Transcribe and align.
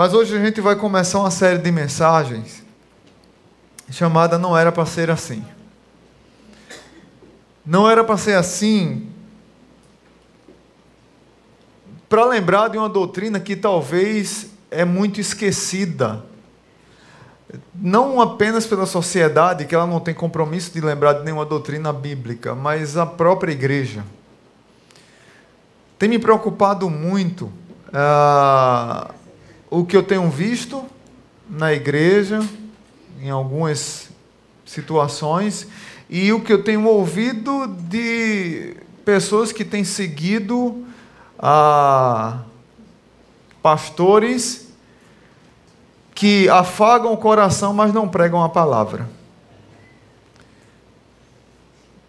Mas 0.00 0.14
hoje 0.14 0.34
a 0.34 0.42
gente 0.42 0.62
vai 0.62 0.76
começar 0.76 1.18
uma 1.18 1.30
série 1.30 1.58
de 1.58 1.70
mensagens 1.70 2.64
chamada 3.90 4.38
Não 4.38 4.56
Era 4.56 4.72
para 4.72 4.86
Ser 4.86 5.10
Assim. 5.10 5.44
Não 7.66 7.86
era 7.86 8.02
para 8.02 8.16
ser 8.16 8.34
assim 8.34 9.10
para 12.08 12.24
lembrar 12.24 12.68
de 12.68 12.78
uma 12.78 12.88
doutrina 12.88 13.38
que 13.38 13.54
talvez 13.54 14.46
é 14.70 14.86
muito 14.86 15.20
esquecida. 15.20 16.24
Não 17.74 18.22
apenas 18.22 18.66
pela 18.66 18.86
sociedade, 18.86 19.66
que 19.66 19.74
ela 19.74 19.86
não 19.86 20.00
tem 20.00 20.14
compromisso 20.14 20.72
de 20.72 20.80
lembrar 20.80 21.12
de 21.12 21.24
nenhuma 21.24 21.44
doutrina 21.44 21.92
bíblica, 21.92 22.54
mas 22.54 22.96
a 22.96 23.04
própria 23.04 23.52
igreja. 23.52 24.02
Tem 25.98 26.08
me 26.08 26.18
preocupado 26.18 26.88
muito 26.88 27.52
ah, 27.92 29.10
o 29.70 29.84
que 29.84 29.96
eu 29.96 30.02
tenho 30.02 30.28
visto 30.28 30.84
na 31.48 31.72
igreja, 31.72 32.40
em 33.22 33.30
algumas 33.30 34.08
situações, 34.66 35.66
e 36.08 36.32
o 36.32 36.40
que 36.40 36.52
eu 36.52 36.64
tenho 36.64 36.84
ouvido 36.86 37.68
de 37.68 38.76
pessoas 39.04 39.52
que 39.52 39.64
têm 39.64 39.84
seguido 39.84 40.84
a 41.38 42.40
pastores 43.62 44.68
que 46.14 46.48
afagam 46.48 47.12
o 47.12 47.16
coração, 47.16 47.72
mas 47.72 47.94
não 47.94 48.08
pregam 48.08 48.42
a 48.42 48.48
palavra. 48.48 49.08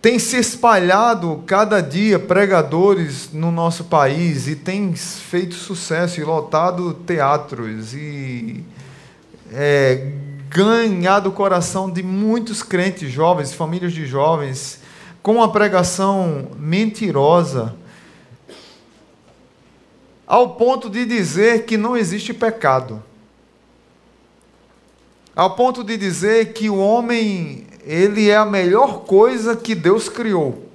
Tem 0.02 0.18
se 0.18 0.38
espalhado 0.38 1.44
cada 1.46 1.80
dia 1.80 2.18
pregadores 2.18 3.32
no 3.32 3.52
nosso 3.52 3.84
país 3.84 4.48
e 4.48 4.56
tem 4.56 4.96
feito 4.96 5.54
sucesso 5.54 6.20
e 6.20 6.24
lotado 6.24 6.96
teatros 7.06 7.94
e 7.94 8.64
é, 9.52 10.12
ganhado 10.50 11.30
o 11.30 11.32
coração 11.32 11.88
de 11.88 12.02
muitos 12.02 12.64
crentes 12.64 13.12
jovens, 13.12 13.54
famílias 13.54 13.94
de 13.94 14.08
jovens, 14.08 14.80
com 15.22 15.34
uma 15.36 15.52
pregação 15.52 16.50
mentirosa, 16.58 17.76
ao 20.26 20.56
ponto 20.56 20.90
de 20.90 21.06
dizer 21.06 21.66
que 21.66 21.78
não 21.78 21.96
existe 21.96 22.34
pecado. 22.34 23.04
Ao 25.36 25.56
ponto 25.56 25.84
de 25.84 25.96
dizer 25.96 26.54
que 26.54 26.70
o 26.70 26.78
homem, 26.78 27.68
ele 27.86 28.30
é 28.30 28.36
a 28.36 28.46
melhor 28.46 29.02
coisa 29.02 29.56
que 29.56 29.74
Deus 29.76 30.08
criou. 30.10 30.70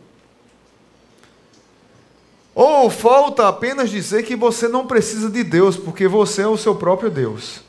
Ou 2.54 2.88
falta 2.88 3.48
apenas 3.48 3.90
dizer 3.90 4.22
que 4.22 4.34
você 4.34 4.66
não 4.66 4.86
precisa 4.86 5.28
de 5.28 5.44
Deus, 5.44 5.76
porque 5.76 6.08
você 6.08 6.42
é 6.42 6.48
o 6.48 6.56
seu 6.56 6.74
próprio 6.74 7.10
Deus. 7.10 7.60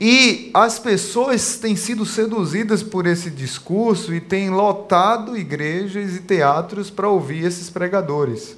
E 0.00 0.50
as 0.54 0.78
pessoas 0.78 1.58
têm 1.58 1.76
sido 1.76 2.06
seduzidas 2.06 2.82
por 2.82 3.06
esse 3.06 3.30
discurso 3.30 4.14
e 4.14 4.20
têm 4.20 4.48
lotado 4.48 5.36
igrejas 5.36 6.16
e 6.16 6.20
teatros 6.20 6.88
para 6.88 7.08
ouvir 7.08 7.44
esses 7.44 7.68
pregadores. 7.68 8.56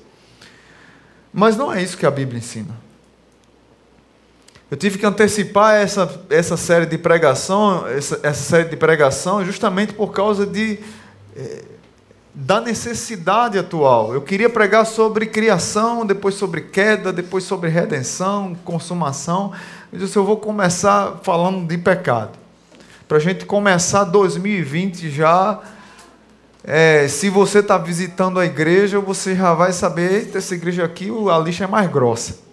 Mas 1.33 1.56
não 1.56 1.72
é 1.72 1.83
isso 1.83 1.98
que 1.98 2.06
a 2.06 2.11
Bíblia 2.11 2.38
ensina. 2.38 2.86
Eu 4.69 4.77
tive 4.77 4.98
que 4.98 5.06
antecipar 5.06 5.77
essa, 5.77 6.22
essa 6.28 6.56
série 6.56 6.86
de 6.86 6.98
pregação, 6.98 7.86
essa, 7.86 8.19
essa 8.20 8.42
série 8.42 8.69
de 8.69 8.77
pregação, 8.77 9.45
justamente 9.45 9.92
por 9.92 10.11
causa 10.11 10.45
de, 10.45 10.81
eh, 11.36 11.62
da 12.34 12.61
necessidade 12.61 13.56
atual. 13.56 14.12
Eu 14.12 14.23
queria 14.23 14.50
pregar 14.50 14.84
sobre 14.84 15.27
criação, 15.27 16.05
depois 16.05 16.34
sobre 16.34 16.62
queda, 16.62 17.12
depois 17.12 17.45
sobre 17.45 17.70
redenção, 17.70 18.56
consumação. 18.64 19.53
Eu 19.92 20.00
disse, 20.00 20.17
eu 20.17 20.25
vou 20.25 20.36
começar 20.36 21.20
falando 21.23 21.64
de 21.64 21.78
pecado. 21.78 22.36
Para 23.06 23.19
a 23.19 23.20
gente 23.20 23.47
começar 23.47 24.03
2020 24.03 25.11
já 25.11 25.61
é, 26.64 27.06
se 27.06 27.30
você 27.30 27.61
está 27.61 27.79
visitando 27.79 28.40
a 28.40 28.45
igreja, 28.45 28.98
você 28.98 29.36
já 29.36 29.55
vai 29.55 29.73
saber, 29.73 30.29
essa 30.35 30.57
igreja 30.57 30.85
aqui, 30.85 31.08
a 31.33 31.39
lixa 31.39 31.63
é 31.63 31.67
mais 31.69 31.89
grossa. 31.89 32.45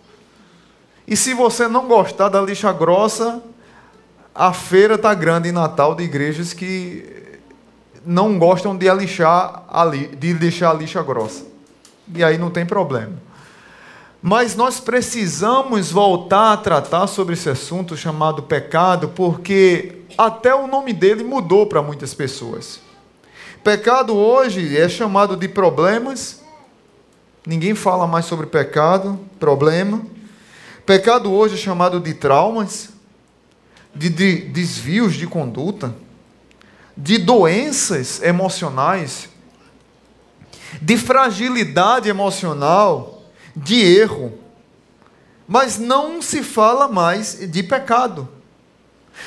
E 1.08 1.16
se 1.16 1.34
você 1.34 1.68
não 1.68 1.88
gostar 1.88 2.30
da 2.30 2.42
lixa 2.42 2.72
grossa, 2.72 3.42
a 4.34 4.54
feira 4.54 4.96
está 4.96 5.14
grande 5.14 5.50
em 5.50 5.52
Natal 5.52 5.94
de 5.96 6.04
igrejas 6.04 6.54
que 6.54 7.40
não 8.06 8.38
gostam 8.38 8.76
de 8.76 8.92
lixar 8.94 9.64
a, 9.70 9.86
de 9.88 10.34
deixar 10.34 10.72
a 10.72 10.74
lixa 10.74 11.02
grossa. 11.04 11.46
E 12.14 12.24
aí 12.24 12.38
não 12.38 12.50
tem 12.50 12.66
problema. 12.66 13.14
Mas 14.22 14.56
nós 14.56 14.80
precisamos 14.80 15.92
voltar 15.92 16.54
a 16.54 16.58
tratar 16.58 17.08
sobre 17.08 17.34
esse 17.34 17.50
assunto 17.50 17.98
chamado 17.98 18.44
pecado, 18.44 19.10
porque 19.10 20.00
até 20.18 20.56
o 20.56 20.68
nome 20.68 20.94
dele 20.94 21.24
mudou 21.24 21.66
para 21.66 21.82
muitas 21.82 22.14
pessoas. 22.14 22.80
Pecado 23.64 24.16
hoje 24.16 24.78
é 24.78 24.88
chamado 24.88 25.36
de 25.36 25.48
problemas. 25.48 26.42
Ninguém 27.46 27.76
fala 27.76 28.08
mais 28.08 28.26
sobre 28.26 28.46
pecado, 28.46 29.20
problema. 29.40 30.02
Pecado 30.86 31.32
hoje 31.32 31.56
é 31.56 31.58
chamado 31.58 32.00
de 32.00 32.14
traumas, 32.14 32.90
de, 33.96 34.10
de 34.10 34.36
desvios 34.36 35.14
de 35.14 35.26
conduta, 35.26 35.96
de 36.96 37.18
doenças 37.18 38.22
emocionais, 38.22 39.30
de 40.82 40.98
fragilidade 40.98 42.10
emocional, 42.10 43.24
de 43.56 43.76
erro. 43.82 44.38
Mas 45.48 45.78
não 45.78 46.22
se 46.22 46.44
fala 46.44 46.88
mais 46.88 47.40
de 47.50 47.64
pecado. 47.64 48.28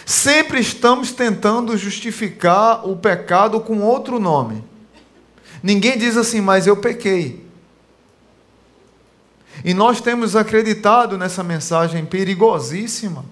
Sempre 0.05 0.61
estamos 0.61 1.12
tentando 1.12 1.77
justificar 1.77 2.87
o 2.87 2.97
pecado 2.97 3.61
com 3.61 3.81
outro 3.81 4.19
nome. 4.19 4.62
Ninguém 5.62 5.97
diz 5.97 6.16
assim, 6.16 6.41
mas 6.41 6.66
eu 6.66 6.77
pequei. 6.77 7.46
E 9.65 9.75
nós 9.75 10.00
temos 10.00 10.37
acreditado 10.37 11.17
nessa 11.17 11.43
mensagem 11.43 12.05
perigosíssima 12.05 13.25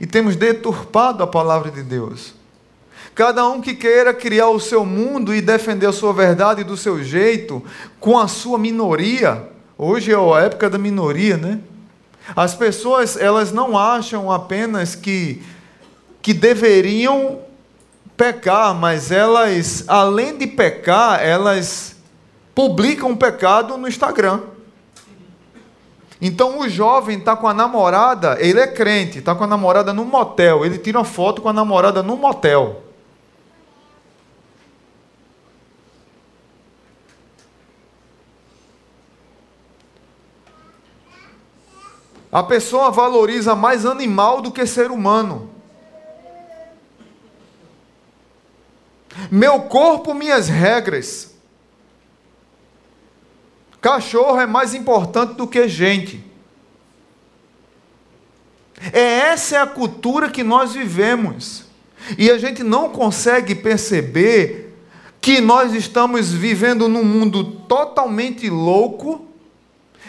e 0.00 0.06
temos 0.06 0.36
deturpado 0.36 1.22
a 1.22 1.26
palavra 1.26 1.70
de 1.70 1.82
Deus. 1.82 2.34
Cada 3.14 3.46
um 3.48 3.60
que 3.60 3.74
queira 3.74 4.14
criar 4.14 4.48
o 4.48 4.60
seu 4.60 4.84
mundo 4.84 5.34
e 5.34 5.40
defender 5.40 5.86
a 5.86 5.92
sua 5.92 6.12
verdade 6.12 6.62
do 6.62 6.76
seu 6.76 7.02
jeito, 7.02 7.62
com 7.98 8.18
a 8.18 8.28
sua 8.28 8.58
minoria. 8.58 9.48
Hoje 9.76 10.12
é 10.12 10.16
a 10.16 10.40
época 10.40 10.70
da 10.70 10.78
minoria, 10.78 11.36
né? 11.36 11.60
As 12.36 12.54
pessoas, 12.54 13.16
elas 13.16 13.52
não 13.52 13.76
acham 13.76 14.30
apenas 14.30 14.94
que 14.94 15.42
que 16.28 16.34
deveriam 16.34 17.38
pecar, 18.16 18.74
mas 18.74 19.10
elas, 19.10 19.84
além 19.86 20.36
de 20.36 20.46
pecar, 20.46 21.24
elas 21.24 21.96
publicam 22.54 23.12
o 23.12 23.16
pecado 23.16 23.78
no 23.78 23.88
Instagram. 23.88 24.42
Então 26.20 26.58
o 26.58 26.68
jovem 26.68 27.18
está 27.18 27.36
com 27.36 27.46
a 27.46 27.54
namorada, 27.54 28.36
ele 28.40 28.58
é 28.58 28.66
crente, 28.66 29.18
está 29.18 29.34
com 29.34 29.44
a 29.44 29.46
namorada 29.46 29.92
no 29.92 30.04
motel, 30.04 30.64
ele 30.64 30.78
tira 30.78 30.98
uma 30.98 31.04
foto 31.04 31.40
com 31.40 31.48
a 31.48 31.52
namorada 31.52 32.02
no 32.02 32.16
motel. 32.16 32.82
A 42.30 42.42
pessoa 42.42 42.90
valoriza 42.90 43.54
mais 43.54 43.86
animal 43.86 44.42
do 44.42 44.50
que 44.50 44.66
ser 44.66 44.90
humano. 44.90 45.50
Meu 49.30 49.62
corpo, 49.62 50.12
minhas 50.12 50.48
regras. 50.48 51.37
Cachorro 53.88 54.38
é 54.38 54.46
mais 54.46 54.74
importante 54.74 55.32
do 55.32 55.46
que 55.46 55.66
gente. 55.66 56.22
É 58.92 59.30
essa 59.30 59.56
é 59.56 59.58
a 59.58 59.66
cultura 59.66 60.30
que 60.30 60.44
nós 60.44 60.74
vivemos. 60.74 61.64
E 62.18 62.30
a 62.30 62.36
gente 62.36 62.62
não 62.62 62.90
consegue 62.90 63.54
perceber 63.54 64.76
que 65.22 65.40
nós 65.40 65.72
estamos 65.72 66.30
vivendo 66.30 66.86
num 66.86 67.02
mundo 67.02 67.42
totalmente 67.42 68.50
louco 68.50 69.26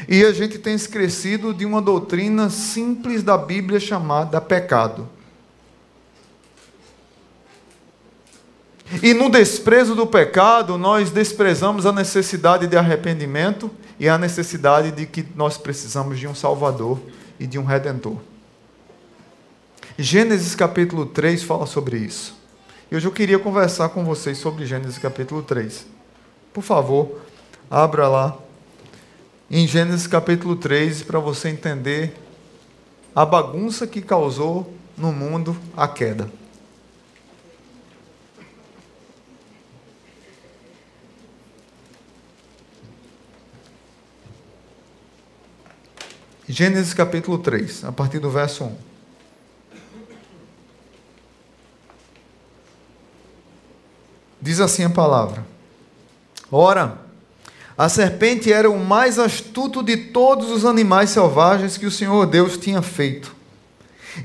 e 0.10 0.26
a 0.26 0.34
gente 0.34 0.60
tem 0.60 0.74
esquecido 0.74 1.54
de 1.54 1.66
uma 1.66 1.82
doutrina 1.82 2.50
simples 2.50 3.24
da 3.24 3.38
Bíblia 3.38 3.80
chamada 3.80 4.42
pecado. 4.42 5.08
E 9.02 9.14
no 9.14 9.30
desprezo 9.30 9.96
do 9.96 10.06
pecado, 10.06 10.78
nós 10.78 11.10
desprezamos 11.10 11.86
a 11.86 11.92
necessidade 11.92 12.68
de 12.68 12.76
arrependimento 12.76 13.72
e 13.98 14.10
a 14.10 14.18
necessidade 14.18 14.92
de 14.92 15.06
que 15.06 15.26
nós 15.36 15.58
precisamos 15.58 16.20
de 16.20 16.28
um 16.28 16.36
Salvador 16.36 17.00
e 17.40 17.48
de 17.48 17.58
um 17.58 17.64
Redentor. 17.64 18.18
Gênesis 19.98 20.54
capítulo 20.54 21.06
3 21.06 21.44
fala 21.44 21.66
sobre 21.66 21.98
isso. 21.98 22.38
E 22.92 22.96
hoje 22.96 23.08
eu 23.08 23.12
queria 23.12 23.40
conversar 23.40 23.90
com 23.90 24.04
vocês 24.04 24.38
sobre 24.38 24.66
Gênesis 24.66 24.98
capítulo 24.98 25.44
3. 25.44 25.86
Por 26.54 26.64
favor, 26.64 27.22
abra 27.70 28.08
lá 28.08 28.38
em 29.50 29.66
Gênesis 29.66 30.08
capítulo 30.08 30.56
3 30.56 31.04
para 31.04 31.20
você 31.20 31.50
entender 31.50 32.14
a 33.16 33.26
bagunça 33.26 33.88
que 33.88 34.02
causou 34.02 34.74
no 34.98 35.12
mundo 35.12 35.56
a 35.76 35.88
queda. 35.88 36.30
Gênesis 46.52 46.96
capítulo 46.96 47.38
3, 47.38 47.84
a 47.84 47.92
partir 47.92 48.18
do 48.18 48.28
verso 48.28 48.64
1. 48.64 48.76
Diz 54.42 54.60
assim 54.60 54.84
a 54.84 54.90
palavra: 54.90 55.46
Ora, 56.52 56.98
a 57.78 57.88
serpente 57.88 58.52
era 58.52 58.68
o 58.68 58.84
mais 58.84 59.20
astuto 59.20 59.84
de 59.84 59.96
todos 59.96 60.50
os 60.50 60.66
animais 60.66 61.12
selvagens 61.12 61.78
que 61.78 61.86
o 61.86 61.92
Senhor 61.92 62.26
Deus 62.26 62.58
tinha 62.58 62.82
feito. 62.82 63.36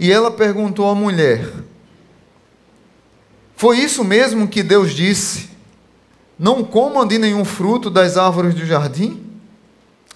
E 0.00 0.10
ela 0.10 0.30
perguntou 0.30 0.88
à 0.88 0.94
mulher: 0.94 1.46
Foi 3.54 3.80
isso 3.80 4.02
mesmo 4.02 4.48
que 4.48 4.62
Deus 4.62 4.92
disse? 4.92 5.50
Não 6.38 6.64
comam 6.64 7.06
de 7.06 7.18
nenhum 7.18 7.44
fruto 7.44 7.90
das 7.90 8.16
árvores 8.16 8.54
do 8.54 8.64
jardim? 8.64 9.22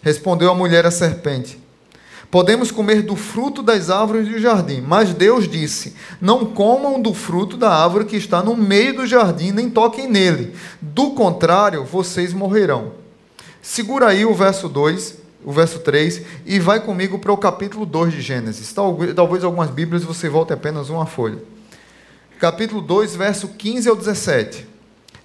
Respondeu 0.00 0.50
a 0.50 0.54
mulher 0.54 0.86
à 0.86 0.90
serpente: 0.90 1.67
Podemos 2.30 2.70
comer 2.70 3.02
do 3.02 3.16
fruto 3.16 3.62
das 3.62 3.88
árvores 3.88 4.28
do 4.28 4.38
jardim, 4.38 4.82
mas 4.82 5.14
Deus 5.14 5.48
disse: 5.48 5.94
Não 6.20 6.44
comam 6.44 7.00
do 7.00 7.14
fruto 7.14 7.56
da 7.56 7.70
árvore 7.70 8.04
que 8.04 8.16
está 8.16 8.42
no 8.42 8.54
meio 8.54 8.96
do 8.96 9.06
jardim, 9.06 9.50
nem 9.50 9.70
toquem 9.70 10.06
nele. 10.06 10.54
Do 10.80 11.12
contrário, 11.12 11.84
vocês 11.84 12.34
morrerão. 12.34 12.92
Segura 13.62 14.08
aí 14.08 14.26
o 14.26 14.34
verso 14.34 14.68
2, 14.68 15.16
o 15.42 15.52
verso 15.52 15.78
3, 15.78 16.22
e 16.44 16.58
vai 16.58 16.80
comigo 16.80 17.18
para 17.18 17.32
o 17.32 17.36
capítulo 17.36 17.86
2 17.86 18.12
de 18.12 18.20
Gênesis. 18.20 18.74
Talvez 18.74 19.42
algumas 19.42 19.70
Bíblias 19.70 20.04
você 20.04 20.28
volte 20.28 20.52
apenas 20.52 20.90
uma 20.90 21.06
folha. 21.06 21.38
Capítulo 22.38 22.82
2, 22.82 23.16
verso 23.16 23.48
15 23.48 23.88
ao 23.88 23.96
17. 23.96 24.66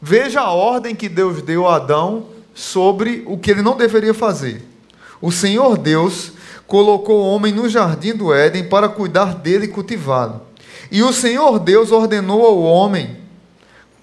Veja 0.01 0.39
a 0.39 0.51
ordem 0.51 0.95
que 0.95 1.09
Deus 1.09 1.41
deu 1.41 1.67
a 1.67 1.75
Adão 1.75 2.27
sobre 2.55 3.23
o 3.25 3.37
que 3.37 3.51
ele 3.51 3.61
não 3.61 3.75
deveria 3.75 4.13
fazer. 4.13 4.61
O 5.21 5.31
Senhor 5.31 5.77
Deus 5.77 6.33
colocou 6.67 7.21
o 7.21 7.27
homem 7.27 7.53
no 7.53 7.69
jardim 7.69 8.13
do 8.13 8.33
Éden 8.33 8.63
para 8.65 8.89
cuidar 8.89 9.35
dele 9.35 9.65
e 9.65 9.69
cultivá-lo. 9.69 10.41
E 10.91 11.01
o 11.01 11.13
Senhor 11.13 11.59
Deus 11.59 11.91
ordenou 11.91 12.45
ao 12.45 12.61
homem: 12.61 13.17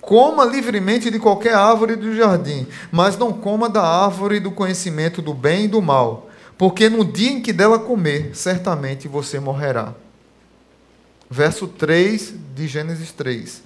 coma 0.00 0.44
livremente 0.44 1.10
de 1.10 1.18
qualquer 1.18 1.54
árvore 1.54 1.96
do 1.96 2.14
jardim, 2.14 2.66
mas 2.90 3.16
não 3.16 3.32
coma 3.32 3.68
da 3.68 3.82
árvore 3.82 4.40
do 4.40 4.50
conhecimento 4.50 5.22
do 5.22 5.34
bem 5.34 5.64
e 5.64 5.68
do 5.68 5.80
mal, 5.80 6.28
porque 6.56 6.88
no 6.88 7.04
dia 7.04 7.30
em 7.30 7.40
que 7.40 7.52
dela 7.52 7.78
comer, 7.78 8.30
certamente 8.34 9.08
você 9.08 9.38
morrerá. 9.38 9.94
Verso 11.30 11.68
3 11.68 12.34
de 12.56 12.66
Gênesis 12.66 13.12
3. 13.12 13.62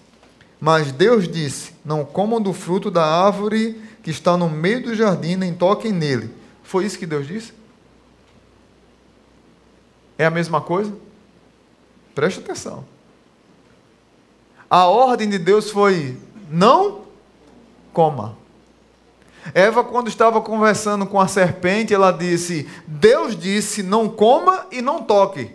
Mas 0.61 0.93
Deus 0.93 1.27
disse: 1.27 1.73
Não 1.85 2.05
comam 2.05 2.41
do 2.41 2.53
fruto 2.53 2.91
da 2.91 3.05
árvore 3.05 3.81
que 4.03 4.11
está 4.11 4.37
no 4.37 4.51
meio 4.51 4.83
do 4.83 4.95
jardim, 4.95 5.37
nem 5.37 5.55
toquem 5.55 5.93
nele. 5.93 6.31
Foi 6.63 6.85
isso 6.85 6.99
que 6.99 7.07
Deus 7.07 7.27
disse? 7.27 7.53
É 10.19 10.25
a 10.25 10.31
mesma 10.31 10.61
coisa? 10.61 10.93
Preste 12.15 12.41
atenção. 12.41 12.85
A 14.71 14.87
ordem 14.87 15.29
de 15.29 15.39
Deus 15.39 15.71
foi: 15.71 16.17
não 16.51 17.03
coma. 17.93 18.37
Eva, 19.53 19.85
quando 19.85 20.09
estava 20.09 20.41
conversando 20.41 21.05
com 21.05 21.21
a 21.21 21.29
serpente, 21.29 21.93
ela 21.93 22.11
disse: 22.11 22.69
Deus 22.87 23.39
disse, 23.39 23.83
não 23.83 24.09
coma 24.09 24.67
e 24.71 24.81
não 24.81 25.03
toque. 25.03 25.51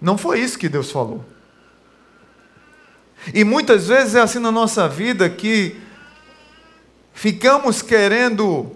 Não 0.00 0.18
foi 0.18 0.40
isso 0.40 0.58
que 0.58 0.68
Deus 0.68 0.90
falou. 0.90 1.24
E 3.32 3.42
muitas 3.42 3.86
vezes 3.88 4.14
é 4.14 4.20
assim 4.20 4.38
na 4.38 4.52
nossa 4.52 4.86
vida 4.86 5.30
que 5.30 5.80
ficamos 7.14 7.80
querendo 7.80 8.70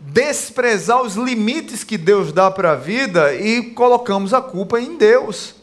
desprezar 0.00 1.02
os 1.02 1.14
limites 1.14 1.84
que 1.84 1.98
Deus 1.98 2.32
dá 2.32 2.50
para 2.50 2.72
a 2.72 2.76
vida 2.76 3.34
e 3.34 3.70
colocamos 3.74 4.32
a 4.32 4.40
culpa 4.40 4.80
em 4.80 4.96
Deus. 4.96 5.54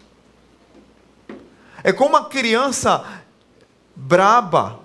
É 1.84 1.92
como 1.92 2.12
uma 2.12 2.25
criança 2.25 3.04
braba, 3.95 4.80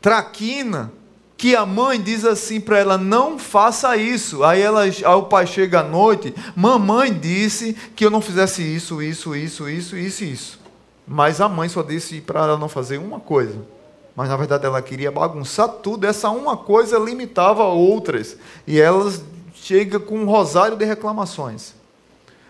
traquina, 0.00 0.92
que 1.36 1.56
a 1.56 1.66
mãe 1.66 2.00
diz 2.00 2.24
assim 2.24 2.60
para 2.60 2.78
ela: 2.78 2.96
não 2.96 3.38
faça 3.38 3.96
isso. 3.96 4.44
Aí, 4.44 4.60
ela, 4.60 4.82
aí 4.82 5.04
o 5.04 5.24
pai 5.24 5.46
chega 5.46 5.80
à 5.80 5.82
noite: 5.82 6.34
mamãe 6.54 7.12
disse 7.12 7.74
que 7.96 8.04
eu 8.04 8.10
não 8.10 8.20
fizesse 8.20 8.62
isso, 8.62 9.02
isso, 9.02 9.34
isso, 9.34 9.68
isso, 9.68 9.96
isso, 9.96 10.24
isso. 10.24 10.60
Mas 11.06 11.40
a 11.40 11.48
mãe 11.48 11.68
só 11.68 11.82
disse 11.82 12.20
para 12.20 12.40
ela 12.40 12.58
não 12.58 12.68
fazer 12.68 12.98
uma 12.98 13.20
coisa 13.20 13.73
mas 14.16 14.28
na 14.28 14.36
verdade 14.36 14.64
ela 14.64 14.80
queria 14.80 15.10
bagunçar 15.10 15.68
tudo. 15.68 16.06
Essa 16.06 16.30
uma 16.30 16.56
coisa 16.56 16.98
limitava 16.98 17.64
outras. 17.64 18.36
E 18.66 18.80
elas 18.80 19.22
chega 19.54 19.98
com 19.98 20.18
um 20.18 20.26
rosário 20.26 20.76
de 20.76 20.84
reclamações. 20.84 21.74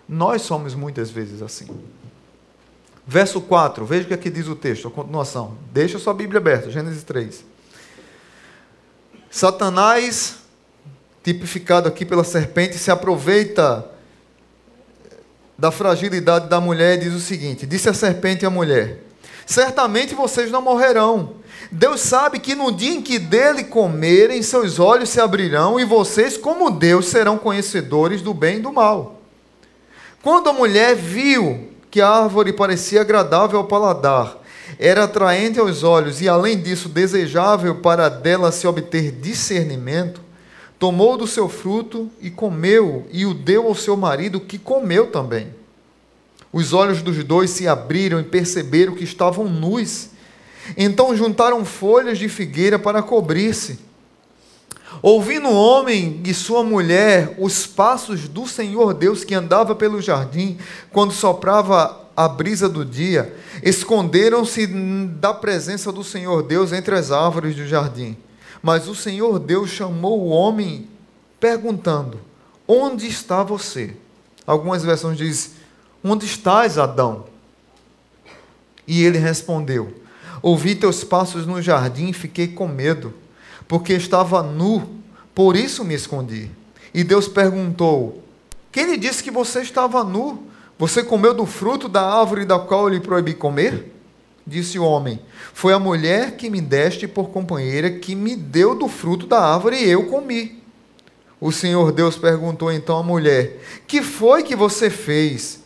Nós 0.09 0.43
somos 0.43 0.75
muitas 0.75 1.11
vezes 1.11 1.41
assim. 1.41 1.67
Verso 3.07 3.41
4, 3.41 3.85
veja 3.85 4.05
o 4.05 4.09
que 4.09 4.15
aqui 4.15 4.31
diz 4.31 4.49
o 4.49 4.57
texto, 4.57 4.89
a 4.89 4.91
continuação. 4.91 5.57
Deixa 5.73 5.99
sua 5.99 6.15
Bíblia 6.15 6.39
aberta, 6.39 6.71
Gênesis 6.71 7.03
3. 7.03 7.45
Satanás, 9.31 10.37
tipificado 11.23 11.89
aqui 11.89 12.05
pela 12.05 12.25
serpente, 12.25 12.79
se 12.79 12.91
aproveita 12.91 13.91
da 15.57 15.71
fragilidade 15.71 16.49
da 16.49 16.61
mulher 16.61 16.97
e 16.97 17.05
diz 17.05 17.15
o 17.15 17.21
seguinte: 17.21 17.67
Disse 17.67 17.89
a 17.89 17.95
serpente 17.95 18.47
à 18.47 18.51
mulher: 18.51 19.03
Certamente 19.47 20.15
vocês 20.15 20.51
não 20.51 20.63
morrerão. 20.63 21.44
Deus 21.77 22.03
sabe 22.03 22.39
que 22.39 22.55
no 22.55 22.71
dia 22.71 22.95
em 22.95 23.03
que 23.03 23.19
dele 23.19 23.65
comerem, 23.65 24.41
seus 24.45 24.79
olhos 24.79 25.09
se 25.09 25.21
abrirão 25.21 25.81
e 25.81 25.85
vocês, 25.85 26.37
como 26.37 26.71
Deus, 26.71 27.07
serão 27.07 27.37
conhecedores 27.37 28.23
do 28.23 28.33
bem 28.33 28.59
e 28.59 28.61
do 28.61 28.73
mal. 28.73 29.21
Quando 30.23 30.49
a 30.49 30.53
mulher 30.53 30.95
viu 30.95 31.71
que 31.91 32.01
a 32.01 32.09
árvore 32.09 32.53
parecia 32.53 33.01
agradável 33.01 33.59
ao 33.59 33.65
paladar, 33.65 34.39
era 34.79 35.03
atraente 35.03 35.59
aos 35.59 35.83
olhos 35.83 36.21
e, 36.21 36.29
além 36.29 36.63
disso, 36.63 36.89
desejável 36.89 37.81
para 37.81 38.09
dela 38.09 38.53
se 38.53 38.69
obter 38.69 39.11
discernimento, 39.11 40.21
tomou 40.79 41.17
do 41.17 41.27
seu 41.27 41.49
fruto 41.49 42.09
e 42.21 42.31
comeu, 42.31 43.05
e 43.11 43.27
o 43.27 43.35
deu 43.35 43.67
ao 43.67 43.75
seu 43.75 43.97
marido, 43.97 44.39
que 44.39 44.59
comeu 44.59 45.09
também. 45.09 45.49
Os 46.53 46.73
olhos 46.73 47.03
dos 47.03 47.25
dois 47.25 47.51
se 47.51 47.67
abriram 47.67 48.21
e 48.21 48.25
perceberam 48.25 48.95
que 48.95 49.03
estavam 49.03 49.49
nus. 49.49 50.14
Então 50.77 51.17
juntaram 51.17 51.65
folhas 51.65 52.19
de 52.19 52.29
figueira 52.29 52.79
para 52.79 53.03
cobrir-se. 53.03 53.79
Ouvindo 55.03 55.49
o 55.49 55.57
homem 55.57 56.21
e 56.25 56.33
sua 56.33 56.63
mulher 56.63 57.35
os 57.39 57.67
passos 57.67 58.29
do 58.29 58.47
Senhor 58.47 58.95
Deus 58.95 59.25
que 59.25 59.35
andava 59.35 59.75
pelo 59.75 60.01
jardim, 60.01 60.57
quando 60.91 61.13
soprava 61.13 62.05
a 62.17 62.29
brisa 62.29 62.69
do 62.69 62.85
dia, 62.85 63.37
esconderam-se 63.63 64.67
da 64.67 65.35
presença 65.35 65.91
do 65.91 66.05
Senhor 66.05 66.43
Deus 66.43 66.73
entre 66.73 66.95
as 66.95 67.11
árvores 67.11 67.57
do 67.57 67.67
jardim. 67.67 68.17
Mas 68.63 68.89
o 68.89 68.95
Senhor 68.95 69.39
Deus 69.39 69.71
chamou 69.71 70.21
o 70.21 70.29
homem, 70.29 70.89
perguntando: 71.39 72.19
Onde 72.67 73.07
está 73.07 73.43
você? 73.43 73.95
Algumas 74.47 74.85
versões 74.85 75.19
dizem: 75.19 75.51
Onde 76.03 76.25
estás, 76.25 76.79
Adão? 76.79 77.27
E 78.87 79.05
ele 79.05 79.19
respondeu: 79.19 79.93
Ouvi 80.45 80.75
teus 80.75 81.03
passos 81.03 81.47
no 81.47 81.63
jardim 81.63 82.11
e 82.11 82.13
fiquei 82.13 82.49
com 82.49 82.69
medo, 82.69 83.15
porque 83.67 83.95
estava 83.95 84.43
nu, 84.43 85.01
por 85.35 85.57
isso 85.57 85.83
me 85.83 85.95
escondi. 85.95 86.51
E 86.93 87.03
Deus 87.03 87.27
perguntou: 87.27 88.23
Quem 88.71 88.85
lhe 88.85 88.99
disse 88.99 89.25
que 89.25 89.31
você 89.31 89.63
estava 89.63 90.05
nu? 90.05 90.43
Você 90.79 91.03
comeu 91.03 91.33
do 91.33 91.47
fruto 91.47 91.89
da 91.89 92.03
árvore 92.03 92.45
da 92.45 92.59
qual 92.59 92.83
eu 92.83 92.89
lhe 92.91 93.01
proibi 93.01 93.33
comer? 93.33 93.91
Disse 94.47 94.79
o 94.79 94.85
homem: 94.85 95.19
Foi 95.55 95.73
a 95.73 95.79
mulher 95.79 96.37
que 96.37 96.51
me 96.51 96.61
deste 96.61 97.09
por 97.09 97.31
companheira 97.31 97.91
que 97.93 98.15
me 98.15 98.37
deu 98.37 98.75
do 98.75 98.87
fruto 98.87 99.27
da 99.27 99.41
árvore 99.41 99.79
e 99.79 99.89
eu 99.89 100.11
comi. 100.11 100.63
O 101.41 101.51
Senhor 101.51 101.91
Deus 101.91 102.19
perguntou 102.19 102.71
então 102.71 102.99
à 102.99 103.03
mulher: 103.03 103.63
Que 103.87 104.03
foi 104.03 104.43
que 104.43 104.55
você 104.55 104.91
fez? 104.91 105.61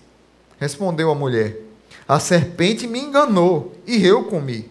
Respondeu 0.60 1.10
a 1.10 1.16
mulher: 1.16 1.67
a 2.08 2.18
serpente 2.18 2.86
me 2.86 2.98
enganou 2.98 3.74
e 3.86 4.04
eu 4.04 4.24
comi. 4.24 4.70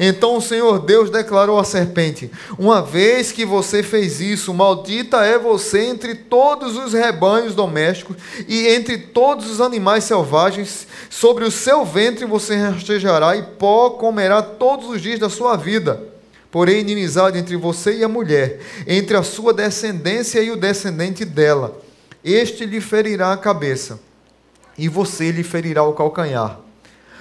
Então 0.00 0.36
o 0.36 0.40
Senhor 0.40 0.78
Deus 0.80 1.10
declarou 1.10 1.58
à 1.58 1.64
serpente: 1.64 2.30
Uma 2.58 2.82
vez 2.82 3.30
que 3.30 3.44
você 3.44 3.82
fez 3.82 4.20
isso, 4.20 4.52
maldita 4.52 5.18
é 5.24 5.38
você 5.38 5.84
entre 5.84 6.14
todos 6.14 6.76
os 6.76 6.92
rebanhos 6.92 7.54
domésticos 7.54 8.16
e 8.48 8.68
entre 8.68 8.98
todos 8.98 9.50
os 9.50 9.60
animais 9.60 10.04
selvagens. 10.04 10.86
Sobre 11.10 11.44
o 11.44 11.50
seu 11.50 11.84
ventre 11.84 12.24
você 12.24 12.56
rastejará 12.56 13.36
e 13.36 13.42
pó 13.42 13.90
comerá 13.90 14.42
todos 14.42 14.88
os 14.88 15.00
dias 15.00 15.20
da 15.20 15.28
sua 15.28 15.56
vida. 15.56 16.02
Porém, 16.50 16.80
inimizade 16.80 17.38
entre 17.38 17.56
você 17.56 17.98
e 17.98 18.04
a 18.04 18.08
mulher, 18.08 18.60
entre 18.86 19.16
a 19.16 19.22
sua 19.22 19.52
descendência 19.52 20.40
e 20.40 20.50
o 20.50 20.56
descendente 20.56 21.24
dela 21.24 21.80
este 22.24 22.64
lhe 22.64 22.80
ferirá 22.80 23.32
a 23.32 23.36
cabeça, 23.36 23.98
e 24.78 24.88
você 24.88 25.30
lhe 25.32 25.42
ferirá 25.42 25.82
o 25.82 25.92
calcanhar. 25.92 26.60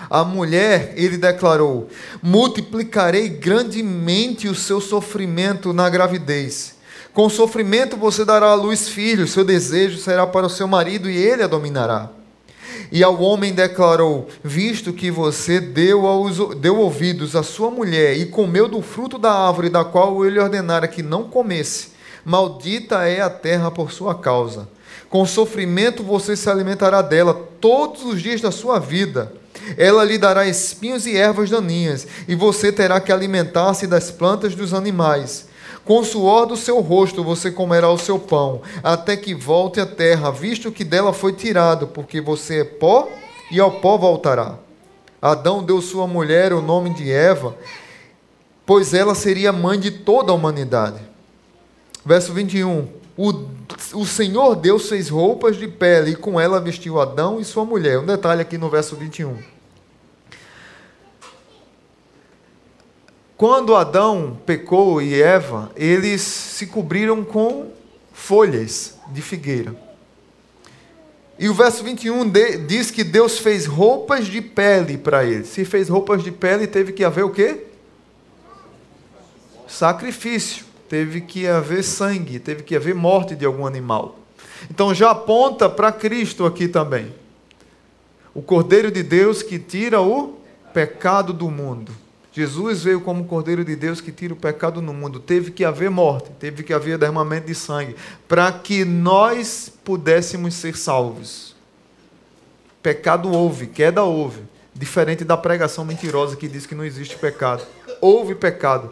A 0.09 0.23
mulher, 0.23 0.93
ele 0.95 1.17
declarou: 1.17 1.89
multiplicarei 2.21 3.29
grandemente 3.29 4.47
o 4.47 4.55
seu 4.55 4.81
sofrimento 4.81 5.73
na 5.73 5.89
gravidez. 5.89 6.75
Com 7.13 7.29
sofrimento 7.29 7.97
você 7.97 8.23
dará 8.23 8.47
à 8.47 8.55
luz 8.55 8.87
filhos, 8.87 9.31
seu 9.31 9.43
desejo 9.43 9.97
será 9.97 10.25
para 10.25 10.45
o 10.45 10.49
seu 10.49 10.67
marido 10.67 11.09
e 11.09 11.17
ele 11.17 11.43
a 11.43 11.47
dominará. 11.47 12.09
E 12.91 13.03
ao 13.03 13.21
homem 13.21 13.53
declarou: 13.53 14.27
Visto 14.43 14.93
que 14.93 15.11
você 15.11 15.59
deu, 15.59 16.07
aos, 16.07 16.55
deu 16.57 16.77
ouvidos 16.77 17.35
à 17.35 17.43
sua 17.43 17.69
mulher 17.69 18.17
e 18.17 18.25
comeu 18.25 18.67
do 18.67 18.81
fruto 18.81 19.17
da 19.17 19.31
árvore 19.31 19.69
da 19.69 19.83
qual 19.83 20.25
ele 20.25 20.39
ordenara 20.39 20.87
que 20.87 21.03
não 21.03 21.23
comesse, 21.23 21.89
maldita 22.23 23.07
é 23.07 23.21
a 23.21 23.29
terra 23.29 23.69
por 23.69 23.91
sua 23.91 24.15
causa. 24.15 24.67
Com 25.09 25.25
sofrimento 25.25 26.03
você 26.03 26.37
se 26.37 26.49
alimentará 26.49 27.01
dela 27.01 27.33
todos 27.59 28.05
os 28.05 28.21
dias 28.21 28.39
da 28.39 28.51
sua 28.51 28.79
vida. 28.79 29.33
Ela 29.77 30.03
lhe 30.03 30.17
dará 30.17 30.45
espinhos 30.47 31.05
e 31.05 31.15
ervas 31.15 31.49
daninhas, 31.49 32.07
e 32.27 32.35
você 32.35 32.71
terá 32.71 32.99
que 32.99 33.11
alimentar-se 33.11 33.87
das 33.87 34.11
plantas 34.11 34.55
dos 34.55 34.73
animais. 34.73 35.47
Com 35.83 35.99
o 35.99 36.05
suor 36.05 36.45
do 36.45 36.55
seu 36.55 36.79
rosto 36.79 37.23
você 37.23 37.49
comerá 37.49 37.89
o 37.89 37.97
seu 37.97 38.19
pão, 38.19 38.61
até 38.83 39.17
que 39.17 39.33
volte 39.33 39.79
à 39.79 39.85
terra, 39.85 40.31
visto 40.31 40.71
que 40.71 40.83
dela 40.83 41.11
foi 41.11 41.33
tirado, 41.33 41.87
porque 41.87 42.21
você 42.21 42.61
é 42.61 42.63
pó 42.63 43.09
e 43.51 43.59
ao 43.59 43.71
pó 43.71 43.97
voltará. 43.97 44.57
Adão 45.21 45.63
deu 45.63 45.81
sua 45.81 46.07
mulher 46.07 46.53
o 46.53 46.61
nome 46.61 46.93
de 46.93 47.11
Eva, 47.11 47.55
pois 48.65 48.93
ela 48.93 49.13
seria 49.13 49.51
mãe 49.51 49.79
de 49.79 49.91
toda 49.91 50.31
a 50.31 50.35
humanidade. 50.35 50.99
Verso 52.05 52.33
21. 52.33 53.00
O, 53.17 53.33
o 53.93 54.05
Senhor 54.05 54.55
Deus 54.55 54.87
fez 54.87 55.09
roupas 55.09 55.57
de 55.57 55.67
pele 55.67 56.11
e 56.11 56.15
com 56.15 56.39
ela 56.39 56.59
vestiu 56.59 56.99
Adão 56.99 57.39
e 57.39 57.45
sua 57.45 57.65
mulher. 57.65 57.99
Um 57.99 58.05
detalhe 58.05 58.41
aqui 58.41 58.57
no 58.57 58.69
verso 58.69 58.95
21. 58.95 59.37
Quando 63.35 63.75
Adão 63.75 64.37
pecou 64.45 65.01
e 65.01 65.19
Eva, 65.19 65.71
eles 65.75 66.21
se 66.21 66.67
cobriram 66.67 67.23
com 67.23 67.71
folhas 68.13 68.97
de 69.11 69.21
figueira. 69.21 69.75
E 71.39 71.49
o 71.49 71.53
verso 71.55 71.83
21 71.83 72.29
de, 72.29 72.57
diz 72.59 72.91
que 72.91 73.03
Deus 73.03 73.39
fez 73.39 73.65
roupas 73.65 74.27
de 74.27 74.41
pele 74.41 74.95
para 74.95 75.25
eles. 75.25 75.47
Se 75.47 75.65
fez 75.65 75.89
roupas 75.89 76.23
de 76.23 76.31
pele, 76.31 76.67
teve 76.67 76.93
que 76.93 77.03
haver 77.03 77.25
o 77.25 77.31
quê? 77.31 77.65
Sacrifício. 79.67 80.70
Teve 80.91 81.21
que 81.21 81.47
haver 81.47 81.85
sangue, 81.85 82.37
teve 82.37 82.63
que 82.63 82.75
haver 82.75 82.93
morte 82.93 83.33
de 83.33 83.45
algum 83.45 83.65
animal. 83.65 84.19
Então 84.69 84.93
já 84.93 85.11
aponta 85.11 85.69
para 85.69 85.89
Cristo 85.89 86.45
aqui 86.45 86.67
também. 86.67 87.15
O 88.33 88.41
Cordeiro 88.41 88.91
de 88.91 89.01
Deus 89.01 89.41
que 89.41 89.57
tira 89.57 90.01
o 90.01 90.37
pecado 90.73 91.31
do 91.31 91.49
mundo. 91.49 91.93
Jesus 92.33 92.83
veio 92.83 92.99
como 92.99 93.23
Cordeiro 93.23 93.63
de 93.63 93.73
Deus 93.73 94.01
que 94.01 94.11
tira 94.11 94.33
o 94.33 94.35
pecado 94.35 94.81
no 94.81 94.93
mundo. 94.93 95.21
Teve 95.21 95.49
que 95.51 95.63
haver 95.63 95.89
morte, 95.89 96.29
teve 96.37 96.61
que 96.61 96.73
haver 96.73 96.97
derramamento 96.97 97.47
de 97.47 97.55
sangue, 97.55 97.95
para 98.27 98.51
que 98.51 98.83
nós 98.83 99.71
pudéssemos 99.85 100.55
ser 100.55 100.75
salvos. 100.75 101.55
Pecado 102.83 103.31
houve, 103.31 103.67
queda 103.67 104.03
houve. 104.03 104.41
Diferente 104.75 105.23
da 105.23 105.37
pregação 105.37 105.85
mentirosa 105.85 106.35
que 106.35 106.49
diz 106.49 106.65
que 106.65 106.75
não 106.75 106.83
existe 106.83 107.15
pecado. 107.15 107.63
Houve 108.01 108.35
pecado 108.35 108.91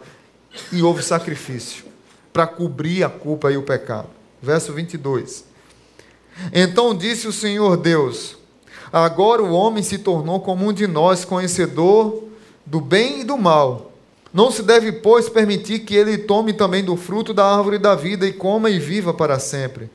e 0.72 0.82
houve 0.82 1.02
sacrifício 1.02 1.89
para 2.32 2.46
cobrir 2.46 3.04
a 3.04 3.08
culpa 3.08 3.50
e 3.50 3.56
o 3.56 3.62
pecado. 3.62 4.08
Verso 4.42 4.72
22. 4.72 5.44
Então 6.52 6.94
disse 6.94 7.28
o 7.28 7.32
Senhor 7.32 7.76
Deus: 7.76 8.36
Agora 8.92 9.42
o 9.42 9.52
homem 9.52 9.82
se 9.82 9.98
tornou 9.98 10.40
como 10.40 10.66
um 10.66 10.72
de 10.72 10.86
nós, 10.86 11.24
conhecedor 11.24 12.24
do 12.64 12.80
bem 12.80 13.20
e 13.20 13.24
do 13.24 13.36
mal. 13.36 13.92
Não 14.32 14.50
se 14.50 14.62
deve, 14.62 14.92
pois, 14.92 15.28
permitir 15.28 15.80
que 15.80 15.94
ele 15.94 16.16
tome 16.16 16.52
também 16.52 16.84
do 16.84 16.96
fruto 16.96 17.34
da 17.34 17.44
árvore 17.44 17.78
da 17.78 17.96
vida 17.96 18.26
e 18.26 18.32
coma 18.32 18.70
e 18.70 18.78
viva 18.78 19.12
para 19.12 19.40
sempre. 19.40 19.90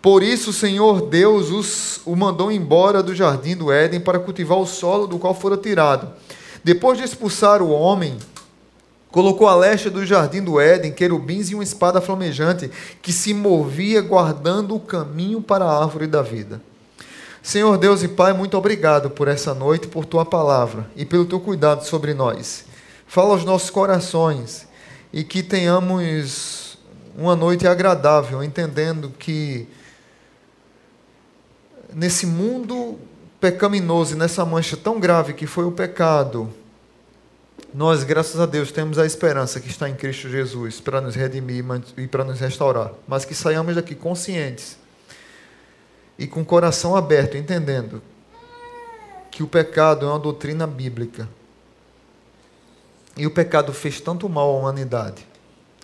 Por 0.00 0.22
isso 0.22 0.50
o 0.50 0.52
Senhor 0.52 1.02
Deus 1.02 1.50
os, 1.50 2.00
o 2.06 2.16
mandou 2.16 2.50
embora 2.50 3.02
do 3.02 3.14
jardim 3.14 3.56
do 3.56 3.70
Éden 3.70 4.00
para 4.00 4.18
cultivar 4.18 4.58
o 4.58 4.66
solo 4.66 5.06
do 5.06 5.18
qual 5.18 5.34
fora 5.34 5.56
tirado. 5.56 6.08
Depois 6.62 6.98
de 6.98 7.04
expulsar 7.04 7.60
o 7.60 7.70
homem, 7.70 8.16
colocou 9.10 9.48
a 9.48 9.54
leste 9.54 9.90
do 9.90 10.04
jardim 10.06 10.42
do 10.42 10.60
Éden 10.60 10.92
querubins 10.92 11.50
e 11.50 11.54
uma 11.54 11.64
espada 11.64 12.00
flamejante 12.00 12.70
que 13.02 13.12
se 13.12 13.34
movia 13.34 14.00
guardando 14.00 14.74
o 14.74 14.80
caminho 14.80 15.40
para 15.40 15.64
a 15.64 15.82
árvore 15.82 16.06
da 16.06 16.22
vida. 16.22 16.60
Senhor 17.42 17.78
Deus 17.78 18.02
e 18.02 18.08
Pai, 18.08 18.32
muito 18.32 18.56
obrigado 18.56 19.10
por 19.10 19.26
essa 19.26 19.54
noite, 19.54 19.88
por 19.88 20.04
tua 20.04 20.26
palavra 20.26 20.90
e 20.94 21.04
pelo 21.04 21.24
teu 21.24 21.40
cuidado 21.40 21.84
sobre 21.84 22.12
nós. 22.12 22.64
Fala 23.06 23.30
aos 23.30 23.44
nossos 23.44 23.70
corações 23.70 24.68
e 25.12 25.24
que 25.24 25.42
tenhamos 25.42 26.78
uma 27.16 27.34
noite 27.34 27.66
agradável, 27.66 28.44
entendendo 28.44 29.12
que 29.18 29.66
nesse 31.92 32.26
mundo 32.26 32.98
pecaminoso 33.40 34.14
e 34.14 34.18
nessa 34.18 34.44
mancha 34.44 34.76
tão 34.76 35.00
grave 35.00 35.32
que 35.32 35.46
foi 35.46 35.64
o 35.64 35.72
pecado, 35.72 36.52
nós, 37.72 38.02
graças 38.02 38.40
a 38.40 38.46
Deus, 38.46 38.72
temos 38.72 38.98
a 38.98 39.06
esperança 39.06 39.60
que 39.60 39.68
está 39.68 39.88
em 39.88 39.94
Cristo 39.94 40.28
Jesus 40.28 40.80
para 40.80 41.00
nos 41.00 41.14
redimir 41.14 41.64
e 41.96 42.06
para 42.06 42.24
nos 42.24 42.40
restaurar, 42.40 42.92
mas 43.06 43.24
que 43.24 43.34
saiamos 43.34 43.74
daqui 43.76 43.94
conscientes 43.94 44.76
e 46.18 46.26
com 46.26 46.42
o 46.42 46.44
coração 46.44 46.94
aberto, 46.94 47.36
entendendo 47.36 48.02
que 49.30 49.42
o 49.42 49.48
pecado 49.48 50.04
é 50.04 50.08
uma 50.08 50.18
doutrina 50.18 50.66
bíblica. 50.66 51.26
E 53.16 53.26
o 53.26 53.30
pecado 53.30 53.72
fez 53.72 54.00
tanto 54.00 54.28
mal 54.28 54.54
à 54.54 54.58
humanidade 54.58 55.26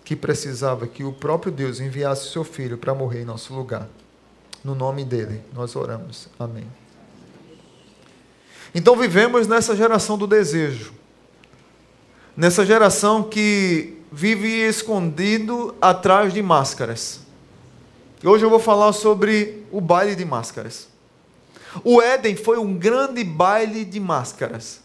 que 0.03 0.15
precisava 0.15 0.87
que 0.87 1.03
o 1.03 1.11
próprio 1.11 1.51
Deus 1.51 1.79
enviasse 1.79 2.31
seu 2.31 2.43
filho 2.43 2.77
para 2.77 2.93
morrer 2.93 3.23
em 3.23 3.25
nosso 3.25 3.53
lugar. 3.53 3.89
No 4.63 4.75
nome 4.75 5.03
dele, 5.03 5.41
nós 5.53 5.75
oramos. 5.75 6.29
Amém. 6.39 6.67
Então 8.75 8.95
vivemos 8.95 9.47
nessa 9.47 9.75
geração 9.75 10.17
do 10.17 10.27
desejo. 10.27 10.93
Nessa 12.37 12.63
geração 12.63 13.23
que 13.23 13.97
vive 14.11 14.47
escondido 14.47 15.73
atrás 15.81 16.31
de 16.31 16.43
máscaras. 16.43 17.21
Hoje 18.23 18.45
eu 18.45 18.49
vou 18.51 18.59
falar 18.59 18.93
sobre 18.93 19.63
o 19.71 19.81
baile 19.81 20.15
de 20.15 20.23
máscaras. 20.23 20.87
O 21.83 21.99
Éden 21.99 22.35
foi 22.35 22.59
um 22.59 22.75
grande 22.75 23.23
baile 23.23 23.83
de 23.83 23.99
máscaras. 23.99 24.81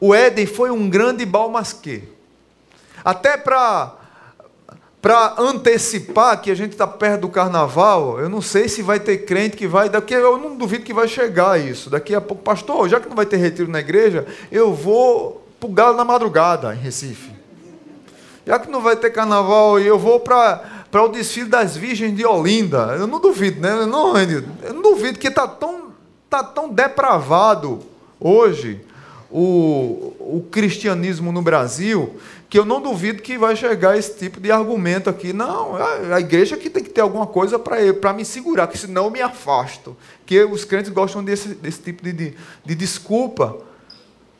O 0.00 0.14
Éden 0.14 0.46
foi 0.46 0.70
um 0.70 0.88
grande 0.88 1.26
balmasquê. 1.26 2.04
Até 3.04 3.36
para 3.36 3.98
antecipar 5.36 6.40
que 6.40 6.50
a 6.50 6.54
gente 6.54 6.72
está 6.72 6.86
perto 6.86 7.20
do 7.20 7.28
carnaval, 7.28 8.18
eu 8.18 8.30
não 8.30 8.40
sei 8.40 8.70
se 8.70 8.80
vai 8.80 8.98
ter 8.98 9.26
crente 9.26 9.54
que 9.54 9.68
vai. 9.68 9.90
Daqui 9.90 10.14
eu 10.14 10.38
não 10.38 10.56
duvido 10.56 10.84
que 10.84 10.94
vai 10.94 11.08
chegar 11.08 11.60
isso. 11.60 11.90
Daqui 11.90 12.14
a 12.14 12.22
pouco, 12.22 12.42
pastor, 12.42 12.88
já 12.88 12.98
que 12.98 13.06
não 13.06 13.16
vai 13.16 13.26
ter 13.26 13.36
retiro 13.36 13.70
na 13.70 13.80
igreja, 13.80 14.26
eu 14.50 14.72
vou 14.72 15.39
para 15.60 15.68
o 15.68 15.72
Galo 15.72 15.96
na 15.96 16.04
madrugada, 16.04 16.74
em 16.74 16.78
Recife. 16.78 17.30
Já 18.46 18.58
que 18.58 18.70
não 18.70 18.80
vai 18.80 18.96
ter 18.96 19.10
carnaval, 19.10 19.78
eu 19.78 19.98
vou 19.98 20.18
para 20.18 20.80
para 20.90 21.04
o 21.04 21.08
desfile 21.08 21.48
das 21.48 21.76
Virgens 21.76 22.16
de 22.16 22.26
Olinda. 22.26 22.96
Eu 22.98 23.06
não 23.06 23.20
duvido, 23.20 23.60
né? 23.60 23.70
Eu 23.70 23.86
não, 23.86 24.18
eu 24.18 24.74
não 24.74 24.82
duvido 24.82 25.18
que 25.18 25.28
está 25.28 25.46
tão, 25.46 25.92
tá 26.28 26.42
tão 26.42 26.68
depravado 26.68 27.78
hoje 28.18 28.80
o, 29.30 30.12
o 30.18 30.46
cristianismo 30.50 31.30
no 31.30 31.40
Brasil 31.40 32.18
que 32.48 32.58
eu 32.58 32.64
não 32.64 32.82
duvido 32.82 33.22
que 33.22 33.38
vai 33.38 33.54
chegar 33.54 33.96
esse 33.96 34.18
tipo 34.18 34.40
de 34.40 34.50
argumento 34.50 35.08
aqui. 35.08 35.32
Não, 35.32 35.76
a, 35.76 36.16
a 36.16 36.20
igreja 36.20 36.56
aqui 36.56 36.68
tem 36.68 36.82
que 36.82 36.90
ter 36.90 37.00
alguma 37.00 37.24
coisa 37.24 37.56
para 37.56 38.12
me 38.12 38.24
segurar, 38.24 38.66
que 38.66 38.76
senão 38.76 39.04
eu 39.04 39.10
me 39.10 39.22
afasto. 39.22 39.96
Que 40.26 40.42
os 40.42 40.64
crentes 40.64 40.90
gostam 40.90 41.22
desse, 41.22 41.50
desse 41.50 41.80
tipo 41.80 42.02
de, 42.02 42.12
de, 42.12 42.34
de 42.64 42.74
desculpa 42.74 43.56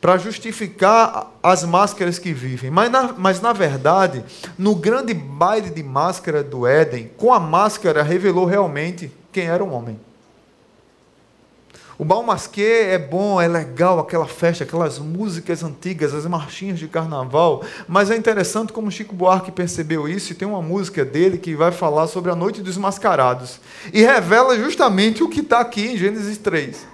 para 0.01 0.17
justificar 0.17 1.31
as 1.43 1.63
máscaras 1.63 2.17
que 2.17 2.33
vivem. 2.33 2.71
Mas 2.71 2.91
na, 2.91 3.13
mas, 3.13 3.39
na 3.39 3.53
verdade, 3.53 4.25
no 4.57 4.73
grande 4.73 5.13
baile 5.13 5.69
de 5.69 5.83
máscara 5.83 6.43
do 6.43 6.65
Éden, 6.65 7.11
com 7.15 7.31
a 7.31 7.39
máscara 7.39 8.01
revelou 8.01 8.45
realmente 8.45 9.11
quem 9.31 9.45
era 9.45 9.63
o 9.63 9.71
homem. 9.71 9.99
O 11.99 12.03
Balmasquê 12.03 12.87
é 12.89 12.97
bom, 12.97 13.39
é 13.39 13.47
legal, 13.47 13.99
aquela 13.99 14.25
festa, 14.25 14.63
aquelas 14.63 14.97
músicas 14.97 15.63
antigas, 15.63 16.15
as 16.15 16.25
marchinhas 16.25 16.79
de 16.79 16.87
carnaval, 16.87 17.63
mas 17.87 18.09
é 18.09 18.17
interessante 18.17 18.73
como 18.73 18.89
Chico 18.89 19.13
Buarque 19.13 19.51
percebeu 19.51 20.09
isso, 20.09 20.31
e 20.31 20.35
tem 20.35 20.47
uma 20.47 20.63
música 20.63 21.05
dele 21.05 21.37
que 21.37 21.53
vai 21.53 21.71
falar 21.71 22.07
sobre 22.07 22.31
a 22.31 22.35
noite 22.35 22.63
dos 22.63 22.75
mascarados, 22.75 23.59
e 23.93 24.01
revela 24.01 24.57
justamente 24.57 25.23
o 25.23 25.29
que 25.29 25.41
está 25.41 25.59
aqui 25.59 25.89
em 25.89 25.97
Gênesis 25.97 26.39
3. 26.39 26.87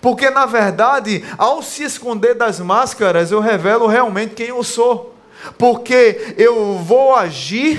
Porque, 0.00 0.30
na 0.30 0.46
verdade, 0.46 1.24
ao 1.36 1.62
se 1.62 1.82
esconder 1.82 2.34
das 2.34 2.58
máscaras, 2.58 3.30
eu 3.30 3.40
revelo 3.40 3.86
realmente 3.86 4.34
quem 4.34 4.48
eu 4.48 4.62
sou. 4.62 5.14
Porque 5.58 6.34
eu 6.36 6.78
vou 6.78 7.14
agir 7.14 7.78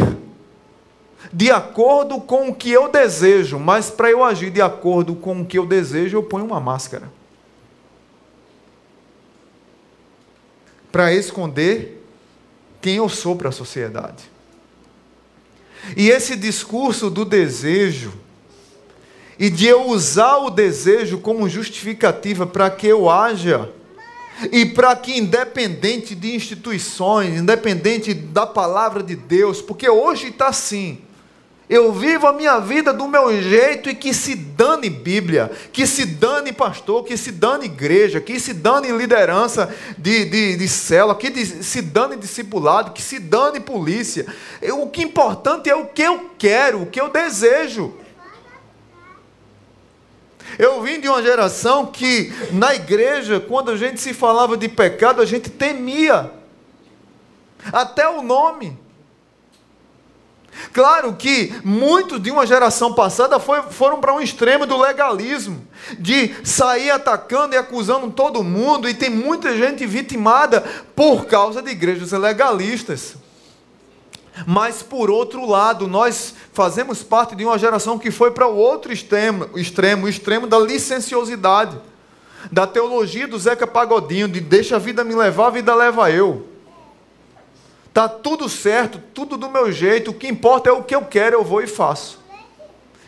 de 1.34 1.50
acordo 1.50 2.20
com 2.20 2.50
o 2.50 2.56
que 2.56 2.72
eu 2.72 2.90
desejo, 2.90 3.58
mas 3.58 3.90
para 3.90 4.12
eu 4.12 4.24
agir 4.24 4.52
de 4.52 4.62
acordo 4.62 5.16
com 5.16 5.42
o 5.42 5.46
que 5.46 5.58
eu 5.58 5.66
desejo, 5.66 6.18
eu 6.18 6.24
ponho 6.24 6.46
uma 6.46 6.60
máscara. 6.60 7.12
Para 10.92 11.14
esconder 11.14 12.04
quem 12.82 12.98
eu 12.98 13.08
sou 13.08 13.36
para 13.36 13.50
a 13.50 13.52
sociedade. 13.52 14.30
E 15.96 16.10
esse 16.10 16.36
discurso 16.36 17.10
do 17.10 17.24
desejo, 17.24 18.14
e 19.42 19.50
de 19.50 19.66
eu 19.66 19.88
usar 19.88 20.38
o 20.38 20.52
desejo 20.52 21.18
como 21.18 21.50
justificativa 21.50 22.46
para 22.46 22.70
que 22.70 22.86
eu 22.86 23.10
haja, 23.10 23.72
e 24.52 24.68
para 24.68 24.96
que, 24.96 25.18
independente 25.18 26.14
de 26.14 26.36
instituições, 26.36 27.40
independente 27.40 28.14
da 28.14 28.46
palavra 28.46 29.02
de 29.02 29.16
Deus, 29.16 29.60
porque 29.60 29.90
hoje 29.90 30.28
está 30.28 30.50
assim, 30.50 31.00
eu 31.68 31.92
vivo 31.92 32.28
a 32.28 32.34
minha 32.34 32.60
vida 32.60 32.94
do 32.94 33.08
meu 33.08 33.42
jeito 33.42 33.90
e 33.90 33.96
que 33.96 34.14
se 34.14 34.36
dane 34.36 34.92
Bíblia, 34.92 35.52
que 35.74 35.88
se 35.88 36.06
dane 36.06 36.54
pastor, 36.54 37.04
que 37.04 37.18
se 37.18 37.32
dane 37.32 37.66
igreja, 37.66 38.22
que 38.22 38.40
se 38.40 38.54
dane 38.54 38.92
liderança 38.92 39.74
de, 39.98 40.24
de, 40.26 40.56
de 40.56 40.68
célula, 40.68 41.16
que 41.16 41.34
se 41.46 41.82
dane 41.82 42.16
discipulado, 42.16 42.92
que 42.92 43.02
se 43.02 43.18
dane 43.18 43.60
polícia. 43.60 44.24
O 44.74 44.88
que 44.88 45.02
é 45.02 45.06
importante 45.06 45.68
é 45.68 45.76
o 45.76 45.88
que 45.88 46.04
eu 46.04 46.30
quero, 46.38 46.84
o 46.84 46.86
que 46.86 47.02
eu 47.02 47.10
desejo. 47.10 48.01
Eu 50.58 50.82
vim 50.82 51.00
de 51.00 51.08
uma 51.08 51.22
geração 51.22 51.86
que, 51.86 52.32
na 52.52 52.74
igreja, 52.76 53.40
quando 53.40 53.72
a 53.72 53.78
gente 53.78 54.00
se 54.00 54.14
falava 54.14 54.58
de 54.58 54.68
pecado, 54.68 55.22
a 55.22 55.26
gente 55.26 55.50
temia. 55.50 56.32
Até 57.72 58.08
o 58.10 58.22
nome. 58.22 58.78
Claro 60.74 61.14
que 61.14 61.54
muitos 61.64 62.22
de 62.22 62.30
uma 62.30 62.46
geração 62.46 62.94
passada 62.94 63.40
foi, 63.40 63.62
foram 63.64 64.00
para 64.00 64.14
um 64.14 64.22
extremo 64.22 64.66
do 64.66 64.78
legalismo, 64.78 65.66
de 65.98 66.34
sair 66.44 66.92
atacando 66.92 67.56
e 67.56 67.58
acusando 67.58 68.12
todo 68.12 68.44
mundo, 68.44 68.88
e 68.88 68.94
tem 68.94 69.10
muita 69.10 69.56
gente 69.58 69.86
vitimada 69.86 70.62
por 70.96 71.26
causa 71.26 71.62
de 71.62 71.72
igrejas 71.72 72.12
legalistas. 72.12 73.16
Mas 74.46 74.82
por 74.82 75.10
outro 75.10 75.46
lado, 75.46 75.88
nós 75.88 76.34
fazemos 76.54 77.04
parte 77.04 77.36
de 77.36 77.44
uma 77.44 77.58
geração 77.58 78.00
que 78.00 78.10
foi 78.10 78.32
para 78.32 78.48
o 78.48 78.56
outro 78.56 78.92
extremo, 78.92 79.50
extremo, 79.58 80.06
o 80.06 80.10
extremo 80.10 80.48
da 80.48 80.58
licenciosidade, 80.58 81.78
da 82.52 82.66
teologia 82.66 83.28
do 83.28 83.38
Zeca 83.38 83.68
Pagodinho, 83.68 84.28
de 84.28 84.40
deixa 84.40 84.78
a 84.78 84.80
vida 84.80 85.04
me 85.04 85.14
levar, 85.14 85.48
a 85.48 85.52
vida 85.52 85.76
leva 85.76 86.10
eu. 86.12 86.48
Tá 87.94 88.08
tudo 88.08 88.48
certo, 88.48 89.02
tudo 89.14 89.36
do 89.36 89.50
meu 89.50 89.72
jeito, 89.72 90.12
o 90.12 90.14
que 90.14 90.28
importa 90.28 90.70
é 90.70 90.74
o 90.74 90.84
que 90.84 90.96
eu 90.96 91.04
quero, 91.04 91.36
eu 91.36 91.44
vou 91.44 91.62
e 91.62 91.68
faço. 91.68 92.20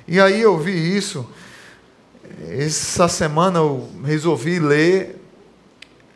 E 0.06 0.20
aí 0.20 0.42
eu 0.42 0.58
vi 0.58 0.98
isso. 0.98 1.26
Essa 2.50 3.08
semana 3.08 3.60
eu 3.60 3.90
resolvi 4.04 4.60
ler 4.60 5.22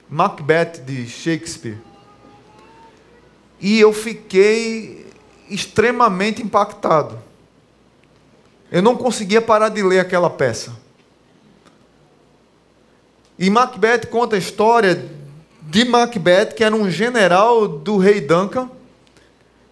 Macbeth 0.09 0.81
de 0.85 1.07
Shakespeare. 1.07 1.87
E 3.59 3.79
eu 3.79 3.91
fiquei 3.91 5.07
extremamente 5.49 6.41
impactado. 6.41 7.17
Eu 8.71 8.81
não 8.81 8.95
conseguia 8.95 9.41
parar 9.41 9.69
de 9.69 9.81
ler 9.81 9.99
aquela 9.99 10.29
peça. 10.29 10.75
E 13.39 13.49
Macbeth 13.49 14.07
conta 14.09 14.35
a 14.35 14.39
história 14.39 15.05
de 15.61 15.85
Macbeth, 15.85 16.53
que 16.55 16.63
era 16.63 16.75
um 16.75 16.89
general 16.89 17.67
do 17.67 17.97
rei 17.97 18.19
Duncan, 18.19 18.69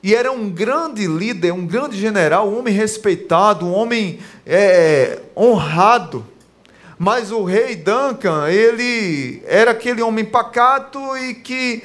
e 0.03 0.13
era 0.13 0.31
um 0.31 0.49
grande 0.49 1.07
líder, 1.07 1.51
um 1.51 1.65
grande 1.65 1.97
general, 1.97 2.47
um 2.47 2.59
homem 2.59 2.73
respeitado, 2.73 3.65
um 3.65 3.73
homem 3.73 4.19
é, 4.45 5.19
honrado. 5.35 6.23
Mas 6.97 7.31
o 7.31 7.43
rei 7.43 7.75
Duncan, 7.75 8.47
ele 8.47 9.41
era 9.45 9.71
aquele 9.71 10.01
homem 10.01 10.23
pacato 10.23 10.99
e 11.17 11.33
que 11.33 11.83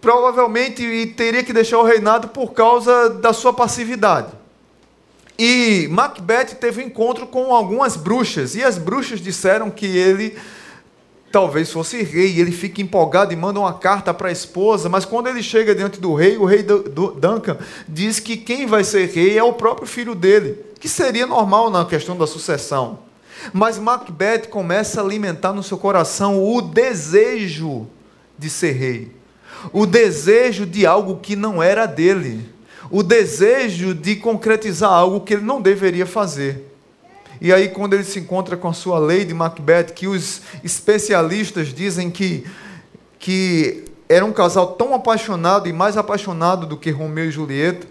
provavelmente 0.00 1.06
teria 1.16 1.42
que 1.42 1.52
deixar 1.52 1.78
o 1.78 1.84
reinado 1.84 2.28
por 2.28 2.52
causa 2.52 3.10
da 3.10 3.32
sua 3.32 3.52
passividade. 3.52 4.32
E 5.38 5.88
Macbeth 5.90 6.56
teve 6.60 6.82
um 6.82 6.86
encontro 6.86 7.26
com 7.26 7.54
algumas 7.54 7.96
bruxas, 7.96 8.54
e 8.54 8.62
as 8.62 8.78
bruxas 8.78 9.20
disseram 9.20 9.70
que 9.70 9.86
ele 9.86 10.36
talvez 11.32 11.72
fosse 11.72 12.02
rei, 12.02 12.38
ele 12.38 12.52
fica 12.52 12.82
empolgado 12.82 13.32
e 13.32 13.36
manda 13.36 13.58
uma 13.58 13.72
carta 13.72 14.12
para 14.12 14.28
a 14.28 14.32
esposa, 14.32 14.90
mas 14.90 15.06
quando 15.06 15.28
ele 15.28 15.42
chega 15.42 15.74
diante 15.74 15.98
do 15.98 16.14
rei, 16.14 16.36
o 16.36 16.44
rei 16.44 16.62
Duncan 16.62 17.56
diz 17.88 18.20
que 18.20 18.36
quem 18.36 18.66
vai 18.66 18.84
ser 18.84 19.08
rei 19.08 19.38
é 19.38 19.42
o 19.42 19.54
próprio 19.54 19.88
filho 19.88 20.14
dele, 20.14 20.58
que 20.78 20.88
seria 20.88 21.26
normal 21.26 21.70
na 21.70 21.86
questão 21.86 22.16
da 22.16 22.26
sucessão. 22.26 22.98
Mas 23.52 23.78
Macbeth 23.78 24.48
começa 24.50 25.00
a 25.00 25.04
alimentar 25.04 25.54
no 25.54 25.62
seu 25.62 25.78
coração 25.78 26.44
o 26.44 26.60
desejo 26.60 27.86
de 28.38 28.50
ser 28.50 28.72
rei, 28.72 29.10
o 29.72 29.84
desejo 29.84 30.64
de 30.64 30.86
algo 30.86 31.18
que 31.20 31.36
não 31.36 31.62
era 31.62 31.86
dele, 31.86 32.48
o 32.90 33.02
desejo 33.02 33.94
de 33.94 34.16
concretizar 34.16 34.90
algo 34.90 35.20
que 35.20 35.34
ele 35.34 35.42
não 35.42 35.60
deveria 35.60 36.06
fazer. 36.06 36.68
E 37.40 37.52
aí, 37.52 37.68
quando 37.68 37.94
ele 37.94 38.04
se 38.04 38.20
encontra 38.20 38.56
com 38.56 38.68
a 38.68 38.72
sua 38.72 38.98
lei 38.98 39.24
de 39.24 39.34
Macbeth, 39.34 39.92
que 39.94 40.06
os 40.06 40.42
especialistas 40.62 41.74
dizem 41.74 42.10
que, 42.10 42.46
que 43.18 43.84
era 44.08 44.24
um 44.24 44.32
casal 44.32 44.74
tão 44.74 44.94
apaixonado 44.94 45.68
e 45.68 45.72
mais 45.72 45.96
apaixonado 45.96 46.66
do 46.66 46.76
que 46.76 46.90
Romeu 46.90 47.24
e 47.24 47.30
Julieta, 47.30 47.86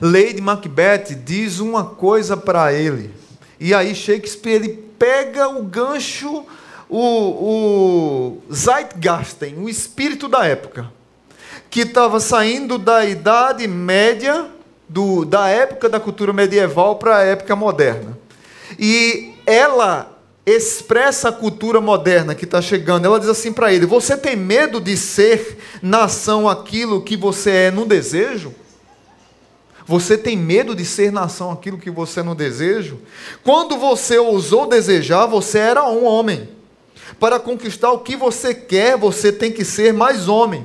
Lady 0.00 0.40
Macbeth 0.40 1.14
diz 1.24 1.58
uma 1.58 1.84
coisa 1.84 2.36
para 2.36 2.72
ele. 2.72 3.10
E 3.58 3.74
aí 3.74 3.94
Shakespeare 3.94 4.54
ele 4.54 4.68
pega 4.98 5.48
o 5.48 5.62
gancho, 5.62 6.44
o, 6.90 8.40
o 8.48 8.52
Zeitgeist, 8.52 9.54
o 9.56 9.68
espírito 9.68 10.28
da 10.28 10.44
época, 10.44 10.90
que 11.70 11.82
estava 11.82 12.18
saindo 12.18 12.76
da 12.76 13.04
Idade 13.06 13.66
Média 13.68 14.46
do, 14.88 15.24
da 15.24 15.48
época 15.48 15.88
da 15.88 16.00
cultura 16.00 16.32
medieval 16.32 16.96
para 16.96 17.18
a 17.18 17.22
época 17.22 17.54
moderna. 17.54 18.18
E 18.76 19.34
ela 19.46 20.18
expressa 20.44 21.28
a 21.28 21.32
cultura 21.32 21.80
moderna 21.80 22.34
que 22.34 22.44
está 22.44 22.60
chegando. 22.60 23.04
Ela 23.04 23.20
diz 23.20 23.28
assim 23.28 23.52
para 23.52 23.72
ele: 23.72 23.86
Você 23.86 24.16
tem 24.16 24.34
medo 24.34 24.80
de 24.80 24.96
ser 24.96 25.58
nação 25.80 26.48
aquilo 26.48 27.02
que 27.02 27.16
você 27.16 27.50
é 27.50 27.70
no 27.70 27.86
desejo? 27.86 28.52
Você 29.86 30.16
tem 30.16 30.36
medo 30.36 30.74
de 30.74 30.84
ser 30.84 31.10
nação 31.10 31.50
aquilo 31.50 31.78
que 31.78 31.90
você 31.90 32.20
é 32.20 32.22
no 32.22 32.34
desejo? 32.34 32.98
Quando 33.42 33.76
você 33.76 34.18
ousou 34.18 34.66
desejar, 34.66 35.26
você 35.26 35.58
era 35.58 35.84
um 35.84 36.04
homem. 36.04 36.59
Para 37.18 37.40
conquistar 37.40 37.90
o 37.90 38.00
que 38.00 38.16
você 38.16 38.54
quer, 38.54 38.96
você 38.96 39.32
tem 39.32 39.52
que 39.52 39.64
ser 39.64 39.92
mais 39.92 40.28
homem. 40.28 40.64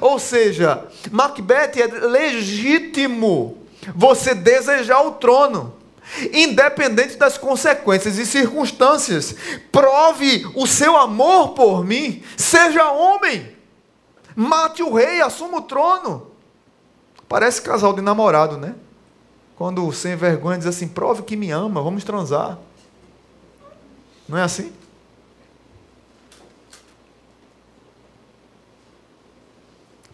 Ou 0.00 0.18
seja, 0.18 0.84
Macbeth 1.10 1.80
é 1.80 1.86
legítimo 2.06 3.58
você 3.94 4.34
desejar 4.34 5.02
o 5.02 5.12
trono, 5.12 5.74
independente 6.32 7.16
das 7.16 7.38
consequências 7.38 8.18
e 8.18 8.26
circunstâncias. 8.26 9.34
Prove 9.70 10.46
o 10.54 10.66
seu 10.66 10.96
amor 10.96 11.50
por 11.50 11.84
mim, 11.84 12.22
seja 12.36 12.90
homem, 12.90 13.54
mate 14.34 14.82
o 14.82 14.92
rei, 14.92 15.20
assuma 15.20 15.58
o 15.58 15.62
trono. 15.62 16.30
Parece 17.28 17.62
casal 17.62 17.92
de 17.92 18.00
namorado, 18.00 18.56
né? 18.56 18.74
Quando 19.56 19.90
sem 19.92 20.16
vergonha 20.16 20.58
diz 20.58 20.66
assim: 20.66 20.86
prove 20.86 21.22
que 21.22 21.36
me 21.36 21.50
ama, 21.50 21.82
vamos 21.82 22.04
transar. 22.04 22.58
Não 24.28 24.36
é 24.36 24.42
assim? 24.42 24.72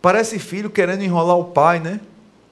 Parece 0.03 0.41
filho 0.41 0.69
querendo 0.69 1.05
enrolar 1.05 1.39
o 1.39 1.45
pai, 1.45 1.79
né? 1.79 2.01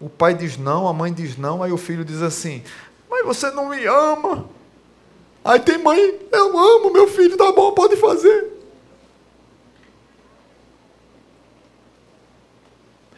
O 0.01 0.09
pai 0.09 0.33
diz 0.33 0.57
não, 0.57 0.87
a 0.87 0.93
mãe 0.93 1.13
diz 1.13 1.37
não, 1.37 1.63
aí 1.63 1.73
o 1.73 1.77
filho 1.77 2.05
diz 2.05 2.23
assim: 2.23 2.63
Mas 3.11 3.27
você 3.27 3.51
não 3.51 3.69
me 3.69 3.85
ama. 3.85 4.49
Aí 5.45 5.59
tem 5.59 5.77
mãe: 5.77 6.19
Eu 6.31 6.57
amo 6.57 6.93
meu 6.93 7.09
filho, 7.09 7.37
tá 7.37 7.51
bom, 7.51 7.73
pode 7.73 7.97
fazer. 7.97 8.51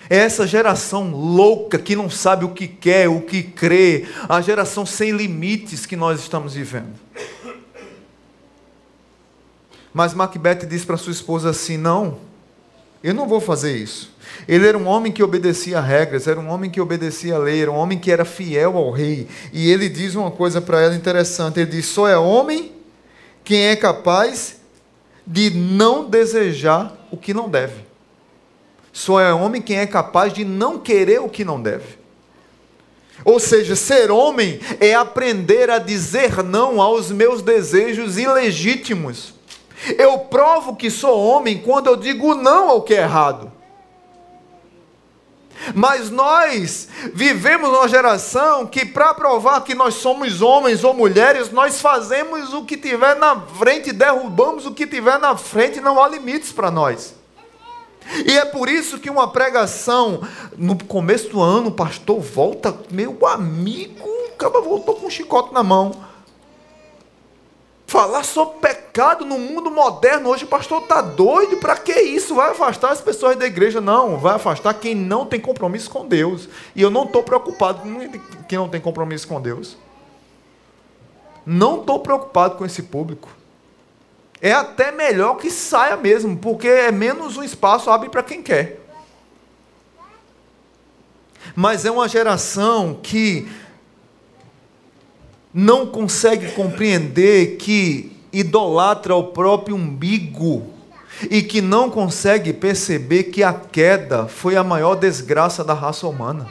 É 0.08 0.16
essa 0.16 0.46
geração 0.46 1.10
louca 1.10 1.78
que 1.78 1.94
não 1.94 2.10
sabe 2.10 2.44
o 2.44 2.50
que 2.50 2.66
quer, 2.66 3.08
o 3.08 3.20
que 3.20 3.42
crê, 3.42 4.06
a 4.28 4.40
geração 4.40 4.84
sem 4.84 5.12
limites 5.12 5.86
que 5.86 5.94
nós 5.94 6.20
estamos 6.20 6.54
vivendo. 6.54 6.94
Mas 9.92 10.14
Macbeth 10.14 10.66
diz 10.66 10.84
para 10.84 10.96
sua 10.96 11.12
esposa 11.12 11.50
assim: 11.50 11.76
Não, 11.76 12.18
eu 13.02 13.14
não 13.14 13.28
vou 13.28 13.40
fazer 13.40 13.76
isso. 13.76 14.11
Ele 14.48 14.66
era 14.66 14.76
um 14.76 14.86
homem 14.86 15.12
que 15.12 15.22
obedecia 15.22 15.80
regras, 15.80 16.26
era 16.26 16.38
um 16.38 16.48
homem 16.48 16.70
que 16.70 16.80
obedecia 16.80 17.36
a 17.36 17.38
lei, 17.38 17.62
era 17.62 17.70
um 17.70 17.76
homem 17.76 17.98
que 17.98 18.10
era 18.10 18.24
fiel 18.24 18.76
ao 18.76 18.90
rei. 18.90 19.28
E 19.52 19.70
ele 19.70 19.88
diz 19.88 20.14
uma 20.14 20.30
coisa 20.30 20.60
para 20.60 20.80
ela 20.80 20.94
interessante: 20.94 21.60
ele 21.60 21.70
diz, 21.70 21.86
só 21.86 22.08
é 22.08 22.18
homem 22.18 22.72
quem 23.44 23.66
é 23.66 23.76
capaz 23.76 24.56
de 25.26 25.50
não 25.50 26.08
desejar 26.08 26.96
o 27.10 27.16
que 27.16 27.32
não 27.32 27.48
deve. 27.48 27.84
Só 28.92 29.20
é 29.20 29.32
homem 29.32 29.62
quem 29.62 29.78
é 29.78 29.86
capaz 29.86 30.32
de 30.32 30.44
não 30.44 30.78
querer 30.78 31.20
o 31.20 31.28
que 31.28 31.44
não 31.44 31.60
deve. 31.60 32.02
Ou 33.24 33.38
seja, 33.38 33.76
ser 33.76 34.10
homem 34.10 34.60
é 34.80 34.94
aprender 34.94 35.70
a 35.70 35.78
dizer 35.78 36.42
não 36.42 36.80
aos 36.80 37.10
meus 37.10 37.40
desejos 37.40 38.18
ilegítimos. 38.18 39.34
Eu 39.98 40.18
provo 40.18 40.76
que 40.76 40.90
sou 40.90 41.24
homem 41.24 41.58
quando 41.58 41.86
eu 41.86 41.96
digo 41.96 42.34
não 42.34 42.68
ao 42.68 42.82
que 42.82 42.94
é 42.94 43.02
errado. 43.02 43.50
Mas 45.74 46.10
nós 46.10 46.88
vivemos 47.14 47.70
numa 47.70 47.88
geração 47.88 48.66
que, 48.66 48.84
para 48.84 49.14
provar 49.14 49.62
que 49.62 49.74
nós 49.74 49.94
somos 49.94 50.42
homens 50.42 50.82
ou 50.84 50.94
mulheres, 50.94 51.50
nós 51.50 51.80
fazemos 51.80 52.52
o 52.52 52.64
que 52.64 52.76
tiver 52.76 53.16
na 53.16 53.40
frente, 53.40 53.92
derrubamos 53.92 54.66
o 54.66 54.72
que 54.72 54.86
tiver 54.86 55.18
na 55.18 55.36
frente, 55.36 55.80
não 55.80 56.02
há 56.02 56.08
limites 56.08 56.52
para 56.52 56.70
nós. 56.70 57.14
E 58.26 58.36
é 58.36 58.44
por 58.44 58.68
isso 58.68 58.98
que 58.98 59.08
uma 59.08 59.28
pregação, 59.28 60.20
no 60.56 60.76
começo 60.84 61.28
do 61.28 61.40
ano, 61.40 61.68
o 61.68 61.72
pastor 61.72 62.20
volta, 62.20 62.76
meu 62.90 63.26
amigo, 63.26 64.08
o 64.08 64.36
cara 64.36 64.60
voltou 64.60 64.96
com 64.96 65.06
um 65.06 65.10
chicote 65.10 65.54
na 65.54 65.62
mão. 65.62 65.92
Falar 67.92 68.24
sobre 68.24 68.58
pecado 68.60 69.24
no 69.26 69.38
mundo 69.38 69.70
moderno, 69.70 70.30
hoje 70.30 70.44
o 70.44 70.48
pastor 70.48 70.82
está 70.82 71.02
doido, 71.02 71.58
para 71.58 71.76
que 71.76 71.92
isso? 71.92 72.34
Vai 72.34 72.50
afastar 72.50 72.90
as 72.90 73.02
pessoas 73.02 73.36
da 73.36 73.44
igreja? 73.44 73.82
Não, 73.82 74.16
vai 74.16 74.36
afastar 74.36 74.72
quem 74.74 74.94
não 74.94 75.26
tem 75.26 75.38
compromisso 75.38 75.90
com 75.90 76.08
Deus. 76.08 76.48
E 76.74 76.80
eu 76.80 76.88
não 76.88 77.04
estou 77.04 77.22
preocupado 77.22 77.80
com 77.80 77.98
quem 78.48 78.58
não 78.58 78.70
tem 78.70 78.80
compromisso 78.80 79.28
com 79.28 79.38
Deus. 79.40 79.76
Não 81.44 81.80
estou 81.80 82.00
preocupado 82.00 82.56
com 82.56 82.64
esse 82.64 82.82
público 82.82 83.28
é 84.42 84.52
até 84.52 84.90
melhor 84.90 85.36
que 85.36 85.48
saia 85.52 85.96
mesmo, 85.96 86.36
porque 86.36 86.66
é 86.66 86.90
menos 86.90 87.36
um 87.36 87.44
espaço 87.44 87.88
abre 87.88 88.08
para 88.08 88.24
quem 88.24 88.42
quer. 88.42 88.80
Mas 91.54 91.84
é 91.84 91.92
uma 91.92 92.08
geração 92.08 92.98
que 93.00 93.48
não 95.52 95.86
consegue 95.86 96.52
compreender 96.52 97.56
que 97.56 98.12
idolatra 98.32 99.14
o 99.14 99.24
próprio 99.24 99.76
umbigo 99.76 100.66
e 101.30 101.42
que 101.42 101.60
não 101.60 101.90
consegue 101.90 102.52
perceber 102.52 103.24
que 103.24 103.42
a 103.42 103.52
queda 103.52 104.26
foi 104.26 104.56
a 104.56 104.64
maior 104.64 104.94
desgraça 104.94 105.62
da 105.62 105.74
raça 105.74 106.06
humana. 106.06 106.48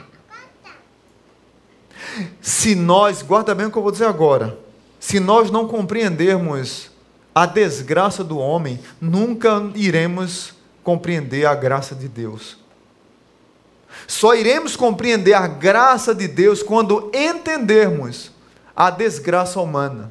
Se 2.40 2.74
nós, 2.74 3.22
guarda 3.22 3.54
bem 3.54 3.66
o 3.66 3.70
que 3.70 3.78
eu 3.78 3.82
vou 3.82 3.92
dizer 3.92 4.06
agora, 4.06 4.58
se 5.00 5.18
nós 5.18 5.50
não 5.50 5.66
compreendermos 5.66 6.90
a 7.34 7.46
desgraça 7.46 8.22
do 8.22 8.38
homem, 8.38 8.78
nunca 9.00 9.70
iremos 9.74 10.54
compreender 10.84 11.46
a 11.46 11.54
graça 11.54 11.94
de 11.94 12.06
Deus. 12.06 12.58
Só 14.06 14.34
iremos 14.34 14.76
compreender 14.76 15.34
a 15.34 15.46
graça 15.46 16.14
de 16.14 16.28
Deus 16.28 16.62
quando 16.62 17.10
entendermos 17.14 18.31
a 18.74 18.90
desgraça 18.90 19.60
humana. 19.60 20.10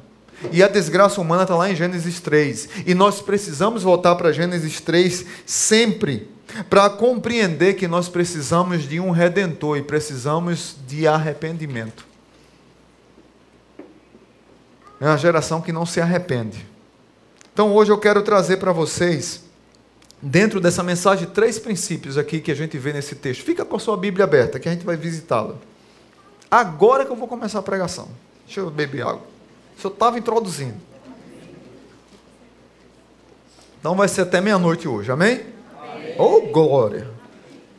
E 0.51 0.63
a 0.63 0.67
desgraça 0.67 1.21
humana 1.21 1.43
está 1.43 1.55
lá 1.55 1.69
em 1.69 1.75
Gênesis 1.75 2.19
3. 2.19 2.69
E 2.87 2.93
nós 2.93 3.21
precisamos 3.21 3.83
voltar 3.83 4.15
para 4.15 4.31
Gênesis 4.31 4.81
3 4.81 5.25
sempre 5.45 6.29
para 6.69 6.89
compreender 6.89 7.75
que 7.75 7.87
nós 7.87 8.09
precisamos 8.09 8.87
de 8.87 8.99
um 8.99 9.11
redentor 9.11 9.77
e 9.77 9.83
precisamos 9.83 10.75
de 10.87 11.07
arrependimento. 11.07 12.05
É 14.99 15.05
uma 15.05 15.17
geração 15.17 15.61
que 15.61 15.71
não 15.71 15.85
se 15.85 16.01
arrepende. 16.01 16.65
Então 17.53 17.73
hoje 17.73 17.91
eu 17.91 17.97
quero 17.97 18.21
trazer 18.21 18.57
para 18.57 18.71
vocês, 18.71 19.43
dentro 20.21 20.59
dessa 20.59 20.83
mensagem, 20.83 21.27
três 21.27 21.57
princípios 21.57 22.17
aqui 22.17 22.39
que 22.39 22.51
a 22.51 22.55
gente 22.55 22.77
vê 22.77 22.93
nesse 22.93 23.15
texto. 23.15 23.43
Fica 23.43 23.65
com 23.65 23.75
a 23.75 23.79
sua 23.79 23.97
Bíblia 23.97 24.25
aberta, 24.25 24.59
que 24.59 24.69
a 24.69 24.71
gente 24.71 24.85
vai 24.85 24.95
visitá-la. 24.95 25.55
Agora 26.49 27.05
que 27.05 27.11
eu 27.11 27.15
vou 27.15 27.27
começar 27.27 27.59
a 27.59 27.63
pregação. 27.63 28.09
Deixa 28.45 28.59
eu 28.59 28.69
beber 28.69 29.01
água. 29.01 29.23
O 29.77 29.81
senhor 29.81 29.93
estava 29.93 30.19
introduzindo. 30.19 30.75
Então 33.79 33.95
vai 33.95 34.07
ser 34.07 34.21
até 34.21 34.39
meia-noite 34.39 34.87
hoje, 34.87 35.11
amém? 35.11 35.45
amém? 35.79 36.15
Oh, 36.19 36.41
glória! 36.51 37.09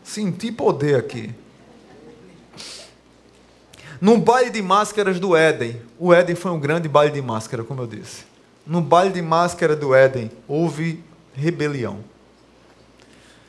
Senti 0.03 0.51
poder 0.51 0.96
aqui. 0.96 1.33
Num 4.01 4.18
baile 4.18 4.51
de 4.51 4.61
máscaras 4.61 5.20
do 5.20 5.37
Éden. 5.37 5.81
O 5.98 6.12
Éden 6.12 6.35
foi 6.35 6.51
um 6.51 6.59
grande 6.59 6.88
baile 6.88 7.12
de 7.12 7.22
máscara, 7.22 7.62
como 7.62 7.83
eu 7.83 7.87
disse 7.87 8.33
no 8.66 8.81
baile 8.81 9.12
de 9.12 9.22
máscara 9.22 9.75
do 9.75 9.94
Éden, 9.94 10.31
houve 10.46 11.03
rebelião. 11.35 11.98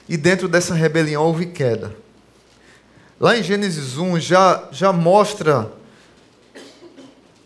E 0.10 0.18
dentro 0.18 0.48
dessa 0.48 0.74
rebelião 0.74 1.24
houve 1.24 1.48
queda. 1.48 1.96
Lá 3.20 3.38
em 3.38 3.44
Gênesis 3.44 3.98
1 3.98 4.20
já, 4.20 4.68
já 4.72 4.92
mostra 4.92 5.72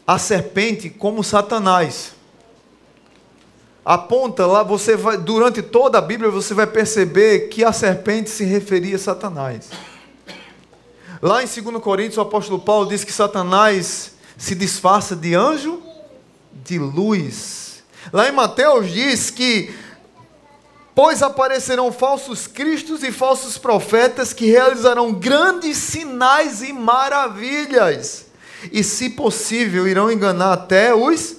a 0.08 0.18
serpente 0.18 0.90
como 0.90 1.22
Satanás. 1.22 2.14
Aponta 3.84 4.46
lá, 4.46 4.64
você 4.64 4.96
vai, 4.96 5.18
durante 5.18 5.62
toda 5.62 5.98
a 5.98 6.02
Bíblia 6.02 6.32
você 6.32 6.54
vai 6.54 6.66
perceber 6.66 7.50
que 7.50 7.64
a 7.64 7.74
serpente 7.74 8.30
se 8.30 8.46
referia 8.46 8.96
a 8.96 9.00
Satanás. 9.00 9.70
Lá 11.22 11.44
em 11.44 11.48
2 11.48 11.82
Coríntios, 11.82 12.18
o 12.18 12.22
apóstolo 12.22 12.60
Paulo 12.60 12.88
diz 12.88 13.04
que 13.04 13.12
Satanás 13.12 14.14
se 14.38 14.56
disfarça 14.56 15.16
de 15.16 15.36
anjo 15.36 15.82
de 16.64 16.80
luz. 16.80 17.84
Lá 18.14 18.30
em 18.30 18.32
Mateus 18.32 18.92
diz 18.92 19.30
que 19.30 19.74
pois 20.94 21.22
aparecerão 21.22 21.92
falsos 21.92 22.48
cristos 22.48 23.04
e 23.04 23.12
falsos 23.12 23.58
profetas 23.58 24.34
que 24.34 24.46
realizarão 24.48 25.14
grandes 25.14 25.78
sinais 25.78 26.62
e 26.62 26.72
maravilhas. 26.72 28.27
E, 28.72 28.84
se 28.84 29.10
possível, 29.10 29.88
irão 29.88 30.12
enganar 30.12 30.54
até 30.54 30.94
os 30.94 31.38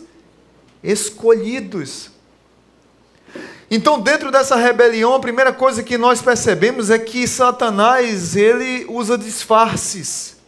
escolhidos. 0.83 2.11
Então, 3.71 4.01
dentro 4.01 4.31
dessa 4.31 4.57
rebelião, 4.57 5.15
a 5.15 5.21
primeira 5.21 5.53
coisa 5.53 5.83
que 5.83 5.99
nós 5.99 6.23
percebemos 6.23 6.89
é 6.89 6.99
que 6.99 7.29
Satanás, 7.29 8.35
ele 8.35 8.87
usa 8.89 9.19
disfarces 9.19 10.39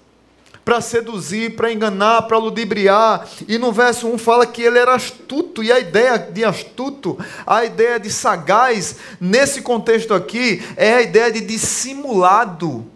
para 0.64 0.80
seduzir, 0.80 1.56
para 1.56 1.72
enganar, 1.72 2.22
para 2.22 2.38
ludibriar. 2.38 3.28
E 3.46 3.59
no 3.59 3.72
verso 3.72 4.06
1 4.09 4.16
fala 4.16 4.46
que 4.46 4.62
ele 4.62 4.78
era 4.78 4.94
astuto, 4.94 5.62
e 5.62 5.70
a 5.70 5.78
ideia 5.78 6.16
de 6.16 6.44
astuto, 6.44 7.18
a 7.46 7.64
ideia 7.64 7.98
de 8.00 8.11
sagaz, 8.11 8.96
nesse 9.20 9.61
contexto 9.61 10.14
aqui, 10.14 10.62
é 10.76 10.94
a 10.94 11.02
ideia 11.02 11.30
de 11.30 11.40
dissimulado. 11.40 12.87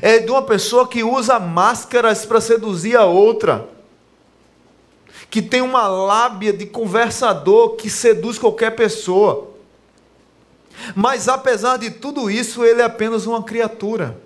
É 0.00 0.18
de 0.18 0.30
uma 0.30 0.42
pessoa 0.42 0.88
que 0.88 1.02
usa 1.02 1.38
máscaras 1.38 2.24
para 2.24 2.40
seduzir 2.40 2.96
a 2.96 3.04
outra. 3.04 3.68
Que 5.28 5.42
tem 5.42 5.60
uma 5.60 5.86
lábia 5.86 6.52
de 6.52 6.66
conversador 6.66 7.76
que 7.76 7.90
seduz 7.90 8.38
qualquer 8.38 8.74
pessoa. 8.74 9.50
Mas 10.94 11.28
apesar 11.28 11.76
de 11.76 11.90
tudo 11.90 12.30
isso, 12.30 12.64
ele 12.64 12.80
é 12.82 12.84
apenas 12.84 13.26
uma 13.26 13.42
criatura. 13.42 14.20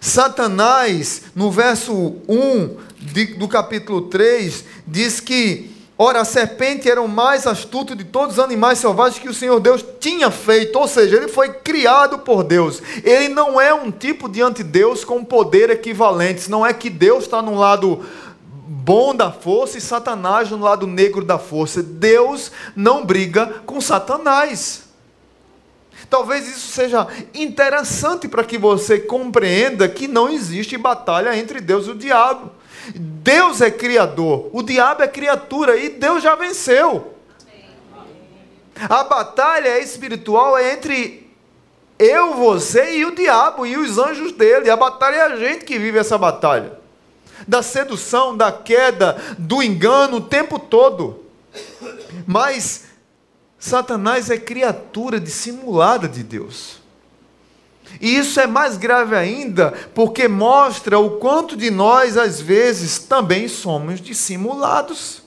Satanás, 0.00 1.22
no 1.34 1.50
verso 1.50 2.16
1 2.28 2.76
de, 2.98 3.26
do 3.34 3.48
capítulo 3.48 4.02
3, 4.02 4.64
diz 4.86 5.20
que, 5.20 5.75
ora, 5.98 6.20
a 6.20 6.24
serpente 6.24 6.90
era 6.90 7.00
o 7.00 7.08
mais 7.08 7.46
astuto 7.46 7.94
de 7.94 8.04
todos 8.04 8.38
os 8.38 8.44
animais 8.44 8.78
selvagens 8.78 9.20
que 9.20 9.28
o 9.28 9.34
Senhor 9.34 9.58
Deus 9.60 9.84
tinha 10.00 10.30
feito, 10.30 10.78
ou 10.78 10.86
seja, 10.86 11.16
ele 11.16 11.28
foi 11.28 11.50
criado 11.50 12.18
por 12.18 12.44
Deus. 12.44 12.82
Ele 13.02 13.28
não 13.28 13.60
é 13.60 13.72
um 13.72 13.90
tipo 13.90 14.28
de 14.28 14.42
antideus 14.42 15.04
com 15.04 15.24
poder 15.24 15.70
equivalentes, 15.70 16.48
não 16.48 16.64
é 16.66 16.72
que 16.72 16.90
Deus 16.90 17.24
está 17.24 17.40
no 17.40 17.54
lado 17.56 18.04
bom 18.86 19.14
da 19.14 19.32
força 19.32 19.78
e 19.78 19.80
Satanás 19.80 20.50
no 20.50 20.58
lado 20.58 20.86
negro 20.86 21.24
da 21.24 21.38
força. 21.38 21.82
Deus 21.82 22.52
não 22.74 23.04
briga 23.04 23.46
com 23.64 23.80
Satanás. 23.80 24.84
Talvez 26.08 26.46
isso 26.46 26.68
seja 26.68 27.06
interessante 27.34 28.28
para 28.28 28.44
que 28.44 28.58
você 28.58 28.98
compreenda 28.98 29.88
que 29.88 30.06
não 30.06 30.28
existe 30.28 30.76
batalha 30.76 31.36
entre 31.36 31.60
Deus 31.60 31.86
e 31.86 31.90
o 31.90 31.94
diabo. 31.94 32.52
Deus 32.94 33.60
é 33.60 33.70
criador, 33.70 34.50
o 34.52 34.62
diabo 34.62 35.02
é 35.02 35.08
criatura 35.08 35.76
e 35.76 35.88
Deus 35.88 36.22
já 36.22 36.34
venceu. 36.34 37.14
A 38.88 39.04
batalha 39.04 39.78
espiritual 39.80 40.56
é 40.58 40.74
entre 40.74 41.26
eu, 41.98 42.34
você 42.34 42.98
e 42.98 43.04
o 43.04 43.14
diabo 43.14 43.66
e 43.66 43.76
os 43.76 43.98
anjos 43.98 44.32
dele. 44.32 44.70
A 44.70 44.76
batalha 44.76 45.16
é 45.16 45.22
a 45.22 45.36
gente 45.36 45.64
que 45.64 45.78
vive 45.78 45.98
essa 45.98 46.18
batalha. 46.18 46.78
Da 47.48 47.62
sedução, 47.62 48.36
da 48.36 48.52
queda, 48.52 49.16
do 49.38 49.62
engano 49.62 50.18
o 50.18 50.20
tempo 50.20 50.58
todo. 50.58 51.24
Mas 52.26 52.84
Satanás 53.58 54.30
é 54.30 54.36
criatura 54.36 55.18
dissimulada 55.18 56.06
de 56.06 56.22
Deus. 56.22 56.75
E 58.00 58.16
isso 58.16 58.38
é 58.40 58.46
mais 58.46 58.76
grave 58.76 59.14
ainda, 59.14 59.72
porque 59.94 60.28
mostra 60.28 60.98
o 60.98 61.18
quanto 61.18 61.56
de 61.56 61.70
nós, 61.70 62.16
às 62.16 62.40
vezes, 62.40 62.98
também 62.98 63.48
somos 63.48 64.00
dissimulados. 64.00 65.22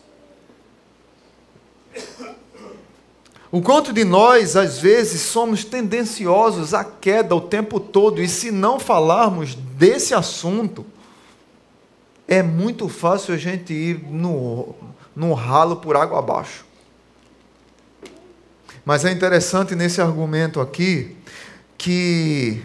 O 3.51 3.61
quanto 3.61 3.91
de 3.91 4.03
nós, 4.03 4.55
às 4.55 4.77
vezes, 4.79 5.21
somos 5.21 5.65
tendenciosos 5.65 6.73
à 6.73 6.83
queda 6.83 7.35
o 7.35 7.41
tempo 7.41 7.79
todo, 7.79 8.21
e 8.21 8.27
se 8.27 8.51
não 8.51 8.79
falarmos 8.79 9.55
desse 9.55 10.13
assunto, 10.13 10.85
é 12.27 12.43
muito 12.43 12.87
fácil 12.87 13.33
a 13.33 13.37
gente 13.37 13.73
ir 13.73 14.03
no, 14.07 14.75
no 15.15 15.33
ralo 15.33 15.77
por 15.77 15.97
água 15.97 16.19
abaixo. 16.19 16.63
Mas 18.85 19.03
é 19.03 19.11
interessante 19.11 19.75
nesse 19.75 19.99
argumento 19.99 20.61
aqui 20.61 21.17
que 21.79 22.61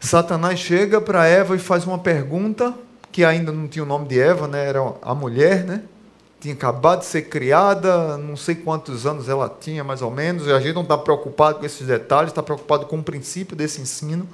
Satanás 0.00 0.58
chega 0.58 1.00
para 1.00 1.26
Eva 1.26 1.54
e 1.54 1.58
faz 1.58 1.86
uma 1.86 1.98
pergunta 1.98 2.74
que 3.12 3.24
ainda 3.24 3.52
não 3.52 3.68
tinha 3.68 3.84
o 3.84 3.86
nome 3.86 4.08
de 4.08 4.18
Eva, 4.18 4.48
né? 4.48 4.66
Era 4.66 4.80
a 5.02 5.14
mulher, 5.14 5.62
né? 5.62 5.84
Tinha 6.40 6.54
acabado 6.54 7.00
de 7.00 7.04
ser 7.04 7.28
criada, 7.28 8.16
não 8.16 8.36
sei 8.36 8.54
quantos 8.54 9.06
anos 9.06 9.28
ela 9.28 9.48
tinha, 9.48 9.84
mais 9.84 10.00
ou 10.00 10.10
menos. 10.10 10.48
A 10.48 10.58
gente 10.58 10.74
não 10.74 10.82
está 10.82 10.96
preocupado 10.96 11.58
com 11.58 11.66
esses 11.66 11.86
detalhes, 11.86 12.30
está 12.30 12.42
preocupado 12.42 12.86
com 12.86 12.98
o 12.98 13.02
princípio 13.02 13.54
desse 13.54 13.82
ensino. 13.82 14.26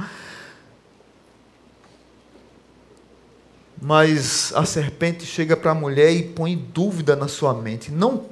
Mas 3.82 4.52
a 4.54 4.64
serpente 4.64 5.26
chega 5.26 5.56
para 5.56 5.72
a 5.72 5.74
mulher 5.74 6.12
e 6.12 6.22
põe 6.22 6.56
dúvida 6.56 7.16
na 7.16 7.26
sua 7.26 7.52
mente. 7.52 7.90
Não 7.90 8.26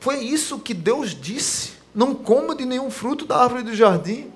foi 0.00 0.20
isso 0.20 0.58
que 0.58 0.72
Deus 0.72 1.10
disse. 1.10 1.83
Não 1.94 2.14
coma 2.14 2.54
de 2.54 2.64
nenhum 2.64 2.90
fruto 2.90 3.24
da 3.24 3.36
árvore 3.36 3.62
do 3.62 3.74
jardim. 3.74 4.30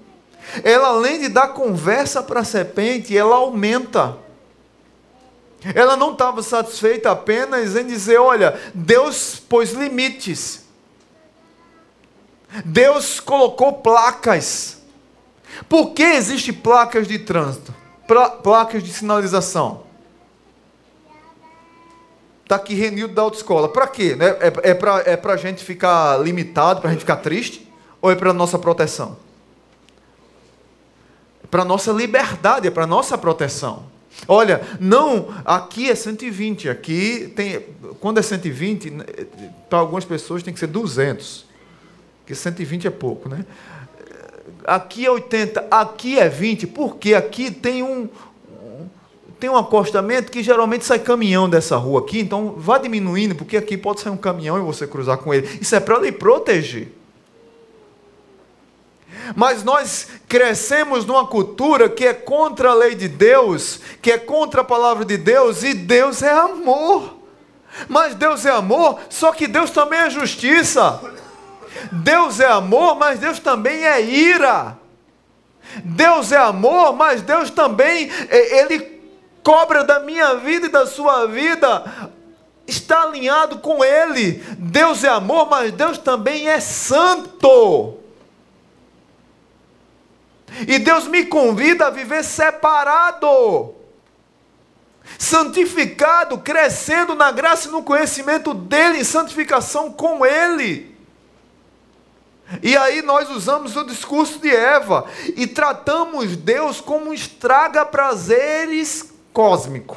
Ela, 0.62 0.88
além 0.88 1.20
de 1.20 1.28
dar 1.28 1.48
conversa 1.48 2.22
para 2.22 2.40
a 2.40 2.44
serpente, 2.44 3.16
ela 3.16 3.36
aumenta. 3.36 4.16
Ela 5.74 5.96
não 5.96 6.12
estava 6.12 6.42
satisfeita 6.42 7.10
apenas 7.10 7.74
em 7.74 7.86
dizer: 7.86 8.18
olha, 8.18 8.58
Deus 8.72 9.36
pôs 9.36 9.72
limites. 9.72 10.64
Deus 12.64 13.20
colocou 13.20 13.74
placas. 13.74 14.78
Por 15.68 15.90
que 15.92 16.02
existem 16.02 16.54
placas 16.54 17.08
de 17.08 17.18
trânsito? 17.18 17.74
placas 18.42 18.82
de 18.82 18.90
sinalização? 18.90 19.82
Está 22.48 22.56
aqui 22.56 22.74
Renildo 22.74 23.12
da 23.12 23.20
autoescola. 23.20 23.68
Para 23.68 23.86
quê? 23.86 24.16
Né? 24.16 24.28
É, 24.40 24.70
é 24.70 24.74
para 24.74 25.02
é 25.04 25.20
a 25.22 25.36
gente 25.36 25.62
ficar 25.62 26.18
limitado, 26.18 26.80
para 26.80 26.88
a 26.88 26.92
gente 26.94 27.00
ficar 27.00 27.16
triste? 27.16 27.70
Ou 28.00 28.10
é 28.10 28.14
para 28.14 28.32
nossa 28.32 28.58
proteção? 28.58 29.18
É 31.44 31.46
para 31.46 31.62
nossa 31.62 31.92
liberdade, 31.92 32.66
é 32.66 32.70
para 32.70 32.86
nossa 32.86 33.18
proteção. 33.18 33.84
Olha, 34.26 34.62
não, 34.80 35.28
aqui 35.44 35.90
é 35.90 35.94
120, 35.94 36.70
aqui 36.70 37.30
tem, 37.36 37.66
quando 38.00 38.16
é 38.16 38.22
120, 38.22 38.92
para 39.68 39.80
algumas 39.80 40.06
pessoas 40.06 40.42
tem 40.42 40.54
que 40.54 40.58
ser 40.58 40.68
200, 40.68 41.44
porque 42.20 42.34
120 42.34 42.86
é 42.86 42.90
pouco, 42.90 43.28
né? 43.28 43.44
Aqui 44.64 45.04
é 45.04 45.10
80, 45.10 45.66
aqui 45.70 46.18
é 46.18 46.30
20, 46.30 46.66
porque 46.68 47.14
aqui 47.14 47.50
tem 47.50 47.82
um, 47.82 48.08
tem 49.38 49.48
um 49.48 49.56
acostamento 49.56 50.32
que 50.32 50.42
geralmente 50.42 50.84
sai 50.84 50.98
caminhão 50.98 51.48
dessa 51.48 51.76
rua 51.76 52.00
aqui, 52.00 52.20
então 52.20 52.54
vá 52.56 52.78
diminuindo, 52.78 53.34
porque 53.34 53.56
aqui 53.56 53.76
pode 53.76 54.00
sair 54.00 54.12
um 54.12 54.16
caminhão 54.16 54.58
e 54.58 54.62
você 54.62 54.86
cruzar 54.86 55.18
com 55.18 55.32
ele. 55.32 55.58
Isso 55.60 55.74
é 55.74 55.80
para 55.80 55.98
lhe 55.98 56.10
proteger. 56.10 56.92
Mas 59.36 59.62
nós 59.62 60.08
crescemos 60.28 61.04
numa 61.04 61.26
cultura 61.26 61.88
que 61.88 62.06
é 62.06 62.14
contra 62.14 62.70
a 62.70 62.74
lei 62.74 62.94
de 62.94 63.08
Deus, 63.08 63.80
que 64.02 64.10
é 64.10 64.18
contra 64.18 64.62
a 64.62 64.64
palavra 64.64 65.04
de 65.04 65.16
Deus, 65.16 65.62
e 65.62 65.74
Deus 65.74 66.22
é 66.22 66.32
amor. 66.32 67.16
Mas 67.88 68.14
Deus 68.14 68.44
é 68.44 68.50
amor, 68.50 68.98
só 69.08 69.32
que 69.32 69.46
Deus 69.46 69.70
também 69.70 70.00
é 70.00 70.10
justiça. 70.10 71.00
Deus 71.92 72.40
é 72.40 72.46
amor, 72.46 72.96
mas 72.96 73.20
Deus 73.20 73.38
também 73.38 73.84
é 73.84 74.00
ira. 74.02 74.76
Deus 75.84 76.32
é 76.32 76.38
amor, 76.38 76.94
mas 76.94 77.22
Deus 77.22 77.50
também, 77.50 78.10
é, 78.30 78.62
Ele 78.62 78.97
cobra 79.42 79.84
da 79.84 80.00
minha 80.00 80.34
vida 80.36 80.66
e 80.66 80.70
da 80.70 80.86
sua 80.86 81.26
vida 81.26 82.10
está 82.66 83.02
alinhado 83.02 83.58
com 83.58 83.82
Ele. 83.82 84.44
Deus 84.58 85.02
é 85.02 85.08
amor, 85.08 85.48
mas 85.48 85.72
Deus 85.72 85.98
também 85.98 86.48
é 86.48 86.60
santo. 86.60 87.96
E 90.66 90.78
Deus 90.78 91.06
me 91.06 91.24
convida 91.24 91.86
a 91.86 91.90
viver 91.90 92.22
separado, 92.22 93.74
santificado, 95.18 96.38
crescendo 96.38 97.14
na 97.14 97.30
graça 97.30 97.68
e 97.68 97.70
no 97.70 97.82
conhecimento 97.82 98.52
dEle, 98.52 99.00
em 99.00 99.04
santificação 99.04 99.92
com 99.92 100.24
Ele. 100.24 100.96
E 102.62 102.76
aí 102.76 103.02
nós 103.02 103.30
usamos 103.30 103.76
o 103.76 103.84
discurso 103.84 104.38
de 104.38 104.48
Eva 104.48 105.04
e 105.36 105.46
tratamos 105.46 106.34
Deus 106.34 106.80
como 106.80 107.10
um 107.10 107.14
estraga 107.14 107.84
prazeres 107.84 109.07
cósmico. 109.38 109.96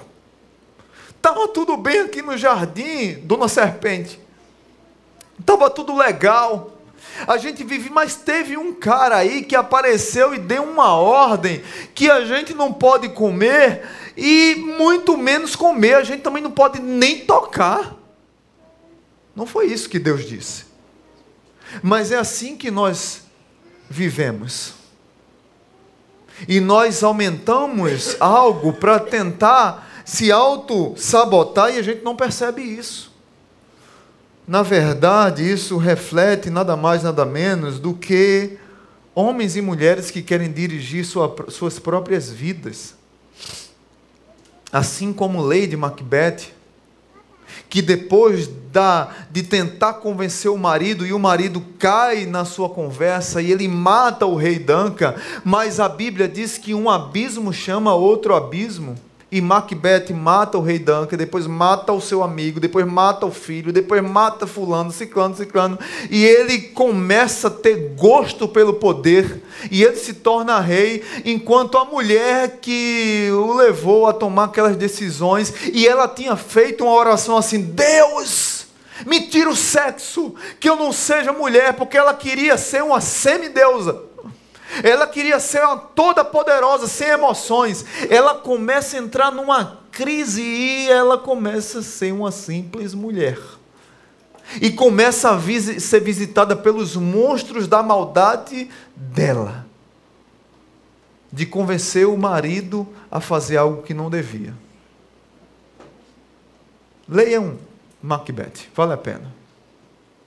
Estava 1.18 1.48
tudo 1.48 1.76
bem 1.76 2.02
aqui 2.02 2.22
no 2.22 2.38
jardim, 2.38 3.16
dona 3.24 3.48
serpente. 3.48 4.20
Estava 5.40 5.68
tudo 5.68 5.98
legal. 5.98 6.78
A 7.26 7.38
gente 7.38 7.64
vive, 7.64 7.90
mas 7.90 8.16
teve 8.16 8.56
um 8.56 8.72
cara 8.72 9.18
aí 9.18 9.42
que 9.42 9.56
apareceu 9.56 10.36
e 10.36 10.38
deu 10.38 10.62
uma 10.62 10.94
ordem 10.94 11.64
que 11.96 12.08
a 12.08 12.24
gente 12.24 12.54
não 12.54 12.72
pode 12.72 13.10
comer 13.10 13.82
e 14.16 14.54
muito 14.58 15.18
menos 15.18 15.56
comer, 15.56 15.96
a 15.96 16.04
gente 16.04 16.22
também 16.22 16.44
não 16.44 16.52
pode 16.52 16.80
nem 16.80 17.26
tocar. 17.26 17.96
Não 19.36 19.48
foi 19.48 19.66
isso 19.66 19.90
que 19.90 19.98
Deus 19.98 20.24
disse. 20.24 20.66
Mas 21.82 22.12
é 22.12 22.18
assim 22.18 22.56
que 22.56 22.70
nós 22.70 23.24
vivemos 23.90 24.81
e 26.48 26.60
nós 26.60 27.04
aumentamos 27.04 28.16
algo 28.20 28.74
para 28.74 29.00
tentar 29.00 30.04
se 30.06 30.32
auto-sabotar 30.32 31.74
e 31.74 31.80
a 31.80 31.82
gente 31.82 32.04
não 32.04 32.16
percebe 32.16 32.62
isso. 32.62 33.12
Na 34.48 34.64
verdade, 34.64 35.50
isso 35.50 35.78
reflete 35.78 36.50
nada 36.50 36.76
mais, 36.76 37.04
nada 37.04 37.26
menos 37.26 37.80
do 37.80 37.94
que 37.94 38.58
homens 39.14 39.56
e 39.56 39.62
mulheres 39.62 40.10
que 40.10 40.22
querem 40.22 40.52
dirigir 40.52 41.06
sua, 41.06 41.34
suas 41.50 41.80
próprias 41.80 42.30
vidas. 42.30 42.96
Assim 44.72 45.14
como 45.14 45.42
Lady 45.42 45.78
Macbeth, 45.78 46.54
que 47.70 47.82
depois 47.82 48.50
da, 48.72 49.10
de 49.30 49.44
tentar 49.44 49.94
convencer 49.96 50.50
o 50.50 50.58
marido, 50.58 51.06
e 51.06 51.14
o 51.14 51.20
marido 51.20 51.62
cai 51.78 52.26
na 52.26 52.46
sua 52.46 52.70
conversa 52.70 53.42
e 53.42 53.52
ele 53.52 53.68
mata 53.68 54.26
o 54.26 54.36
rei 54.36 54.58
Duncan, 54.58 55.14
mas 55.44 55.80
a 55.80 55.90
Bíblia 55.90 56.28
diz 56.28 56.58
que 56.58 56.74
um 56.74 56.90
abismo 56.90 57.52
chama 57.54 57.94
outro 57.94 58.34
abismo. 58.34 58.98
E 59.32 59.40
Macbeth 59.40 60.12
mata 60.14 60.58
o 60.58 60.62
rei 60.62 60.78
Duncan, 60.78 61.16
depois 61.16 61.48
mata 61.48 61.94
o 61.94 62.02
seu 62.02 62.22
amigo, 62.22 62.60
depois 62.60 62.86
mata 62.86 63.26
o 63.26 63.32
filho, 63.32 63.72
depois 63.72 64.04
mata 64.04 64.46
fulano, 64.46 64.92
ciclano, 64.92 65.38
ciclano. 65.38 65.80
E 66.10 66.26
ele 66.26 66.60
começa 66.60 67.48
a 67.48 67.52
ter 67.52 67.96
gosto 67.96 68.46
pelo 68.46 68.74
poder. 68.74 69.42
E 69.72 69.84
ele 69.84 69.96
se 69.96 70.16
torna 70.16 70.60
rei, 70.60 71.02
enquanto 71.24 71.78
a 71.78 71.86
mulher 71.86 72.58
que 72.62 73.30
o 73.32 73.54
levou 73.54 74.06
a 74.06 74.12
tomar 74.12 74.46
aquelas 74.46 74.76
decisões, 74.76 75.54
e 75.72 75.88
ela 75.88 76.10
tinha 76.10 76.36
feito 76.36 76.84
uma 76.84 76.94
oração 76.94 77.38
assim: 77.38 77.62
Deus, 77.62 78.68
me 79.06 79.22
tira 79.22 79.50
o 79.50 79.56
sexo, 79.56 80.36
que 80.60 80.70
eu 80.70 80.76
não 80.76 80.92
seja 80.92 81.32
mulher, 81.32 81.74
porque 81.74 81.98
ela 81.98 82.14
queria 82.14 82.58
ser 82.58 82.84
uma 82.84 83.00
semideusa. 83.00 84.11
Ela 84.84 85.06
queria 85.08 85.40
ser 85.40 85.62
toda 85.96 86.24
poderosa, 86.24 86.88
sem 86.88 87.10
emoções. 87.10 87.86
Ela 88.10 88.36
começa 88.36 88.96
a 88.96 89.00
entrar 89.00 89.32
numa 89.32 89.80
crise 89.92 90.42
e 90.42 90.90
ela 90.90 91.18
começa 91.18 91.80
a 91.80 91.84
ser 91.84 92.14
uma 92.14 92.32
simples 92.32 92.94
mulher. 92.94 93.38
E 94.62 94.72
começa 94.72 95.32
a 95.32 95.40
ser 95.80 96.00
visitada 96.02 96.56
pelos 96.56 96.96
monstros 96.96 97.68
da 97.68 97.84
maldade 97.84 98.70
dela. 98.96 99.66
De 101.32 101.46
convencer 101.46 102.08
o 102.08 102.18
marido 102.18 102.88
a 103.10 103.22
fazer 103.22 103.58
algo 103.58 103.84
que 103.84 103.94
não 103.94 104.10
devia. 104.10 104.54
Leiam 107.08 107.58
Macbeth, 108.02 108.70
vale 108.74 108.94
a 108.94 108.98
pena. 108.98 109.34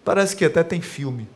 Parece 0.04 0.36
que 0.36 0.44
até 0.44 0.62
tem 0.62 0.80
filme. 0.80 1.28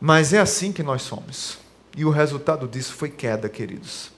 Mas 0.00 0.32
é 0.32 0.38
assim 0.38 0.72
que 0.72 0.82
nós 0.82 1.02
somos. 1.02 1.58
E 1.96 2.04
o 2.04 2.10
resultado 2.10 2.68
disso 2.68 2.92
foi 2.92 3.08
queda, 3.08 3.48
queridos. 3.48 4.10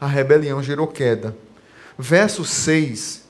A 0.00 0.06
rebelião 0.06 0.62
gerou 0.62 0.86
queda. 0.86 1.36
Verso 1.98 2.44
6 2.44 3.24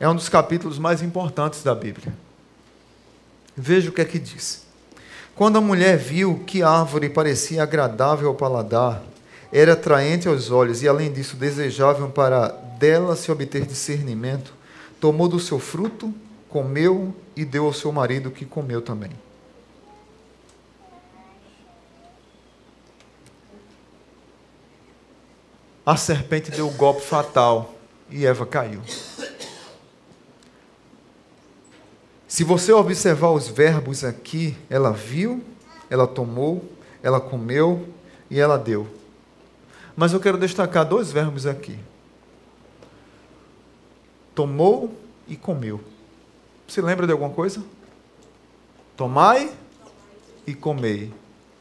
é 0.00 0.08
um 0.08 0.14
dos 0.14 0.28
capítulos 0.28 0.78
mais 0.78 1.02
importantes 1.02 1.62
da 1.62 1.74
Bíblia. 1.74 2.12
Veja 3.56 3.90
o 3.90 3.92
que 3.92 4.00
é 4.00 4.04
que 4.04 4.18
diz. 4.18 4.64
Quando 5.34 5.58
a 5.58 5.60
mulher 5.60 5.96
viu 5.96 6.42
que 6.46 6.62
a 6.62 6.68
árvore 6.68 7.08
parecia 7.08 7.62
agradável 7.62 8.28
ao 8.28 8.34
paladar, 8.34 9.02
era 9.52 9.74
atraente 9.74 10.26
aos 10.26 10.50
olhos 10.50 10.82
e, 10.82 10.88
além 10.88 11.12
disso, 11.12 11.36
desejável 11.36 12.08
para 12.08 12.48
dela 12.48 13.14
se 13.14 13.30
obter 13.30 13.66
discernimento, 13.66 14.52
tomou 15.00 15.28
do 15.28 15.38
seu 15.38 15.58
fruto 15.58 16.12
comeu 16.54 17.12
e 17.34 17.44
deu 17.44 17.64
ao 17.64 17.72
seu 17.72 17.90
marido 17.90 18.30
que 18.30 18.44
comeu 18.44 18.80
também. 18.80 19.10
A 25.86 25.96
serpente 25.96 26.50
deu 26.50 26.66
o 26.66 26.70
um 26.70 26.76
golpe 26.76 27.02
fatal 27.02 27.74
e 28.08 28.24
Eva 28.24 28.46
caiu. 28.46 28.80
Se 32.26 32.42
você 32.42 32.72
observar 32.72 33.30
os 33.30 33.48
verbos 33.48 34.02
aqui, 34.02 34.56
ela 34.70 34.92
viu, 34.92 35.44
ela 35.90 36.06
tomou, 36.06 36.64
ela 37.02 37.20
comeu 37.20 37.88
e 38.30 38.40
ela 38.40 38.56
deu. 38.58 38.88
Mas 39.94 40.12
eu 40.12 40.20
quero 40.20 40.38
destacar 40.38 40.84
dois 40.84 41.12
verbos 41.12 41.46
aqui: 41.46 41.78
tomou 44.34 44.92
e 45.28 45.36
comeu. 45.36 45.80
Você 46.66 46.80
lembra 46.80 47.06
de 47.06 47.12
alguma 47.12 47.30
coisa? 47.30 47.62
Tomai 48.96 49.52
e 50.46 50.54
comei. 50.54 51.12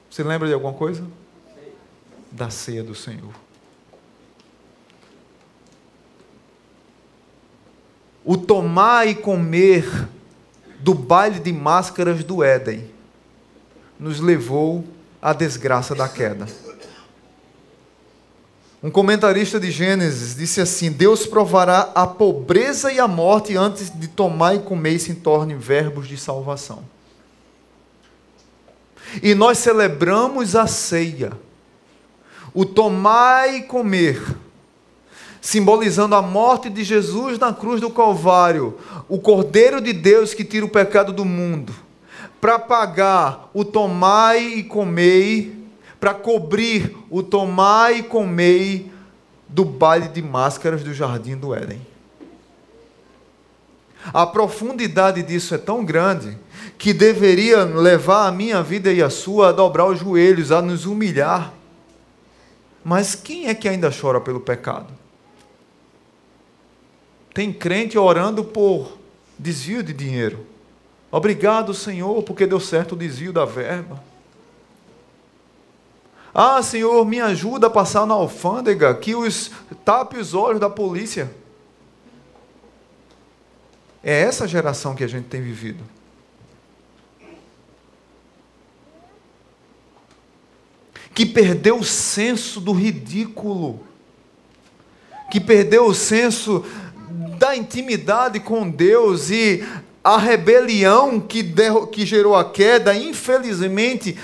Você 0.10 0.24
lembra 0.24 0.48
de 0.48 0.54
alguma 0.54 0.74
coisa? 0.74 1.06
Da 2.32 2.50
ceia 2.50 2.84
do 2.84 2.96
Senhor. 2.96 3.43
O 8.26 8.38
tomar 8.38 9.08
e 9.08 9.16
comer 9.16 10.08
do 10.80 10.94
baile 10.94 11.40
de 11.40 11.52
máscaras 11.52 12.24
do 12.24 12.44
Éden 12.44 12.90
nos 14.00 14.20
levou 14.20 14.84
à 15.22 15.34
desgraça 15.34 15.96
da 15.96 16.08
queda. 16.08 16.46
Um 18.84 18.92
comentarista 18.92 19.62
de 19.62 19.72
Gênesis 19.72 20.36
disse 20.36 20.60
assim: 20.60 20.92
Deus 20.92 21.26
provará 21.26 21.92
a 21.96 22.06
pobreza 22.06 22.92
e 22.92 23.00
a 23.00 23.08
morte 23.08 23.56
antes 23.56 23.90
de 23.90 24.10
tomar 24.10 24.56
e 24.56 24.60
comer 24.60 24.96
e 24.96 25.00
se 25.00 25.16
tornem 25.16 25.58
verbos 25.58 26.06
de 26.06 26.18
salvação. 26.18 26.84
E 29.22 29.34
nós 29.34 29.60
celebramos 29.60 30.54
a 30.54 30.68
ceia, 30.68 31.32
o 32.54 32.66
tomar 32.66 33.54
e 33.54 33.62
comer, 33.62 34.22
simbolizando 35.44 36.16
a 36.16 36.22
morte 36.22 36.70
de 36.70 36.86
Jesus 36.86 37.38
na 37.38 37.52
cruz 37.52 37.82
do 37.82 37.90
Calvário, 37.90 38.78
o 39.10 39.20
Cordeiro 39.20 39.82
de 39.82 39.92
Deus 39.92 40.34
que 40.34 40.46
tira 40.46 40.66
o 40.66 40.70
pecado 40.70 41.12
do 41.12 41.26
mundo, 41.26 41.74
para 42.40 42.58
pagar 42.58 43.50
o 43.54 43.66
tomar 43.66 44.42
e 44.42 44.64
comer 44.64 45.60
para 46.00 46.14
cobrir 46.14 46.98
o 47.10 47.22
tomar 47.22 47.96
e 47.96 48.04
comer 48.04 48.92
do 49.48 49.64
baile 49.64 50.10
de 50.10 50.22
máscaras 50.22 50.84
do 50.84 50.94
jardim 50.94 51.38
do 51.38 51.56
Éden. 51.56 51.80
A 54.14 54.26
profundidade 54.26 55.24
disso 55.24 55.56
é 55.56 55.58
tão 55.58 55.86
grande 55.86 56.38
que 56.78 56.94
deveria 56.94 57.64
levar 57.64 58.28
a 58.28 58.32
minha 58.34 58.62
vida 58.62 58.92
e 58.92 59.02
a 59.02 59.10
sua 59.10 59.48
a 59.48 59.52
dobrar 59.54 59.86
os 59.86 60.00
joelhos, 60.00 60.52
a 60.52 60.62
nos 60.62 60.86
humilhar. 60.86 61.54
Mas 62.84 63.16
quem 63.16 63.48
é 63.48 63.54
que 63.54 63.70
ainda 63.70 63.90
chora 63.90 64.20
pelo 64.20 64.42
pecado? 64.42 65.03
Tem 67.34 67.52
crente 67.52 67.98
orando 67.98 68.44
por 68.44 68.98
desvio 69.38 69.82
de 69.82 69.92
dinheiro. 69.92 70.46
Obrigado, 71.12 71.74
Senhor, 71.74 72.22
porque 72.24 72.46
deu 72.46 72.60
certo 72.60 72.94
o 72.94 72.98
desvio 72.98 73.34
da 73.34 73.46
verba. 73.46 74.04
Ah, 76.34 76.62
Senhor, 76.64 77.06
me 77.06 77.22
ajuda 77.22 77.68
a 77.68 77.70
passar 77.70 78.08
na 78.08 78.16
alfândega, 78.16 78.96
que 78.96 79.14
os 79.14 79.52
tape 79.86 80.18
os 80.18 80.34
olhos 80.34 80.60
da 80.60 80.70
polícia. 80.70 81.32
É 84.04 84.22
essa 84.22 84.48
geração 84.48 84.96
que 84.96 85.04
a 85.04 85.08
gente 85.08 85.28
tem 85.28 85.42
vivido. 85.42 85.84
Que 91.14 91.26
perdeu 91.26 91.78
o 91.78 91.84
senso 91.84 92.60
do 92.60 92.72
ridículo. 92.72 93.86
Que 95.32 95.40
perdeu 95.40 95.86
o 95.86 95.94
senso 95.94 96.66
da 97.54 97.58
intimidade 97.58 98.40
com 98.40 98.68
Deus 98.68 99.30
e 99.30 99.64
a 100.04 100.18
rebelião 100.18 101.20
que, 101.20 101.44
que 101.92 102.06
gerou 102.06 102.36
a 102.36 102.50
queda, 102.50 102.96
infelizmente, 102.96 104.18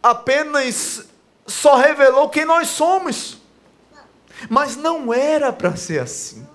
apenas 0.00 1.06
só 1.44 1.76
revelou 1.76 2.28
quem 2.28 2.44
nós 2.44 2.68
somos. 2.68 3.38
Mas 4.48 4.76
não 4.76 5.12
era 5.12 5.52
para 5.52 5.74
ser 5.74 6.00
assim. 6.00 6.46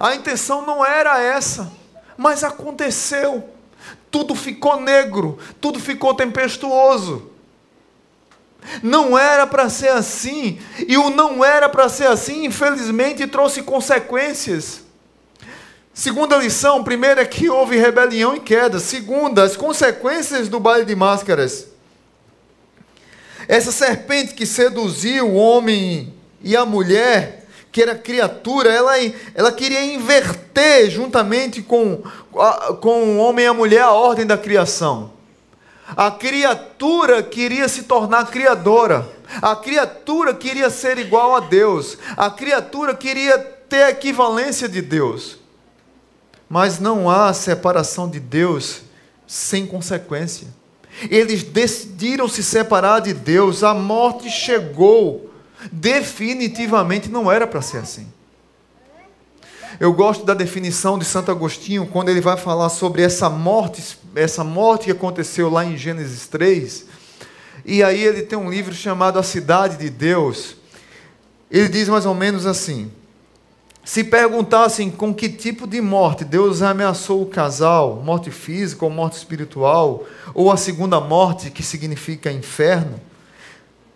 A 0.00 0.14
intenção 0.14 0.64
não 0.64 0.84
era 0.84 1.20
essa, 1.20 1.70
mas 2.16 2.42
aconteceu. 2.42 3.50
Tudo 4.10 4.34
ficou 4.34 4.80
negro, 4.80 5.38
tudo 5.60 5.78
ficou 5.78 6.14
tempestuoso. 6.14 7.30
Não 8.82 9.18
era 9.18 9.46
para 9.46 9.68
ser 9.68 9.90
assim, 9.90 10.58
e 10.88 10.96
o 10.96 11.10
não 11.10 11.44
era 11.44 11.68
para 11.68 11.88
ser 11.88 12.06
assim, 12.06 12.44
infelizmente, 12.46 13.26
trouxe 13.26 13.62
consequências. 13.62 14.82
Segunda 15.94 16.36
lição, 16.36 16.82
primeira 16.82 17.22
é 17.22 17.24
que 17.24 17.48
houve 17.48 17.76
rebelião 17.76 18.34
e 18.34 18.40
queda. 18.40 18.80
Segunda, 18.80 19.44
as 19.44 19.56
consequências 19.56 20.48
do 20.48 20.58
baile 20.58 20.84
de 20.84 20.96
máscaras. 20.96 21.68
Essa 23.46 23.70
serpente 23.70 24.34
que 24.34 24.44
seduziu 24.44 25.28
o 25.28 25.34
homem 25.34 26.12
e 26.42 26.56
a 26.56 26.64
mulher, 26.64 27.46
que 27.70 27.80
era 27.80 27.94
criatura, 27.94 28.72
ela, 28.72 28.92
ela 29.34 29.52
queria 29.52 29.84
inverter 29.84 30.90
juntamente 30.90 31.62
com, 31.62 32.02
com 32.80 33.04
o 33.04 33.18
homem 33.18 33.44
e 33.44 33.48
a 33.48 33.54
mulher 33.54 33.82
a 33.82 33.92
ordem 33.92 34.26
da 34.26 34.36
criação. 34.36 35.13
A 35.88 36.10
criatura 36.10 37.22
queria 37.22 37.68
se 37.68 37.82
tornar 37.82 38.30
criadora. 38.30 39.06
A 39.42 39.54
criatura 39.54 40.34
queria 40.34 40.70
ser 40.70 40.98
igual 40.98 41.36
a 41.36 41.40
Deus. 41.40 41.98
A 42.16 42.30
criatura 42.30 42.94
queria 42.94 43.38
ter 43.38 43.82
a 43.82 43.90
equivalência 43.90 44.68
de 44.68 44.80
Deus. 44.80 45.38
Mas 46.48 46.78
não 46.78 47.10
há 47.10 47.32
separação 47.32 48.08
de 48.08 48.18
Deus 48.18 48.82
sem 49.26 49.66
consequência. 49.66 50.46
Eles 51.10 51.42
decidiram 51.42 52.28
se 52.28 52.42
separar 52.42 53.00
de 53.00 53.12
Deus, 53.12 53.62
a 53.64 53.74
morte 53.74 54.30
chegou. 54.30 55.30
Definitivamente 55.72 57.08
não 57.08 57.30
era 57.30 57.46
para 57.46 57.62
ser 57.62 57.78
assim. 57.78 58.06
Eu 59.80 59.92
gosto 59.92 60.24
da 60.24 60.34
definição 60.34 60.98
de 60.98 61.04
Santo 61.04 61.30
Agostinho 61.30 61.86
quando 61.86 62.08
ele 62.08 62.20
vai 62.20 62.36
falar 62.36 62.68
sobre 62.68 63.02
essa 63.02 63.28
morte, 63.28 63.98
essa 64.14 64.44
morte 64.44 64.86
que 64.86 64.90
aconteceu 64.90 65.50
lá 65.50 65.64
em 65.64 65.76
Gênesis 65.76 66.26
3. 66.26 66.86
E 67.64 67.82
aí 67.82 68.02
ele 68.02 68.22
tem 68.22 68.38
um 68.38 68.50
livro 68.50 68.74
chamado 68.74 69.18
A 69.18 69.22
Cidade 69.22 69.76
de 69.76 69.90
Deus. 69.90 70.56
Ele 71.50 71.68
diz 71.68 71.88
mais 71.88 72.06
ou 72.06 72.14
menos 72.14 72.46
assim: 72.46 72.90
se 73.84 74.02
perguntassem 74.02 74.90
com 74.90 75.14
que 75.14 75.28
tipo 75.28 75.66
de 75.66 75.80
morte 75.80 76.24
Deus 76.24 76.62
ameaçou 76.62 77.22
o 77.22 77.26
casal, 77.26 78.02
morte 78.04 78.30
física 78.30 78.84
ou 78.84 78.90
morte 78.90 79.18
espiritual, 79.18 80.04
ou 80.32 80.50
a 80.50 80.56
segunda 80.56 80.98
morte, 81.00 81.50
que 81.50 81.62
significa 81.62 82.32
inferno, 82.32 82.98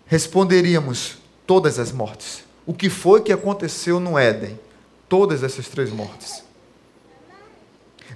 responderíamos: 0.05 1.17
todas 1.47 1.79
as 1.79 1.91
mortes. 1.91 2.43
O 2.65 2.73
que 2.73 2.89
foi 2.89 3.21
que 3.21 3.33
aconteceu 3.33 3.99
no 3.99 4.17
Éden? 4.17 4.59
Todas 5.07 5.41
essas 5.41 5.67
três 5.67 5.91
mortes. 5.91 6.43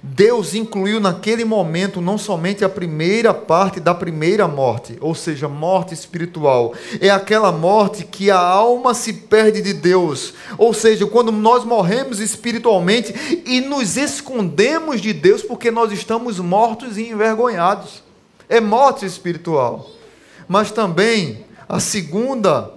Deus 0.06 0.54
incluiu 0.54 1.00
naquele 1.00 1.46
momento 1.46 1.98
não 1.98 2.18
somente 2.18 2.62
a 2.62 2.68
primeira 2.68 3.32
parte 3.32 3.80
da 3.80 3.94
primeira 3.94 4.46
morte, 4.46 4.98
ou 5.00 5.14
seja, 5.14 5.48
morte 5.48 5.94
espiritual. 5.94 6.74
É 7.00 7.08
aquela 7.08 7.50
morte 7.50 8.04
que 8.04 8.30
a 8.30 8.38
alma 8.38 8.92
se 8.92 9.14
perde 9.14 9.62
de 9.62 9.72
Deus. 9.72 10.34
Ou 10.58 10.74
seja, 10.74 11.06
quando 11.06 11.32
nós 11.32 11.64
morremos 11.64 12.20
espiritualmente 12.20 13.42
e 13.46 13.62
nos 13.62 13.96
escondemos 13.96 15.00
de 15.00 15.14
Deus 15.14 15.42
porque 15.42 15.70
nós 15.70 15.90
estamos 15.90 16.38
mortos 16.38 16.98
e 16.98 17.08
envergonhados. 17.08 18.02
É 18.46 18.60
morte 18.60 19.06
espiritual. 19.06 19.88
Mas 20.46 20.70
também 20.70 21.46
a 21.66 21.80
segunda 21.80 22.70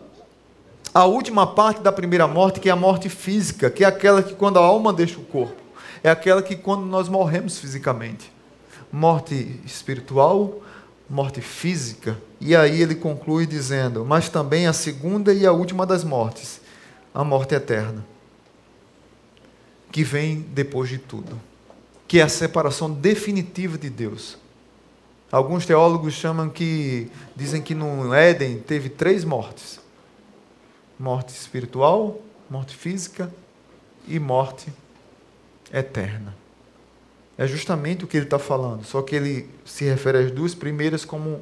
a 0.93 1.03
última 1.03 1.45
parte 1.45 1.81
da 1.81 1.91
primeira 1.91 2.25
morte, 2.25 2.61
que 2.61 2.69
é 2.69 2.71
a 2.71 2.75
morte 2.75 3.09
física, 3.09 3.69
que 3.69 3.83
é 3.83 3.87
aquela 3.87 4.23
que 4.23 4.33
quando 4.33 4.57
a 4.59 4.63
alma 4.63 4.93
deixa 4.93 5.19
o 5.19 5.23
corpo 5.25 5.66
é 6.07 6.11
aquela 6.11 6.41
que 6.41 6.55
quando 6.55 6.85
nós 6.85 7.09
morremos 7.09 7.59
fisicamente. 7.59 8.31
Morte 8.91 9.59
espiritual, 9.65 10.61
morte 11.09 11.41
física. 11.41 12.17
E 12.39 12.55
aí 12.55 12.81
ele 12.81 12.95
conclui 12.95 13.45
dizendo: 13.45 14.05
Mas 14.05 14.29
também 14.29 14.67
a 14.67 14.73
segunda 14.73 15.33
e 15.33 15.45
a 15.45 15.51
última 15.51 15.85
das 15.85 16.03
mortes, 16.03 16.61
a 17.13 17.23
morte 17.23 17.53
eterna, 17.55 18.05
que 19.91 20.03
vem 20.03 20.45
depois 20.53 20.89
de 20.89 20.97
tudo, 20.97 21.39
que 22.07 22.19
é 22.19 22.23
a 22.23 22.29
separação 22.29 22.89
definitiva 22.89 23.77
de 23.77 23.89
Deus. 23.89 24.37
Alguns 25.29 25.65
teólogos 25.65 26.13
chamam 26.13 26.49
que, 26.49 27.11
dizem 27.35 27.61
que 27.61 27.75
no 27.75 28.13
Éden 28.13 28.59
teve 28.59 28.87
três 28.87 29.25
mortes: 29.25 29.81
morte 30.97 31.29
espiritual, 31.29 32.21
morte 32.49 32.73
física 32.73 33.29
e 34.07 34.17
morte 34.19 34.71
eterna. 35.71 36.35
É 37.37 37.45
justamente 37.45 38.03
o 38.03 38.07
que 38.07 38.17
ele 38.17 38.25
está 38.25 38.39
falando, 38.39 38.83
só 38.83 39.01
que 39.01 39.15
ele 39.15 39.49
se 39.63 39.85
refere 39.85 40.17
às 40.17 40.31
duas 40.31 40.55
primeiras 40.55 41.05
como 41.05 41.41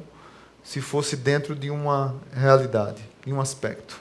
se 0.62 0.80
fosse 0.80 1.16
dentro 1.16 1.54
de 1.54 1.70
uma 1.70 2.14
realidade, 2.32 3.02
em 3.26 3.32
um 3.32 3.40
aspecto. 3.40 4.00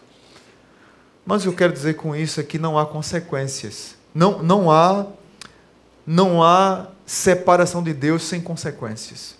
Mas 1.26 1.46
eu 1.46 1.54
quero 1.54 1.72
dizer 1.72 1.96
com 1.96 2.16
isso 2.16 2.40
é 2.40 2.44
que 2.44 2.60
não 2.60 2.78
há 2.78 2.86
consequências. 2.86 3.96
Não, 4.14 4.44
não 4.44 4.70
há 4.70 5.08
não 6.06 6.44
há 6.44 6.88
separação 7.06 7.82
de 7.82 7.94
Deus 7.94 8.24
sem 8.24 8.40
consequências. 8.40 9.36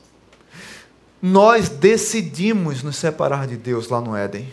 Nós 1.22 1.70
decidimos 1.70 2.82
nos 2.82 2.96
separar 2.96 3.48
de 3.48 3.56
Deus 3.56 3.90
lá 3.90 4.02
no 4.02 4.16
Éden. 4.16 4.52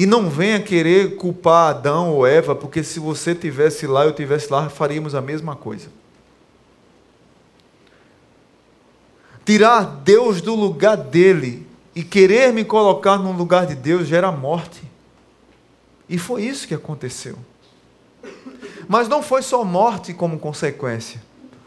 E 0.00 0.06
não 0.06 0.30
venha 0.30 0.58
querer 0.58 1.16
culpar 1.16 1.68
Adão 1.68 2.14
ou 2.14 2.26
Eva, 2.26 2.54
porque 2.54 2.82
se 2.82 2.98
você 2.98 3.34
tivesse 3.34 3.86
lá, 3.86 4.06
eu 4.06 4.14
tivesse 4.14 4.50
lá, 4.50 4.70
faríamos 4.70 5.14
a 5.14 5.20
mesma 5.20 5.54
coisa. 5.54 5.88
Tirar 9.44 9.82
Deus 9.82 10.40
do 10.40 10.54
lugar 10.54 10.96
dele 10.96 11.66
e 11.94 12.02
querer 12.02 12.50
me 12.50 12.64
colocar 12.64 13.18
no 13.18 13.30
lugar 13.30 13.66
de 13.66 13.74
Deus 13.74 14.08
gera 14.08 14.32
morte. 14.32 14.80
E 16.08 16.16
foi 16.16 16.44
isso 16.44 16.66
que 16.66 16.72
aconteceu. 16.72 17.36
Mas 18.88 19.06
não 19.06 19.22
foi 19.22 19.42
só 19.42 19.62
morte 19.64 20.14
como 20.14 20.38
consequência. 20.38 21.20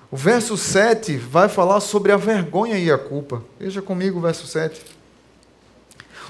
O 0.10 0.18
verso 0.18 0.58
7 0.58 1.18
vai 1.18 1.48
falar 1.48 1.82
sobre 1.82 2.12
a 2.12 2.18
vergonha 2.18 2.80
e 2.80 2.92
a 2.92 2.98
culpa. 2.98 3.44
Veja 3.60 3.80
comigo 3.80 4.18
o 4.18 4.22
verso 4.24 4.48
7. 4.48 5.03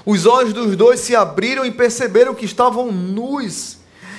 Os 0.06 0.26
olhos 0.26 0.52
dos 0.52 0.76
dois 0.76 1.00
se 1.00 1.16
abriram 1.16 1.64
e 1.64 1.70
perceberam 1.70 2.34
que 2.34 2.44
estavam 2.44 2.92
nus. 2.92 3.78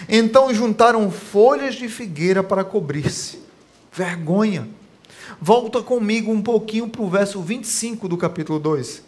Então 0.10 0.54
juntaram 0.54 1.12
folhas 1.12 1.76
de 1.76 1.88
figueira 1.88 2.44
para 2.44 2.64
cobrir-se. 2.64 3.40
Vergonha. 3.92 4.68
Volta 5.40 5.82
comigo 5.82 6.32
um 6.32 6.42
pouquinho 6.42 6.88
para 6.88 7.02
o 7.02 7.10
verso 7.10 7.42
25 7.42 8.08
do 8.08 8.18
capítulo 8.18 8.60
2. 8.60 9.04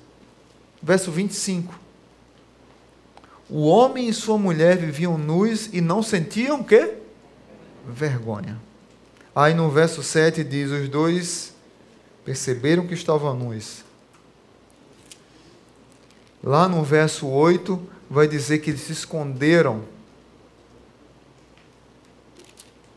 Verso 0.81 1.11
25. 1.11 1.73
O 3.49 3.65
homem 3.65 4.09
e 4.09 4.13
sua 4.13 4.37
mulher 4.37 4.77
viviam 4.77 5.17
nus 5.17 5.69
e 5.73 5.81
não 5.81 6.03
sentiam 6.03 6.63
quê? 6.63 6.93
Vergonha. 7.87 8.59
Aí 9.35 9.53
no 9.53 9.69
verso 9.69 10.03
7 10.03 10.43
diz: 10.43 10.69
Os 10.69 10.89
dois 10.89 11.53
perceberam 12.23 12.85
que 12.85 12.93
estavam 12.93 13.33
nus 13.33 13.86
Lá 16.47 16.65
no 16.69 16.81
verso 16.81 17.27
8, 17.27 17.77
vai 18.09 18.25
dizer 18.25 18.59
que 18.59 18.69
eles 18.69 18.79
se 18.79 18.93
esconderam. 18.93 19.81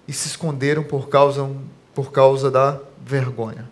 E 0.07 0.13
se 0.13 0.29
esconderam 0.29 0.85
por 0.85 1.09
causa, 1.09 1.51
por 1.93 2.13
causa 2.13 2.49
da 2.49 2.79
vergonha. 3.05 3.69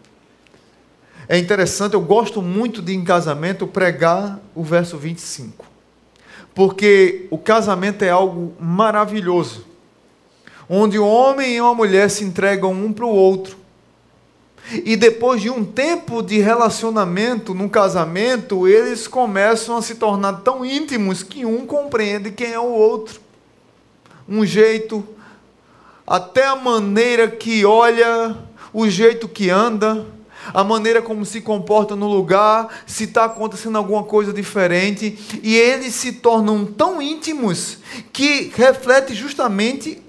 É 1.29 1.39
interessante, 1.39 1.95
eu 1.95 2.01
gosto 2.01 2.43
muito 2.43 2.83
de 2.83 2.93
em 2.93 3.05
casamento 3.05 3.69
pregar 3.69 4.41
o 4.53 4.65
verso 4.65 4.99
25. 4.99 5.65
Porque 6.53 7.29
o 7.31 7.39
casamento 7.39 8.03
é 8.03 8.11
algo 8.11 8.57
maravilhoso. 8.59 9.65
Onde 10.69 10.99
o 10.99 11.07
homem 11.07 11.55
e 11.55 11.61
uma 11.61 11.73
mulher 11.73 12.11
se 12.11 12.25
entregam 12.25 12.73
um 12.73 12.93
para 12.93 13.07
o 13.07 13.15
outro 13.15 13.57
e 14.85 14.97
depois 14.97 15.41
de 15.41 15.49
um 15.49 15.65
tempo 15.65 16.23
de 16.23 16.39
relacionamento, 16.39 17.55
num 17.55 17.69
casamento, 17.69 18.69
eles 18.69 19.09
começam 19.09 19.77
a 19.77 19.83
se 19.83 19.95
tornar 19.95 20.41
tão 20.41 20.65
íntimos 20.65 21.23
que 21.23 21.45
um 21.45 21.67
compreende 21.67 22.31
quem 22.31 22.53
é 22.53 22.61
o 22.61 22.67
outro. 22.67 23.21
Um 24.29 24.45
jeito, 24.45 25.07
até 26.07 26.47
a 26.47 26.57
maneira 26.57 27.29
que 27.29 27.65
olha, 27.65 28.37
o 28.73 28.89
jeito 28.89 29.27
que 29.27 29.49
anda, 29.49 30.07
a 30.53 30.63
maneira 30.63 31.01
como 31.01 31.25
se 31.25 31.41
comporta 31.41 31.97
no 31.97 32.07
lugar, 32.07 32.69
se 32.87 33.05
está 33.05 33.25
acontecendo 33.25 33.79
alguma 33.79 34.03
coisa 34.03 34.33
diferente, 34.33 35.19
e 35.43 35.57
eles 35.57 35.95
se 35.95 36.13
tornam 36.13 36.67
tão 36.67 37.01
íntimos 37.01 37.79
que 38.13 38.53
reflete 38.55 39.15
justamente 39.15 40.03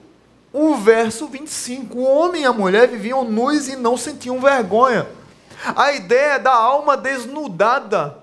o 0.52 0.76
verso 0.76 1.28
25: 1.28 1.98
O 1.98 2.04
homem 2.04 2.44
e 2.44 2.46
a 2.46 2.54
mulher 2.54 2.88
viviam 2.88 3.24
nus 3.24 3.68
e 3.68 3.76
não 3.76 3.96
sentiam 3.96 4.40
vergonha. 4.40 5.08
A 5.76 5.92
ideia 5.92 6.34
é 6.34 6.40
da 6.40 6.54
alma 6.54 6.96
desnudada. 6.96 8.18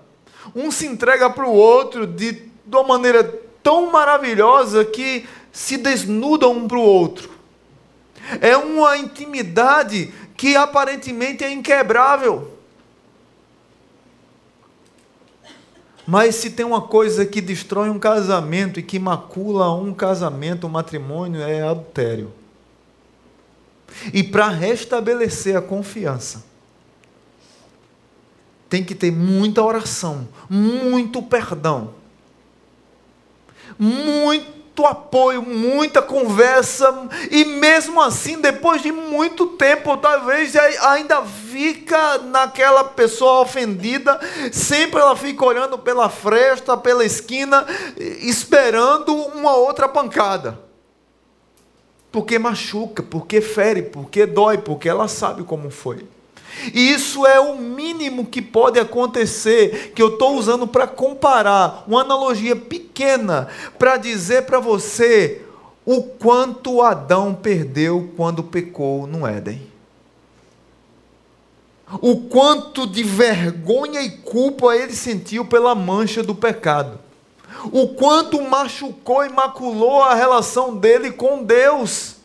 Um 0.55 0.71
se 0.71 0.87
entrega 0.87 1.29
para 1.29 1.47
o 1.47 1.53
outro 1.53 2.07
de, 2.07 2.33
de 2.33 2.77
uma 2.77 2.85
maneira 2.85 3.25
tão 3.63 3.91
maravilhosa 3.91 4.85
que 4.85 5.29
se 5.53 5.77
desnudam 5.77 6.53
um 6.53 6.69
para 6.69 6.79
o 6.79 6.83
outro. 6.83 7.31
É 8.41 8.57
uma 8.57 8.97
intimidade 8.97 10.13
que 10.37 10.57
aparentemente 10.57 11.45
é 11.45 11.51
inquebrável. 11.51 12.56
Mas 16.07 16.37
se 16.37 16.51
tem 16.51 16.65
uma 16.65 16.81
coisa 16.81 17.27
que 17.27 17.41
destrói 17.41 17.91
um 17.91 17.99
casamento 17.99 18.79
e 18.79 18.83
que 18.83 18.99
macula 18.99 19.75
um 19.75 19.93
casamento, 19.93 20.67
um 20.67 20.71
matrimônio, 20.71 21.43
é 21.43 21.63
adultério. 21.63 22.33
E 24.13 24.23
para 24.23 24.49
restabelecer 24.49 25.57
a 25.57 25.63
confiança, 25.63 26.45
tem 28.69 28.85
que 28.85 28.95
ter 28.95 29.11
muita 29.11 29.63
oração, 29.63 30.29
muito 30.49 31.23
perdão, 31.23 31.95
muito 33.79 34.56
muito 34.77 34.87
apoio, 34.87 35.41
muita 35.43 36.03
conversa, 36.03 37.09
e 37.31 37.47
mesmo 37.47 37.99
assim, 38.03 38.39
depois 38.39 38.83
de 38.83 38.93
muito 38.93 39.47
tempo, 39.47 39.97
talvez 39.97 40.55
ainda 40.55 41.23
fica 41.23 42.19
naquela 42.19 42.85
pessoa 42.85 43.41
ofendida, 43.41 44.21
sempre 44.53 45.01
ela 45.01 45.17
fica 45.17 45.47
olhando 45.47 45.79
pela 45.79 46.11
fresta, 46.11 46.77
pela 46.77 47.07
esquina, 47.07 47.65
esperando 47.97 49.15
uma 49.15 49.57
outra 49.57 49.89
pancada. 49.89 50.61
Porque 52.13 52.39
machuca, 52.39 53.03
porque 53.03 53.41
fere, 53.41 53.81
porque 53.81 54.27
dói, 54.27 54.59
porque 54.59 54.89
ela 54.89 55.09
sabe 55.09 55.43
como 55.43 55.71
foi. 55.71 56.07
E 56.73 56.91
isso 56.91 57.27
é 57.27 57.39
o 57.39 57.57
mínimo 57.57 58.27
que 58.27 58.41
pode 58.41 58.79
acontecer, 58.79 59.93
que 59.95 60.03
eu 60.03 60.15
estou 60.15 60.37
usando 60.37 60.67
para 60.67 60.87
comparar, 60.87 61.85
uma 61.87 62.01
analogia 62.01 62.57
pequena, 62.57 63.49
para 63.79 63.97
dizer 63.97 64.47
para 64.47 64.59
você 64.59 65.43
o 65.85 66.03
quanto 66.03 66.83
Adão 66.83 67.35
perdeu 67.35 68.13
quando 68.17 68.43
pecou 68.43 69.07
no 69.07 69.27
Éden. 69.27 69.71
O 72.01 72.23
quanto 72.23 72.87
de 72.87 73.05
vergonha 73.05 74.03
e 74.03 74.11
culpa 74.11 74.75
ele 74.75 74.93
sentiu 74.93 75.45
pela 75.45 75.75
mancha 75.75 76.23
do 76.23 76.35
pecado. 76.35 76.99
O 77.71 77.89
quanto 77.89 78.43
machucou 78.43 79.25
e 79.25 79.29
maculou 79.29 80.03
a 80.03 80.15
relação 80.15 80.77
dele 80.77 81.13
com 81.13 81.45
Deus. 81.45 82.17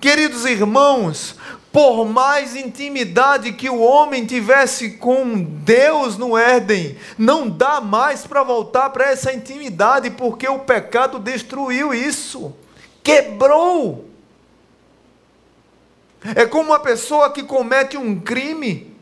Queridos 0.00 0.44
irmãos, 0.44 1.34
por 1.72 2.04
mais 2.06 2.56
intimidade 2.56 3.52
que 3.52 3.68
o 3.68 3.80
homem 3.80 4.24
tivesse 4.24 4.92
com 4.92 5.42
Deus 5.42 6.16
no 6.16 6.36
Éden, 6.36 6.96
não 7.16 7.48
dá 7.48 7.80
mais 7.80 8.26
para 8.26 8.42
voltar 8.42 8.90
para 8.90 9.10
essa 9.10 9.32
intimidade, 9.32 10.10
porque 10.10 10.48
o 10.48 10.60
pecado 10.60 11.18
destruiu 11.18 11.92
isso, 11.92 12.54
quebrou. 13.02 14.06
É 16.34 16.46
como 16.46 16.70
uma 16.70 16.80
pessoa 16.80 17.30
que 17.30 17.42
comete 17.42 17.96
um 17.96 18.18
crime, 18.18 18.96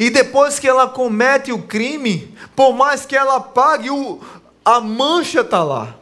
e 0.00 0.10
depois 0.10 0.58
que 0.58 0.66
ela 0.66 0.88
comete 0.88 1.52
o 1.52 1.62
crime, 1.62 2.36
por 2.56 2.74
mais 2.74 3.06
que 3.06 3.14
ela 3.14 3.38
pague, 3.38 3.90
o, 3.90 4.20
a 4.64 4.80
mancha 4.80 5.42
está 5.42 5.62
lá. 5.62 5.94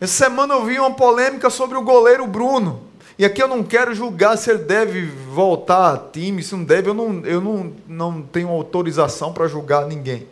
Essa 0.00 0.24
semana 0.24 0.54
eu 0.54 0.64
vi 0.64 0.80
uma 0.80 0.92
polêmica 0.92 1.48
sobre 1.50 1.78
o 1.78 1.82
goleiro 1.82 2.26
Bruno. 2.26 2.93
E 3.16 3.24
aqui 3.24 3.40
eu 3.40 3.46
não 3.46 3.62
quero 3.62 3.94
julgar 3.94 4.36
se 4.36 4.50
ele 4.50 4.64
deve 4.64 5.06
voltar 5.06 5.94
a 5.94 5.98
time, 5.98 6.42
se 6.42 6.54
não 6.54 6.64
deve, 6.64 6.88
eu 6.88 6.94
não, 6.94 7.24
eu 7.24 7.40
não, 7.40 7.72
não 7.86 8.22
tenho 8.22 8.48
autorização 8.48 9.32
para 9.32 9.46
julgar 9.46 9.86
ninguém. 9.86 10.28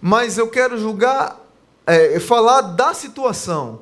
Mas 0.00 0.38
eu 0.38 0.48
quero 0.48 0.76
julgar, 0.76 1.38
é, 1.86 2.18
falar 2.18 2.62
da 2.62 2.92
situação. 2.94 3.80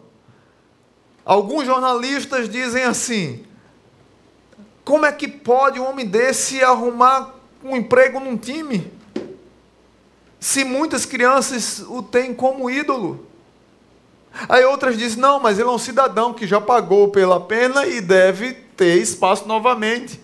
Alguns 1.24 1.64
jornalistas 1.64 2.48
dizem 2.50 2.84
assim: 2.84 3.44
como 4.84 5.06
é 5.06 5.12
que 5.12 5.26
pode 5.26 5.80
um 5.80 5.88
homem 5.88 6.06
desse 6.06 6.62
arrumar 6.62 7.34
um 7.64 7.74
emprego 7.74 8.20
num 8.20 8.36
time? 8.36 8.92
Se 10.38 10.64
muitas 10.64 11.06
crianças 11.06 11.80
o 11.80 12.02
têm 12.02 12.34
como 12.34 12.70
ídolo. 12.70 13.26
Aí 14.48 14.64
outras 14.64 14.98
dizem: 14.98 15.18
não, 15.18 15.40
mas 15.40 15.58
ele 15.58 15.68
é 15.68 15.72
um 15.72 15.78
cidadão 15.78 16.32
que 16.32 16.46
já 16.46 16.60
pagou 16.60 17.08
pela 17.08 17.40
pena 17.40 17.86
e 17.86 18.00
deve 18.00 18.52
ter 18.52 18.96
espaço 18.96 19.46
novamente. 19.46 20.20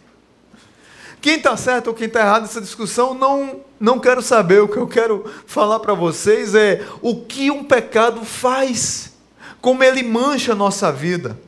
Quem 1.20 1.36
está 1.36 1.56
certo 1.56 1.86
ou 1.88 1.94
quem 1.94 2.08
está 2.08 2.20
errado 2.20 2.42
nessa 2.42 2.60
discussão, 2.60 3.14
não, 3.14 3.60
não 3.78 4.00
quero 4.00 4.20
saber. 4.20 4.60
O 4.60 4.68
que 4.68 4.76
eu 4.76 4.88
quero 4.88 5.24
falar 5.46 5.78
para 5.78 5.94
vocês 5.94 6.54
é 6.54 6.84
o 7.00 7.22
que 7.22 7.50
um 7.50 7.62
pecado 7.62 8.24
faz. 8.24 9.12
como 9.60 9.84
ele 9.84 10.02
mancha 10.02 10.52
a 10.52 10.56
nossa 10.56 10.90
vida. 10.90 11.38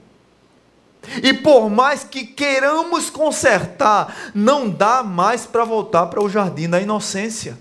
E 1.23 1.35
por 1.35 1.69
mais 1.69 2.05
que 2.05 2.25
queiramos 2.25 3.11
consertar, 3.11 4.33
não 4.35 4.71
dá 4.71 5.03
mais 5.03 5.45
para 5.45 5.65
voltar 5.65 6.07
para 6.07 6.23
o 6.23 6.29
jardim 6.29 6.69
da 6.69 6.81
inocência. 6.81 7.59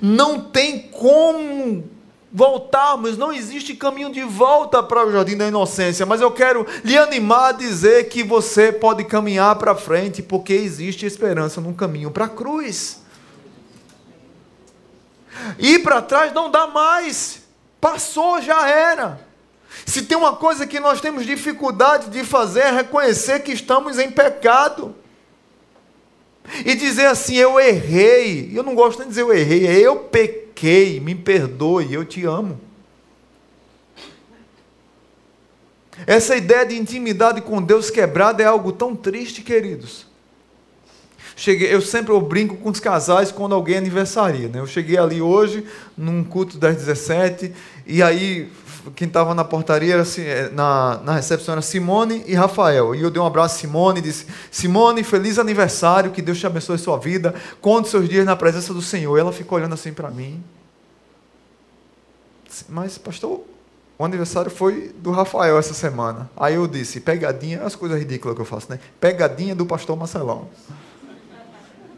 Não 0.00 0.40
tem 0.40 0.88
como 0.88 1.84
voltarmos, 2.32 3.18
não 3.18 3.32
existe 3.32 3.74
caminho 3.74 4.10
de 4.10 4.22
volta 4.22 4.82
para 4.82 5.06
o 5.06 5.12
jardim 5.12 5.36
da 5.36 5.46
inocência, 5.46 6.06
mas 6.06 6.20
eu 6.20 6.30
quero 6.30 6.66
lhe 6.82 6.96
animar 6.96 7.50
a 7.50 7.52
dizer 7.52 8.08
que 8.08 8.22
você 8.22 8.72
pode 8.72 9.04
caminhar 9.04 9.56
para 9.56 9.74
frente, 9.74 10.22
porque 10.22 10.54
existe 10.54 11.04
esperança 11.04 11.60
no 11.60 11.74
caminho 11.74 12.10
para 12.10 12.24
a 12.24 12.28
cruz. 12.28 13.02
Ir 15.58 15.80
para 15.80 16.00
trás 16.00 16.32
não 16.32 16.50
dá 16.50 16.66
mais, 16.66 17.42
passou, 17.80 18.40
já 18.40 18.68
era. 18.68 19.20
Se 19.84 20.02
tem 20.02 20.16
uma 20.16 20.36
coisa 20.36 20.66
que 20.66 20.78
nós 20.78 21.00
temos 21.00 21.26
dificuldade 21.26 22.10
de 22.10 22.24
fazer 22.24 22.60
é 22.60 22.70
reconhecer 22.70 23.40
que 23.40 23.52
estamos 23.52 23.98
em 23.98 24.10
pecado. 24.10 24.94
E 26.64 26.74
dizer 26.74 27.06
assim, 27.06 27.36
eu 27.36 27.58
errei. 27.58 28.50
Eu 28.54 28.62
não 28.62 28.74
gosto 28.74 28.98
nem 28.98 29.08
de 29.08 29.14
dizer 29.14 29.22
eu 29.22 29.32
errei, 29.32 29.66
é 29.66 29.78
eu 29.78 29.96
pequei, 29.96 30.51
me 31.00 31.14
perdoe, 31.14 31.92
eu 31.92 32.04
te 32.04 32.24
amo. 32.24 32.60
Essa 36.06 36.36
ideia 36.36 36.64
de 36.64 36.76
intimidade 36.76 37.40
com 37.40 37.60
Deus 37.62 37.90
quebrada 37.90 38.42
é 38.42 38.46
algo 38.46 38.72
tão 38.72 38.96
triste, 38.96 39.42
queridos. 39.42 40.06
Cheguei, 41.36 41.72
eu 41.72 41.80
sempre 41.80 42.12
eu 42.12 42.20
brinco 42.20 42.56
com 42.56 42.70
os 42.70 42.80
casais 42.80 43.32
quando 43.32 43.54
alguém 43.54 43.76
aniversaria. 43.76 44.48
Né? 44.48 44.60
Eu 44.60 44.66
cheguei 44.66 44.98
ali 44.98 45.20
hoje, 45.20 45.64
num 45.96 46.22
culto 46.22 46.58
das 46.58 46.76
17, 46.76 47.52
e 47.86 48.02
aí 48.02 48.50
quem 48.90 49.06
estava 49.06 49.34
na 49.34 49.44
portaria, 49.44 50.02
é, 50.18 50.48
na, 50.50 51.00
na 51.04 51.14
recepção 51.14 51.52
era 51.52 51.62
Simone 51.62 52.24
e 52.26 52.34
Rafael. 52.34 52.94
E 52.94 53.02
eu 53.02 53.10
dei 53.10 53.22
um 53.22 53.26
abraço 53.26 53.56
a 53.56 53.58
Simone 53.58 54.00
e 54.00 54.02
disse: 54.02 54.26
Simone, 54.50 55.04
feliz 55.04 55.38
aniversário, 55.38 56.10
que 56.10 56.20
Deus 56.20 56.38
te 56.38 56.46
abençoe 56.46 56.78
sua 56.78 56.98
vida. 56.98 57.34
Conte 57.60 57.88
seus 57.88 58.08
dias 58.08 58.26
na 58.26 58.34
presença 58.34 58.74
do 58.74 58.82
Senhor. 58.82 59.16
E 59.16 59.20
ela 59.20 59.32
ficou 59.32 59.58
olhando 59.58 59.74
assim 59.74 59.92
para 59.92 60.10
mim. 60.10 60.42
Mas, 62.68 62.98
pastor, 62.98 63.42
o 63.98 64.04
aniversário 64.04 64.50
foi 64.50 64.92
do 64.98 65.12
Rafael 65.12 65.58
essa 65.58 65.74
semana. 65.74 66.28
Aí 66.36 66.54
eu 66.54 66.66
disse: 66.66 67.00
pegadinha, 67.00 67.62
as 67.62 67.76
coisas 67.76 67.98
ridículas 67.98 68.34
que 68.34 68.42
eu 68.42 68.46
faço, 68.46 68.66
né? 68.70 68.80
Pegadinha 69.00 69.54
do 69.54 69.64
pastor 69.64 69.96
Marcelão. 69.96 70.48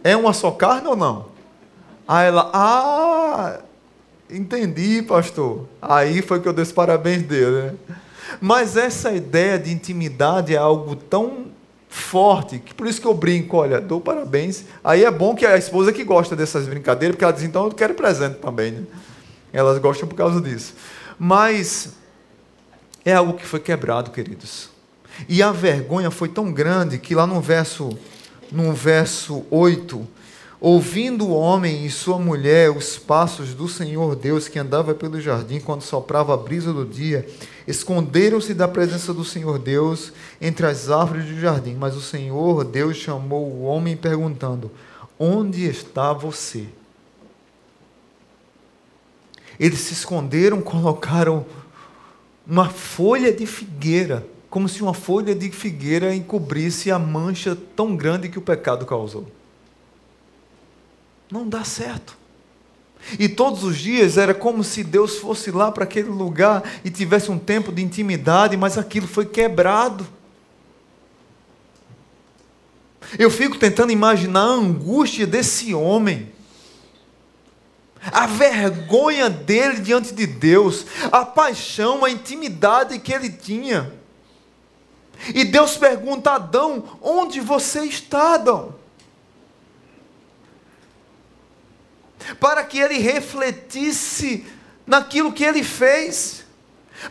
É 0.02 0.14
uma 0.14 0.34
só 0.34 0.50
carne 0.50 0.86
ou 0.86 0.96
não? 0.96 1.28
Aí 2.06 2.26
ela, 2.28 2.50
ah, 2.52 3.60
Entendi, 4.30 5.02
pastor. 5.02 5.68
Aí 5.80 6.22
foi 6.22 6.40
que 6.40 6.48
eu 6.48 6.52
dei 6.52 6.62
os 6.62 6.72
parabéns 6.72 7.22
dele. 7.22 7.50
Né? 7.50 7.74
Mas 8.40 8.76
essa 8.76 9.12
ideia 9.12 9.58
de 9.58 9.72
intimidade 9.72 10.54
é 10.54 10.58
algo 10.58 10.96
tão 10.96 11.46
forte, 11.88 12.58
que 12.58 12.74
por 12.74 12.88
isso 12.88 13.00
que 13.00 13.06
eu 13.06 13.14
brinco, 13.14 13.56
olha, 13.56 13.80
dou 13.80 14.00
parabéns. 14.00 14.64
Aí 14.82 15.04
é 15.04 15.10
bom 15.10 15.34
que 15.34 15.46
a 15.46 15.56
esposa 15.56 15.92
que 15.92 16.02
gosta 16.02 16.34
dessas 16.34 16.66
brincadeiras, 16.66 17.14
porque 17.14 17.24
ela 17.24 17.32
diz, 17.32 17.44
então 17.44 17.66
eu 17.66 17.70
quero 17.70 17.94
presente 17.94 18.38
também. 18.38 18.72
Né? 18.72 18.82
Elas 19.52 19.78
gostam 19.78 20.08
por 20.08 20.16
causa 20.16 20.40
disso. 20.40 20.74
Mas 21.18 21.92
é 23.04 23.12
algo 23.12 23.34
que 23.34 23.46
foi 23.46 23.60
quebrado, 23.60 24.10
queridos. 24.10 24.70
E 25.28 25.42
a 25.42 25.52
vergonha 25.52 26.10
foi 26.10 26.28
tão 26.28 26.52
grande 26.52 26.98
que 26.98 27.14
lá 27.14 27.26
no 27.26 27.40
verso, 27.40 27.96
no 28.50 28.72
verso 28.72 29.44
8, 29.50 30.04
Ouvindo 30.60 31.26
o 31.26 31.34
homem 31.34 31.84
e 31.84 31.90
sua 31.90 32.18
mulher 32.18 32.70
os 32.70 32.96
passos 32.96 33.52
do 33.52 33.68
Senhor 33.68 34.16
Deus 34.16 34.48
que 34.48 34.58
andava 34.58 34.94
pelo 34.94 35.20
jardim 35.20 35.60
quando 35.60 35.82
soprava 35.82 36.32
a 36.32 36.36
brisa 36.36 36.72
do 36.72 36.86
dia, 36.86 37.28
esconderam-se 37.66 38.54
da 38.54 38.68
presença 38.68 39.12
do 39.12 39.24
Senhor 39.24 39.58
Deus 39.58 40.12
entre 40.40 40.66
as 40.66 40.90
árvores 40.90 41.26
do 41.26 41.38
jardim. 41.38 41.74
Mas 41.74 41.96
o 41.96 42.00
Senhor 42.00 42.64
Deus 42.64 42.96
chamou 42.96 43.46
o 43.46 43.64
homem 43.64 43.96
perguntando: 43.96 44.70
Onde 45.18 45.66
está 45.66 46.12
você? 46.12 46.66
Eles 49.58 49.80
se 49.80 49.92
esconderam, 49.92 50.60
colocaram 50.62 51.44
uma 52.46 52.68
folha 52.68 53.32
de 53.32 53.46
figueira, 53.46 54.26
como 54.48 54.68
se 54.68 54.82
uma 54.82 54.94
folha 54.94 55.34
de 55.34 55.50
figueira 55.50 56.14
encobrisse 56.14 56.90
a 56.90 56.98
mancha 56.98 57.56
tão 57.74 57.96
grande 57.96 58.28
que 58.28 58.38
o 58.38 58.42
pecado 58.42 58.86
causou. 58.86 59.26
Não 61.34 61.48
dá 61.48 61.64
certo. 61.64 62.16
E 63.18 63.28
todos 63.28 63.64
os 63.64 63.76
dias 63.76 64.16
era 64.16 64.32
como 64.32 64.62
se 64.62 64.84
Deus 64.84 65.18
fosse 65.18 65.50
lá 65.50 65.72
para 65.72 65.82
aquele 65.82 66.08
lugar 66.08 66.62
e 66.84 66.90
tivesse 66.90 67.28
um 67.28 67.40
tempo 67.40 67.72
de 67.72 67.82
intimidade, 67.82 68.56
mas 68.56 68.78
aquilo 68.78 69.08
foi 69.08 69.26
quebrado. 69.26 70.06
Eu 73.18 73.32
fico 73.32 73.58
tentando 73.58 73.90
imaginar 73.90 74.42
a 74.42 74.52
angústia 74.52 75.26
desse 75.26 75.74
homem, 75.74 76.32
a 78.12 78.28
vergonha 78.28 79.28
dele 79.28 79.80
diante 79.80 80.14
de 80.14 80.28
Deus, 80.28 80.86
a 81.10 81.24
paixão, 81.24 82.04
a 82.04 82.10
intimidade 82.10 82.96
que 83.00 83.12
ele 83.12 83.28
tinha. 83.28 83.92
E 85.34 85.44
Deus 85.44 85.76
pergunta 85.76 86.30
a 86.30 86.36
Adão: 86.36 86.96
onde 87.02 87.40
você 87.40 87.80
está, 87.80 88.34
Adão? 88.34 88.83
Para 92.40 92.64
que 92.64 92.78
ele 92.78 92.98
refletisse 92.98 94.46
naquilo 94.86 95.32
que 95.32 95.44
ele 95.44 95.62
fez, 95.62 96.44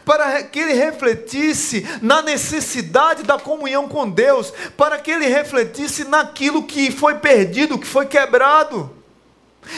para 0.05 0.43
que 0.43 0.59
ele 0.59 0.73
refletisse 0.73 1.87
na 2.01 2.21
necessidade 2.21 3.23
da 3.23 3.37
comunhão 3.37 3.87
com 3.87 4.09
Deus, 4.09 4.51
para 4.77 4.97
que 4.97 5.11
ele 5.11 5.27
refletisse 5.27 6.03
naquilo 6.05 6.63
que 6.63 6.91
foi 6.91 7.15
perdido, 7.15 7.77
que 7.77 7.87
foi 7.87 8.05
quebrado, 8.05 8.95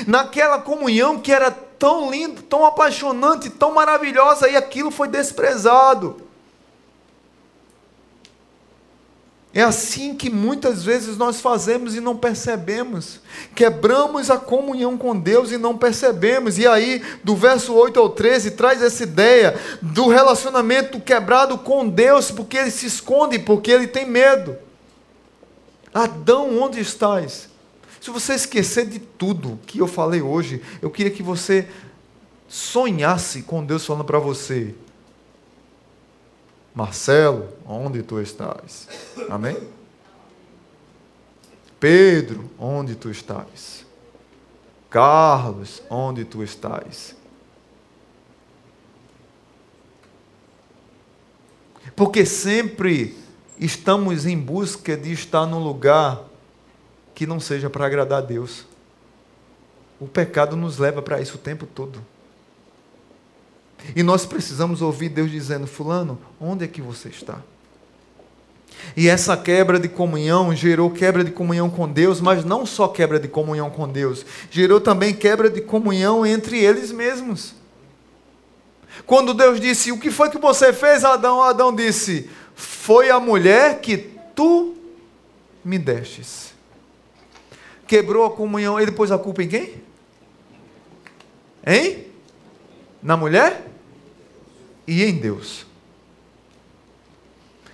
naquela 0.07 0.59
comunhão 0.59 1.19
que 1.19 1.31
era 1.31 1.51
tão 1.51 2.09
linda, 2.09 2.41
tão 2.49 2.65
apaixonante, 2.65 3.49
tão 3.49 3.73
maravilhosa, 3.73 4.49
e 4.49 4.55
aquilo 4.55 4.91
foi 4.91 5.07
desprezado. 5.07 6.24
É 9.55 9.61
assim 9.61 10.13
que 10.13 10.29
muitas 10.29 10.83
vezes 10.83 11.15
nós 11.15 11.39
fazemos 11.39 11.95
e 11.95 12.01
não 12.01 12.17
percebemos. 12.17 13.21
Quebramos 13.55 14.29
a 14.29 14.37
comunhão 14.37 14.97
com 14.97 15.17
Deus 15.17 15.49
e 15.49 15.57
não 15.57 15.77
percebemos. 15.77 16.57
E 16.57 16.67
aí, 16.67 17.01
do 17.23 17.37
verso 17.37 17.73
8 17.73 17.97
ao 17.97 18.09
13, 18.09 18.51
traz 18.51 18.81
essa 18.81 19.03
ideia 19.03 19.57
do 19.81 20.09
relacionamento 20.09 20.99
quebrado 20.99 21.57
com 21.57 21.87
Deus, 21.87 22.29
porque 22.29 22.57
ele 22.57 22.69
se 22.69 22.85
esconde, 22.85 23.39
porque 23.39 23.71
ele 23.71 23.87
tem 23.87 24.05
medo. 24.05 24.57
Adão, 25.93 26.61
onde 26.61 26.81
estás? 26.81 27.47
Se 28.01 28.11
você 28.11 28.33
esquecer 28.33 28.85
de 28.85 28.99
tudo 28.99 29.57
que 29.65 29.79
eu 29.79 29.87
falei 29.87 30.21
hoje, 30.21 30.61
eu 30.81 30.91
queria 30.91 31.13
que 31.13 31.23
você 31.23 31.69
sonhasse 32.49 33.41
com 33.43 33.63
Deus 33.65 33.85
falando 33.85 34.03
para 34.03 34.19
você: 34.19 34.75
Marcelo, 36.75 37.47
onde 37.65 38.03
tu 38.03 38.19
estás? 38.19 38.89
Amém? 39.29 39.55
Pedro, 41.79 42.49
onde 42.59 42.95
tu 42.95 43.09
estás? 43.09 43.85
Carlos, 44.89 45.81
onde 45.89 46.25
tu 46.25 46.43
estás? 46.43 47.15
Porque 51.95 52.25
sempre 52.25 53.17
estamos 53.57 54.25
em 54.25 54.37
busca 54.37 54.97
de 54.97 55.13
estar 55.13 55.45
num 55.45 55.63
lugar 55.63 56.25
que 57.13 57.25
não 57.25 57.39
seja 57.39 57.69
para 57.69 57.85
agradar 57.85 58.21
a 58.21 58.25
Deus. 58.25 58.65
O 59.97 60.07
pecado 60.07 60.57
nos 60.57 60.77
leva 60.77 61.01
para 61.01 61.21
isso 61.21 61.35
o 61.35 61.39
tempo 61.39 61.65
todo. 61.65 62.05
E 63.95 64.03
nós 64.03 64.25
precisamos 64.25 64.81
ouvir 64.81 65.09
Deus 65.09 65.29
dizendo: 65.29 65.67
Fulano, 65.67 66.19
onde 66.39 66.65
é 66.65 66.67
que 66.67 66.81
você 66.81 67.09
está? 67.09 67.41
E 68.95 69.07
essa 69.07 69.35
quebra 69.35 69.79
de 69.79 69.87
comunhão 69.87 70.55
gerou 70.55 70.91
quebra 70.91 71.23
de 71.23 71.31
comunhão 71.31 71.69
com 71.69 71.87
Deus, 71.87 72.21
mas 72.21 72.43
não 72.43 72.65
só 72.65 72.87
quebra 72.87 73.19
de 73.19 73.27
comunhão 73.27 73.69
com 73.69 73.87
Deus, 73.87 74.25
gerou 74.49 74.79
também 74.79 75.13
quebra 75.13 75.49
de 75.49 75.61
comunhão 75.61 76.25
entre 76.25 76.59
eles 76.59 76.91
mesmos. 76.91 77.55
Quando 79.05 79.33
Deus 79.33 79.59
disse: 79.59 79.91
O 79.91 79.99
que 79.99 80.11
foi 80.11 80.29
que 80.29 80.37
você 80.37 80.71
fez, 80.71 81.03
Adão? 81.03 81.41
Adão 81.41 81.73
disse: 81.73 82.29
Foi 82.53 83.09
a 83.09 83.19
mulher 83.19 83.79
que 83.81 83.97
tu 84.35 84.75
me 85.63 85.77
destes. 85.77 86.53
Quebrou 87.87 88.25
a 88.25 88.31
comunhão, 88.31 88.79
ele 88.79 88.91
pôs 88.91 89.11
a 89.11 89.17
culpa 89.17 89.43
em 89.43 89.47
quem? 89.47 89.83
Hein? 91.65 92.04
Na 93.05 93.15
mulher? 93.15 93.65
e 94.87 95.03
em 95.03 95.13
Deus. 95.13 95.65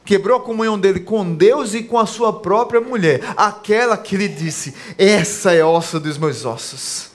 Quebrou 0.03 0.39
a 0.39 0.43
comunhão 0.43 0.79
dele 0.79 0.99
com 0.99 1.34
Deus 1.34 1.73
e 1.73 1.84
com 1.84 1.97
a 1.97 2.05
sua 2.05 2.41
própria 2.41 2.82
mulher, 2.82 3.21
aquela 3.38 3.97
que 3.97 4.17
lhe 4.17 4.27
disse: 4.27 4.73
Essa 4.97 5.53
é 5.53 5.63
osso 5.63 5.99
dos 5.99 6.17
meus 6.17 6.43
ossos, 6.43 7.11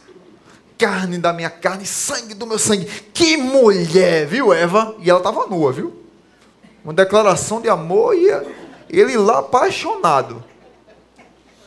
carne 0.79 1.19
da 1.19 1.33
minha 1.33 1.51
carne, 1.51 1.85
sangue 1.85 2.35
do 2.35 2.47
meu 2.47 2.59
sangue. 2.59 2.87
Que 3.13 3.37
mulher, 3.37 4.27
viu, 4.27 4.53
Eva? 4.53 4.95
E 5.01 5.11
ela 5.11 5.19
estava 5.19 5.47
nua, 5.47 5.73
viu? 5.73 5.95
Uma 6.85 6.95
declaração 6.95 7.61
de 7.61 7.69
amor 7.69 8.15
e 8.15 8.31
ele 8.89 9.17
lá 9.17 9.41
apaixonado. 9.41 10.43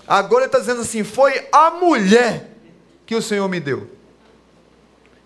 Agora 0.08 0.44
ele 0.44 0.48
está 0.48 0.60
dizendo 0.60 0.82
assim: 0.82 1.04
foi 1.04 1.48
a 1.52 1.70
mulher 1.72 2.50
que 3.06 3.14
o 3.14 3.22
Senhor 3.22 3.48
me 3.50 3.60
deu. 3.60 3.99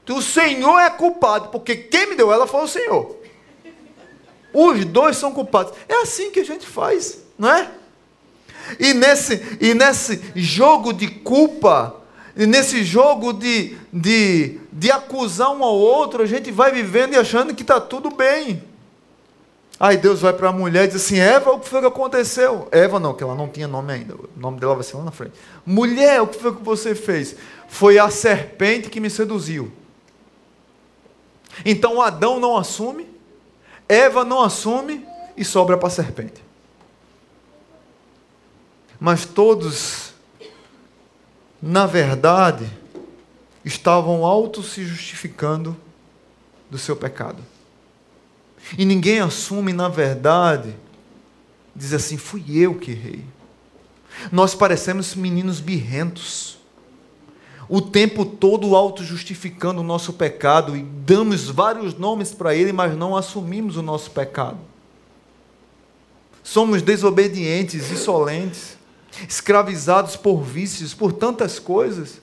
O 0.10 0.22
Senhor 0.22 0.80
é 0.80 0.89
culpado, 0.89 1.49
porque 1.49 1.76
quem 1.76 2.10
me 2.10 2.16
deu 2.16 2.32
ela 2.32 2.45
foi 2.45 2.64
o 2.64 2.68
Senhor. 2.68 3.16
Os 4.54 4.86
dois 4.86 5.18
são 5.18 5.34
culpados. 5.34 5.74
É 5.88 6.01
assim 6.01 6.30
que 6.32 6.41
a 6.41 6.45
gente 6.45 6.66
faz, 6.66 7.20
não 7.38 7.49
é? 7.49 7.72
E 8.80 8.93
nesse, 8.93 9.58
e 9.60 9.74
nesse 9.74 10.22
jogo 10.36 10.93
de 10.93 11.08
culpa, 11.08 11.95
e 12.36 12.45
nesse 12.45 12.84
jogo 12.84 13.34
de, 13.34 13.78
de, 13.91 14.60
de 14.72 14.91
acusar 14.91 15.51
um 15.51 15.64
ao 15.64 15.76
outro, 15.76 16.24
a 16.24 16.26
gente 16.26 16.51
vai 16.51 16.72
vivendo 16.72 17.14
e 17.14 17.18
achando 17.18 17.54
que 17.54 17.62
está 17.62 17.80
tudo 17.80 18.10
bem. 18.10 18.64
Aí 19.80 19.97
Deus 19.97 20.22
vai 20.22 20.34
para 20.34 20.49
a 20.49 20.51
mulher 20.51 20.86
e 20.86 20.88
diz 20.88 20.97
assim: 20.97 21.20
Eva, 21.20 21.51
o 21.51 21.60
que 21.60 21.68
foi 21.68 21.82
que 21.82 21.88
aconteceu? 21.88 22.68
Eva 22.72 22.99
não, 22.99 23.14
que 23.14 23.24
ela 23.24 23.36
não 23.36 23.49
tinha 23.49 23.68
nome 23.68 23.91
ainda. 23.91 24.16
O 24.16 24.30
nome 24.38 24.60
dela 24.60 24.76
vai 24.76 24.84
ser 24.84 24.97
lá 24.97 25.04
na 25.04 25.12
frente. 25.12 25.34
Mulher, 25.66 26.22
o 26.22 26.28
que 26.28 26.39
foi 26.39 26.56
que 26.56 26.64
você 26.64 26.95
fez? 26.95 27.36
Foi 27.68 27.97
a 27.97 28.10
serpente 28.10 28.89
que 28.89 28.99
me 28.99 29.10
seduziu. 29.10 29.72
Então 31.66 32.01
Adão 32.01 32.39
não 32.39 32.58
assume, 32.58 33.08
Eva 33.88 34.24
não 34.24 34.41
assume 34.41 35.06
e 35.36 35.43
sobra 35.43 35.78
para 35.78 35.88
a 35.88 35.91
serpente. 35.91 36.43
Mas 38.99 39.26
todos, 39.26 40.14
na 41.62 41.86
verdade, 41.86 42.70
estavam 43.66 44.26
auto 44.26 44.64
se 44.64 44.86
justificando 44.86 45.76
do 46.70 46.78
seu 46.78 46.95
pecado. 46.95 47.43
E 48.78 48.86
ninguém 48.86 49.20
assume, 49.20 49.74
na 49.74 49.89
verdade, 49.89 50.76
diz 51.76 51.93
assim: 51.93 52.18
fui 52.18 52.43
eu 52.49 52.76
que 52.76 52.91
errei. 52.91 53.26
Nós 54.32 54.56
parecemos 54.56 55.16
meninos 55.16 55.60
birrentos, 55.60 56.58
o 57.76 57.82
tempo 57.82 58.24
todo 58.24 58.76
auto-justificando 58.76 59.82
o 59.82 59.84
nosso 59.84 60.13
pecado 60.13 60.78
e 60.78 60.84
damos 60.84 61.49
vários 61.49 61.97
nomes 61.97 62.32
para 62.32 62.53
ele, 62.53 62.71
mas 62.71 62.95
não 62.95 63.17
assumimos 63.17 63.78
o 63.78 63.82
nosso 63.82 64.11
pecado. 64.11 64.59
Somos 66.43 66.84
desobedientes, 66.84 67.89
insolentes 67.89 68.78
escravizados 69.28 70.15
por 70.15 70.43
vícios, 70.43 70.93
por 70.93 71.13
tantas 71.13 71.57
coisas. 71.57 72.21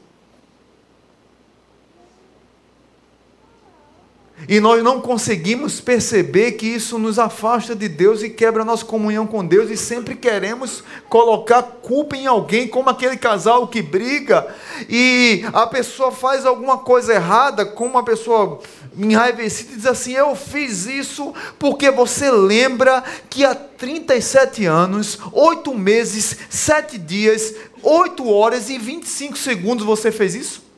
E 4.48 4.58
nós 4.58 4.82
não 4.82 5.00
conseguimos 5.00 5.80
perceber 5.80 6.52
que 6.52 6.66
isso 6.66 6.98
nos 6.98 7.18
afasta 7.18 7.74
de 7.74 7.88
Deus 7.88 8.22
e 8.22 8.30
quebra 8.30 8.62
a 8.62 8.64
nossa 8.64 8.84
comunhão 8.84 9.26
com 9.26 9.44
Deus, 9.44 9.70
e 9.70 9.76
sempre 9.76 10.16
queremos 10.16 10.82
colocar 11.08 11.62
culpa 11.62 12.16
em 12.16 12.26
alguém, 12.26 12.66
como 12.66 12.90
aquele 12.90 13.16
casal 13.16 13.68
que 13.68 13.82
briga, 13.82 14.46
e 14.88 15.44
a 15.52 15.66
pessoa 15.66 16.10
faz 16.10 16.46
alguma 16.46 16.78
coisa 16.78 17.14
errada, 17.14 17.66
como 17.66 17.90
uma 17.90 18.04
pessoa 18.04 18.60
enraivecida 18.96 19.72
e 19.72 19.76
diz 19.76 19.86
assim: 19.86 20.12
Eu 20.12 20.34
fiz 20.34 20.86
isso 20.86 21.32
porque 21.58 21.90
você 21.90 22.30
lembra 22.30 23.02
que 23.28 23.44
há 23.44 23.54
37 23.54 24.66
anos, 24.66 25.18
8 25.32 25.74
meses, 25.74 26.36
7 26.48 26.98
dias, 26.98 27.54
8 27.82 28.28
horas 28.28 28.68
e 28.68 28.78
25 28.78 29.38
segundos 29.38 29.84
você 29.84 30.10
fez 30.10 30.34
isso? 30.34 30.69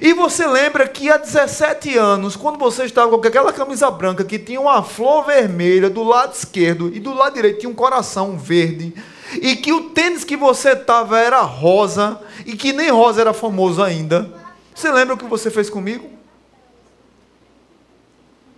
E 0.00 0.12
você 0.12 0.46
lembra 0.46 0.86
que 0.86 1.10
há 1.10 1.16
17 1.16 1.96
anos, 1.96 2.36
quando 2.36 2.58
você 2.58 2.84
estava 2.84 3.18
com 3.18 3.26
aquela 3.26 3.52
camisa 3.52 3.90
branca 3.90 4.24
que 4.24 4.38
tinha 4.38 4.60
uma 4.60 4.82
flor 4.82 5.24
vermelha 5.24 5.88
do 5.88 6.04
lado 6.04 6.34
esquerdo 6.34 6.94
e 6.94 7.00
do 7.00 7.14
lado 7.14 7.34
direito 7.34 7.60
tinha 7.60 7.70
um 7.70 7.74
coração 7.74 8.38
verde, 8.38 8.94
e 9.40 9.56
que 9.56 9.72
o 9.72 9.90
tênis 9.90 10.22
que 10.22 10.36
você 10.36 10.72
estava 10.72 11.18
era 11.18 11.40
rosa, 11.40 12.20
e 12.44 12.56
que 12.56 12.72
nem 12.72 12.90
rosa 12.90 13.20
era 13.20 13.32
famoso 13.32 13.82
ainda. 13.82 14.30
Você 14.74 14.90
lembra 14.92 15.14
o 15.14 15.18
que 15.18 15.24
você 15.24 15.50
fez 15.50 15.68
comigo? 15.68 16.08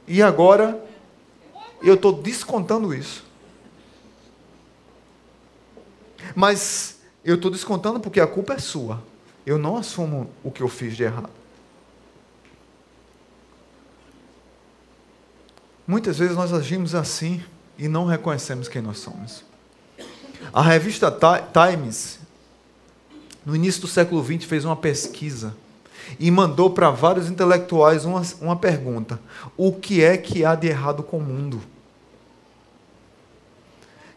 E 0.07 0.23
agora, 0.23 0.85
eu 1.83 1.95
estou 1.95 2.13
descontando 2.13 2.93
isso. 2.93 3.25
Mas 6.35 6.99
eu 7.25 7.37
estou 7.37 7.51
descontando 7.51 8.01
porque 8.01 8.21
a 8.21 8.27
culpa 8.27 8.55
é 8.55 8.59
sua. 8.59 9.03
Eu 9.45 9.59
não 9.59 9.77
assumo 9.77 10.31
o 10.43 10.51
que 10.51 10.63
eu 10.63 10.69
fiz 10.69 10.97
de 10.97 11.03
errado. 11.03 11.31
Muitas 15.87 16.19
vezes 16.19 16.37
nós 16.37 16.53
agimos 16.53 16.95
assim 16.95 17.43
e 17.77 17.89
não 17.89 18.07
reconhecemos 18.07 18.69
quem 18.69 18.81
nós 18.81 18.99
somos. 18.99 19.45
A 20.53 20.63
revista 20.63 21.13
Times, 21.53 22.21
no 23.45 23.57
início 23.57 23.81
do 23.81 23.89
século 23.89 24.25
XX, 24.25 24.45
fez 24.45 24.65
uma 24.65 24.77
pesquisa 24.77 25.57
e 26.21 26.31
mandou 26.31 26.71
para 26.71 26.91
vários 26.91 27.29
intelectuais 27.29 28.05
uma, 28.05 28.23
uma 28.41 28.57
pergunta: 28.57 29.21
o 29.57 29.73
que 29.73 30.03
é 30.03 30.17
que 30.17 30.45
há 30.45 30.55
de 30.55 30.69
errado 30.69 31.03
com 31.03 31.19
o 31.19 31.23
mundo? 31.23 31.61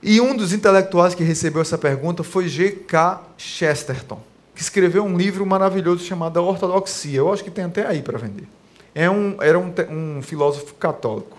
E 0.04 0.22
um 0.22 0.38
dos 0.38 0.54
intelectuais 0.54 1.16
que 1.16 1.24
recebeu 1.24 1.64
essa 1.64 1.80
pergunta 1.80 2.24
foi 2.24 2.48
G.K. 2.48 3.24
Chesterton 3.38 4.22
que 4.56 4.62
escreveu 4.62 5.04
um 5.04 5.18
livro 5.18 5.46
maravilhoso 5.46 6.04
chamado 6.04 6.40
A 6.40 6.42
Ortodoxia. 6.42 7.20
Eu 7.20 7.32
acho 7.32 7.44
que 7.44 7.52
tem 7.52 7.66
até 7.66 7.86
aí 7.86 8.02
para 8.02 8.18
vender. 8.18 8.48
É 8.96 9.10
um, 9.10 9.36
era 9.42 9.60
um, 9.60 9.74
um 9.90 10.22
filósofo 10.22 10.74
católico 10.76 11.38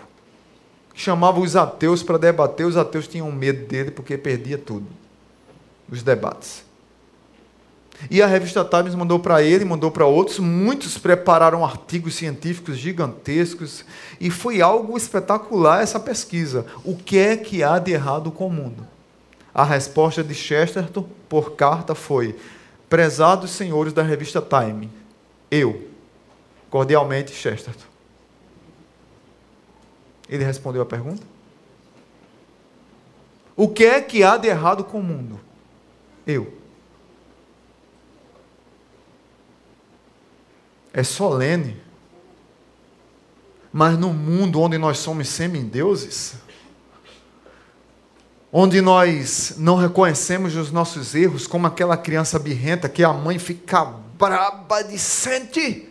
que 0.93 1.01
chamava 1.01 1.39
os 1.39 1.55
ateus 1.55 2.03
para 2.03 2.17
debater. 2.17 2.65
Os 2.65 2.77
ateus 2.77 3.07
tinham 3.07 3.31
medo 3.31 3.65
dele 3.65 3.89
porque 3.89 4.17
perdia 4.17 4.57
tudo 4.57 4.85
os 5.89 6.03
debates. 6.03 6.67
E 8.11 8.21
a 8.21 8.27
revista 8.27 8.63
Times 8.63 8.93
mandou 8.93 9.19
para 9.19 9.41
ele, 9.41 9.65
mandou 9.65 9.89
para 9.89 10.05
outros, 10.05 10.37
muitos 10.37 10.99
prepararam 10.99 11.65
artigos 11.65 12.13
científicos 12.13 12.77
gigantescos 12.77 13.83
e 14.21 14.29
foi 14.29 14.61
algo 14.61 14.95
espetacular 14.95 15.81
essa 15.81 15.99
pesquisa. 15.99 16.65
O 16.83 16.95
que 16.95 17.17
é 17.17 17.35
que 17.35 17.63
há 17.63 17.79
de 17.79 17.91
errado 17.91 18.29
com 18.29 18.45
o 18.45 18.51
mundo? 18.51 18.85
A 19.51 19.63
resposta 19.63 20.23
de 20.23 20.35
Chesterton 20.35 21.07
por 21.27 21.53
carta 21.53 21.95
foi: 21.95 22.35
Prezados 22.89 23.51
senhores 23.51 23.91
da 23.91 24.01
revista 24.01 24.41
Time, 24.41 24.89
eu, 25.51 25.89
cordialmente, 26.69 27.33
Chesterton. 27.33 27.85
Ele 30.29 30.43
respondeu 30.43 30.81
a 30.81 30.85
pergunta? 30.85 31.25
O 33.55 33.67
que 33.67 33.85
é 33.85 33.99
que 34.01 34.23
há 34.23 34.37
de 34.37 34.47
errado 34.47 34.83
com 34.83 34.99
o 34.99 35.03
mundo? 35.03 35.39
Eu. 36.25 36.53
É 40.93 41.03
solene. 41.03 41.81
Mas 43.71 43.97
no 43.97 44.13
mundo 44.13 44.61
onde 44.61 44.77
nós 44.77 44.99
somos 44.99 45.27
semideuses, 45.27 46.35
onde 48.51 48.81
nós 48.81 49.55
não 49.57 49.75
reconhecemos 49.75 50.55
os 50.55 50.71
nossos 50.71 51.13
erros, 51.13 51.47
como 51.47 51.67
aquela 51.67 51.97
criança 51.97 52.39
birrenta 52.39 52.87
que 52.87 53.03
a 53.03 53.13
mãe 53.13 53.37
fica 53.37 53.83
braba 53.83 54.83
de 54.83 54.97
sente, 54.97 55.89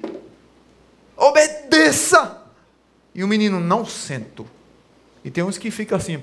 obedeça. 1.16 2.42
E 3.14 3.24
o 3.24 3.28
menino 3.28 3.60
não 3.60 3.84
sento. 3.84 4.46
E 5.24 5.30
tem 5.30 5.42
uns 5.42 5.58
que 5.58 5.70
ficam 5.70 5.96
assim, 5.96 6.20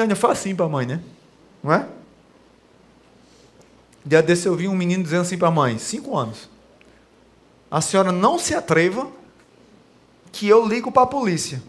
ainda 0.00 0.16
faz 0.16 0.38
assim 0.38 0.54
para 0.54 0.66
a 0.66 0.68
mãe, 0.68 0.86
né? 0.86 1.00
Não 1.62 1.72
é? 1.72 1.86
Dia 4.04 4.22
desse 4.22 4.46
eu 4.46 4.54
vi 4.54 4.68
um 4.68 4.74
menino 4.74 5.02
dizendo 5.02 5.22
assim 5.22 5.38
para 5.38 5.48
a 5.48 5.50
mãe, 5.50 5.78
cinco 5.78 6.16
anos. 6.16 6.48
A 7.70 7.80
senhora 7.80 8.12
não 8.12 8.38
se 8.38 8.54
atreva 8.54 9.08
que 10.30 10.48
eu 10.48 10.66
ligo 10.66 10.90
para 10.92 11.02
a 11.02 11.06
polícia. 11.06 11.62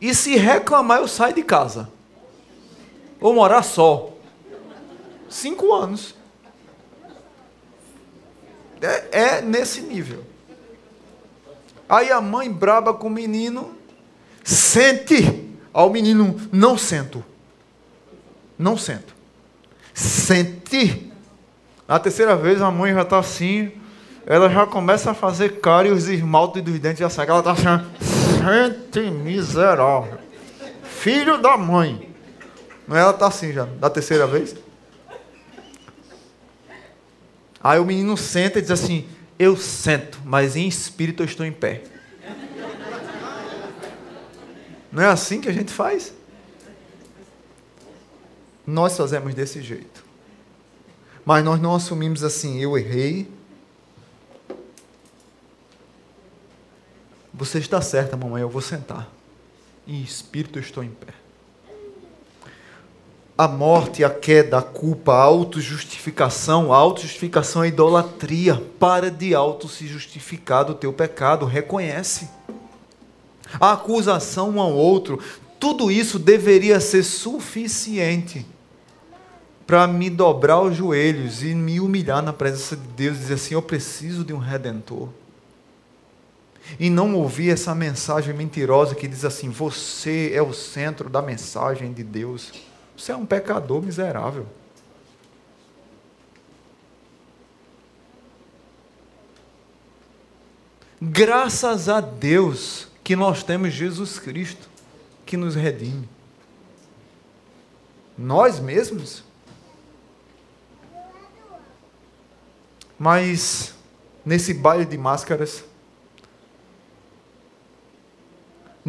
E 0.00 0.14
se 0.14 0.36
reclamar, 0.36 0.98
eu 0.98 1.08
saio 1.08 1.34
de 1.34 1.42
casa 1.42 1.88
ou 3.20 3.34
morar 3.34 3.62
só. 3.62 4.10
Cinco 5.28 5.72
anos. 5.74 6.14
É, 8.80 9.36
é 9.36 9.42
nesse 9.42 9.82
nível. 9.82 10.24
Aí 11.88 12.10
a 12.10 12.20
mãe 12.20 12.50
braba 12.50 12.94
com 12.94 13.08
o 13.08 13.10
menino, 13.10 13.74
sente. 14.42 15.48
Ao 15.72 15.90
menino, 15.90 16.40
não 16.50 16.78
sento. 16.78 17.22
Não 18.58 18.76
sento. 18.76 19.14
Sente. 19.92 21.12
A 21.86 21.98
terceira 21.98 22.34
vez 22.36 22.62
a 22.62 22.70
mãe 22.70 22.94
já 22.94 23.02
está 23.02 23.18
assim, 23.18 23.72
ela 24.26 24.48
já 24.48 24.66
começa 24.66 25.10
a 25.10 25.14
fazer 25.14 25.60
cara 25.60 25.88
e 25.88 25.90
os 25.90 26.08
esmaltes 26.08 26.62
dos 26.62 26.78
dentes 26.78 27.00
já 27.00 27.10
saem. 27.10 27.28
Ela 27.28 27.40
está 27.40 27.52
assim, 27.52 27.64
sente 28.40 29.10
miserável. 29.10 30.18
Filho 30.82 31.40
da 31.40 31.56
mãe. 31.56 32.10
Ela 32.88 33.10
está 33.10 33.28
assim 33.28 33.52
já, 33.52 33.64
da 33.64 33.88
terceira 33.88 34.26
vez. 34.26 34.56
Aí 37.62 37.78
o 37.78 37.84
menino 37.84 38.16
senta 38.16 38.58
e 38.58 38.62
diz 38.62 38.70
assim: 38.70 39.08
eu 39.38 39.56
sento, 39.56 40.18
mas 40.24 40.56
em 40.56 40.66
espírito 40.66 41.22
eu 41.22 41.26
estou 41.26 41.46
em 41.46 41.52
pé. 41.52 41.84
Não 44.90 45.02
é 45.02 45.06
assim 45.06 45.40
que 45.40 45.48
a 45.48 45.52
gente 45.52 45.72
faz? 45.72 46.12
Nós 48.66 48.96
fazemos 48.96 49.34
desse 49.34 49.62
jeito. 49.62 50.04
Mas 51.24 51.44
nós 51.44 51.60
não 51.60 51.74
assumimos 51.74 52.24
assim, 52.24 52.60
eu 52.60 52.76
errei. 52.76 53.30
Você 57.32 57.58
está 57.58 57.80
certa, 57.80 58.16
mamãe, 58.16 58.42
eu 58.42 58.48
vou 58.48 58.60
sentar. 58.60 59.08
Em 59.86 60.02
espírito 60.02 60.58
estou 60.58 60.82
em 60.82 60.90
pé. 60.90 61.12
A 63.36 63.48
morte, 63.48 64.04
a 64.04 64.10
queda, 64.10 64.58
a 64.58 64.62
culpa, 64.62 65.14
a 65.14 65.22
autojustificação, 65.22 66.72
a 66.72 66.76
autojustificação 66.76 67.64
é 67.64 67.68
idolatria. 67.68 68.62
Para 68.78 69.10
de 69.10 69.34
auto 69.34 69.68
se 69.68 69.86
justificar 69.86 70.64
do 70.64 70.74
teu 70.74 70.92
pecado, 70.92 71.46
reconhece. 71.46 72.28
A 73.58 73.72
acusação 73.72 74.50
um 74.50 74.60
ao 74.60 74.72
outro, 74.72 75.18
tudo 75.58 75.90
isso 75.90 76.18
deveria 76.18 76.80
ser 76.80 77.02
suficiente 77.02 78.46
para 79.66 79.86
me 79.86 80.10
dobrar 80.10 80.60
os 80.60 80.76
joelhos 80.76 81.42
e 81.42 81.54
me 81.54 81.78
humilhar 81.78 82.22
na 82.22 82.32
presença 82.32 82.76
de 82.76 82.86
Deus 82.88 83.16
e 83.16 83.20
dizer 83.20 83.34
assim: 83.34 83.54
eu 83.54 83.62
preciso 83.62 84.24
de 84.24 84.32
um 84.32 84.38
redentor. 84.38 85.08
E 86.78 86.88
não 86.88 87.14
ouvir 87.14 87.50
essa 87.50 87.74
mensagem 87.74 88.34
mentirosa 88.34 88.94
que 88.94 89.08
diz 89.08 89.24
assim: 89.24 89.48
você 89.48 90.32
é 90.34 90.42
o 90.42 90.52
centro 90.52 91.08
da 91.08 91.20
mensagem 91.20 91.92
de 91.92 92.04
Deus. 92.04 92.52
Você 92.96 93.12
é 93.12 93.16
um 93.16 93.26
pecador 93.26 93.82
miserável. 93.82 94.46
Graças 101.00 101.88
a 101.88 101.98
Deus 102.00 102.88
que 103.02 103.16
nós 103.16 103.42
temos 103.42 103.72
Jesus 103.72 104.18
Cristo 104.18 104.68
que 105.24 105.34
nos 105.36 105.54
redime. 105.54 106.06
Nós 108.18 108.60
mesmos. 108.60 109.24
Mas 112.98 113.74
nesse 114.26 114.52
baile 114.52 114.84
de 114.84 114.98
máscaras, 114.98 115.64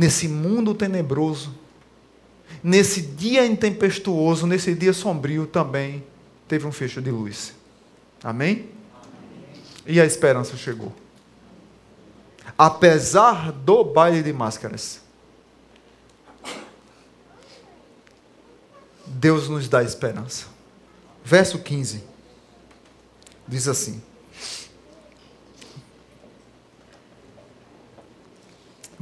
nesse 0.02 0.28
mundo 0.28 0.74
tenebroso, 0.74 1.54
nesse 2.64 3.04
dia 3.04 3.46
intempestuoso, 3.46 4.48
nesse 4.48 4.74
dia 4.74 4.94
sombrio 4.94 5.46
também 5.46 6.04
teve 6.48 6.66
um 6.66 6.72
fecho 6.72 7.00
de 7.00 7.12
luz. 7.12 7.54
Amém? 8.24 8.72
E 9.86 10.02
a 10.02 10.06
esperança 10.06 10.58
chegou. 10.58 10.92
Apesar 12.58 13.52
do 13.52 13.84
baile 13.84 14.24
de 14.24 14.34
máscaras, 14.34 15.02
Deus 19.06 19.48
nos 19.50 19.70
dá 19.70 19.84
esperança. 19.84 20.48
Verso 21.24 21.60
15 21.60 22.04
diz 23.48 23.68
assim: 23.68 24.02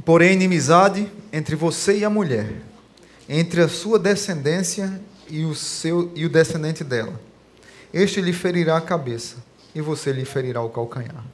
Porém, 0.04 0.32
inimizade 0.32 1.10
entre 1.32 1.54
você 1.56 1.98
e 1.98 2.04
a 2.04 2.10
mulher 2.10 2.70
entre 3.32 3.60
a 3.60 3.68
sua 3.68 3.96
descendência 3.96 5.00
e 5.28 5.44
o, 5.44 5.54
seu, 5.54 6.10
e 6.16 6.26
o 6.26 6.28
descendente 6.28 6.82
dela. 6.82 7.12
Este 7.94 8.20
lhe 8.20 8.32
ferirá 8.32 8.76
a 8.76 8.80
cabeça, 8.80 9.36
e 9.72 9.80
você 9.80 10.10
lhe 10.10 10.24
ferirá 10.24 10.60
o 10.60 10.68
calcanhar. 10.68 11.24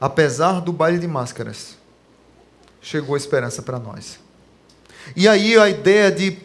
Apesar 0.00 0.60
do 0.60 0.72
baile 0.72 0.98
de 0.98 1.06
máscaras, 1.06 1.78
chegou 2.82 3.14
a 3.14 3.18
esperança 3.18 3.62
para 3.62 3.78
nós. 3.78 4.18
E 5.14 5.28
aí 5.28 5.56
a 5.56 5.68
ideia 5.68 6.10
de 6.10 6.36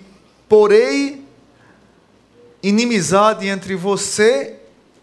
porém 0.48 1.26
inimizade 2.62 3.48
entre 3.48 3.76
você 3.76 4.60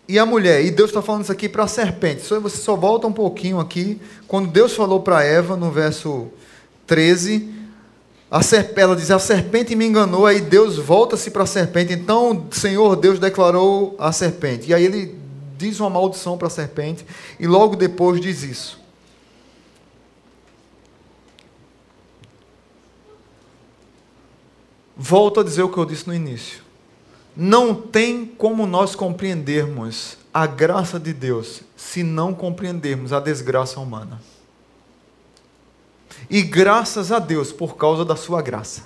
e 0.08 0.18
a 0.18 0.24
mulher. 0.24 0.64
E 0.64 0.70
Deus 0.70 0.88
está 0.88 1.02
falando 1.02 1.24
isso 1.24 1.32
aqui 1.32 1.48
para 1.48 1.64
a 1.64 1.68
serpente. 1.68 2.22
Só 2.22 2.40
você 2.40 2.56
só 2.56 2.74
volta 2.74 3.06
um 3.06 3.12
pouquinho 3.12 3.60
aqui. 3.60 4.00
Quando 4.26 4.48
Deus 4.48 4.74
falou 4.74 5.02
para 5.02 5.22
Eva, 5.22 5.54
no 5.56 5.70
verso 5.70 6.28
13, 6.86 7.54
a 8.30 8.42
serpente, 8.42 8.80
ela 8.80 8.96
diz: 8.96 9.10
A 9.10 9.18
serpente 9.18 9.76
me 9.76 9.86
enganou. 9.86 10.24
Aí 10.24 10.40
Deus 10.40 10.78
volta-se 10.78 11.30
para 11.30 11.42
a 11.42 11.46
serpente. 11.46 11.92
Então, 11.92 12.46
Senhor 12.50 12.96
Deus 12.96 13.18
declarou 13.18 13.94
a 13.98 14.10
serpente. 14.10 14.70
E 14.70 14.74
aí 14.74 14.84
ele 14.84 15.14
diz 15.58 15.78
uma 15.78 15.90
maldição 15.90 16.38
para 16.38 16.46
a 16.46 16.50
serpente. 16.50 17.04
E 17.38 17.46
logo 17.46 17.76
depois 17.76 18.18
diz 18.18 18.42
isso. 18.42 18.78
Volto 24.96 25.38
a 25.38 25.44
dizer 25.44 25.62
o 25.62 25.68
que 25.68 25.78
eu 25.78 25.84
disse 25.84 26.08
no 26.08 26.14
início. 26.14 26.67
Não 27.40 27.72
tem 27.72 28.26
como 28.26 28.66
nós 28.66 28.96
compreendermos 28.96 30.18
a 30.34 30.44
graça 30.44 30.98
de 30.98 31.12
Deus 31.12 31.60
se 31.76 32.02
não 32.02 32.34
compreendermos 32.34 33.12
a 33.12 33.20
desgraça 33.20 33.78
humana. 33.78 34.20
E 36.28 36.42
graças 36.42 37.12
a 37.12 37.20
Deus 37.20 37.52
por 37.52 37.76
causa 37.76 38.04
da 38.04 38.16
sua 38.16 38.42
graça. 38.42 38.82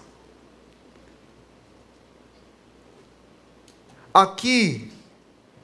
Aqui, 4.12 4.92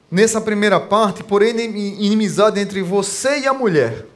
nessa 0.09 0.41
primeira 0.41 0.79
parte, 0.79 1.23
porém, 1.23 1.51
inimizade 2.03 2.59
entre 2.59 2.81
você 2.81 3.41
e 3.41 3.47
a 3.47 3.53
mulher. 3.53 4.07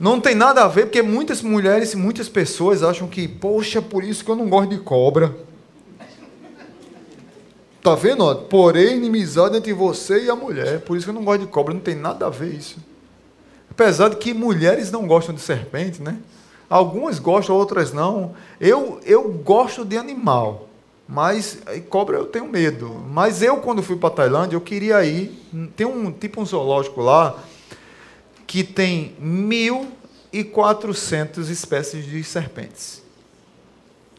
Não 0.00 0.20
tem 0.20 0.34
nada 0.34 0.64
a 0.64 0.68
ver, 0.68 0.86
porque 0.86 1.00
muitas 1.00 1.40
mulheres 1.40 1.92
e 1.92 1.96
muitas 1.96 2.28
pessoas 2.28 2.82
acham 2.82 3.06
que, 3.06 3.28
poxa, 3.28 3.80
por 3.80 4.02
isso 4.02 4.24
que 4.24 4.30
eu 4.32 4.34
não 4.34 4.48
gosto 4.48 4.70
de 4.70 4.78
cobra. 4.78 5.51
Tá 7.82 7.94
vendo? 7.96 8.32
Porém, 8.48 8.96
inimizade 8.96 9.56
entre 9.56 9.72
você 9.72 10.24
e 10.24 10.30
a 10.30 10.36
mulher. 10.36 10.82
Por 10.82 10.96
isso 10.96 11.04
que 11.04 11.10
eu 11.10 11.14
não 11.14 11.24
gosto 11.24 11.40
de 11.40 11.48
cobra. 11.48 11.74
Não 11.74 11.80
tem 11.80 11.96
nada 11.96 12.26
a 12.26 12.30
ver 12.30 12.54
isso. 12.54 12.76
Apesar 13.68 14.10
de 14.10 14.16
que 14.16 14.32
mulheres 14.32 14.92
não 14.92 15.04
gostam 15.06 15.34
de 15.34 15.40
serpente, 15.40 16.00
né? 16.00 16.18
Algumas 16.70 17.18
gostam, 17.18 17.56
outras 17.56 17.92
não. 17.92 18.34
Eu, 18.60 19.00
eu 19.04 19.28
gosto 19.28 19.84
de 19.84 19.98
animal, 19.98 20.68
mas 21.08 21.58
cobra 21.88 22.18
eu 22.18 22.26
tenho 22.26 22.46
medo. 22.46 22.88
Mas 23.10 23.42
eu, 23.42 23.56
quando 23.56 23.82
fui 23.82 23.96
para 23.96 24.10
Tailândia, 24.10 24.54
eu 24.54 24.60
queria 24.60 25.04
ir. 25.04 25.36
Tem 25.74 25.86
um 25.86 26.12
tipo 26.12 26.40
um 26.40 26.46
zoológico 26.46 27.00
lá 27.00 27.36
que 28.46 28.62
tem 28.62 29.16
1.400 29.20 31.50
espécies 31.50 32.04
de 32.04 32.22
serpentes. 32.22 33.02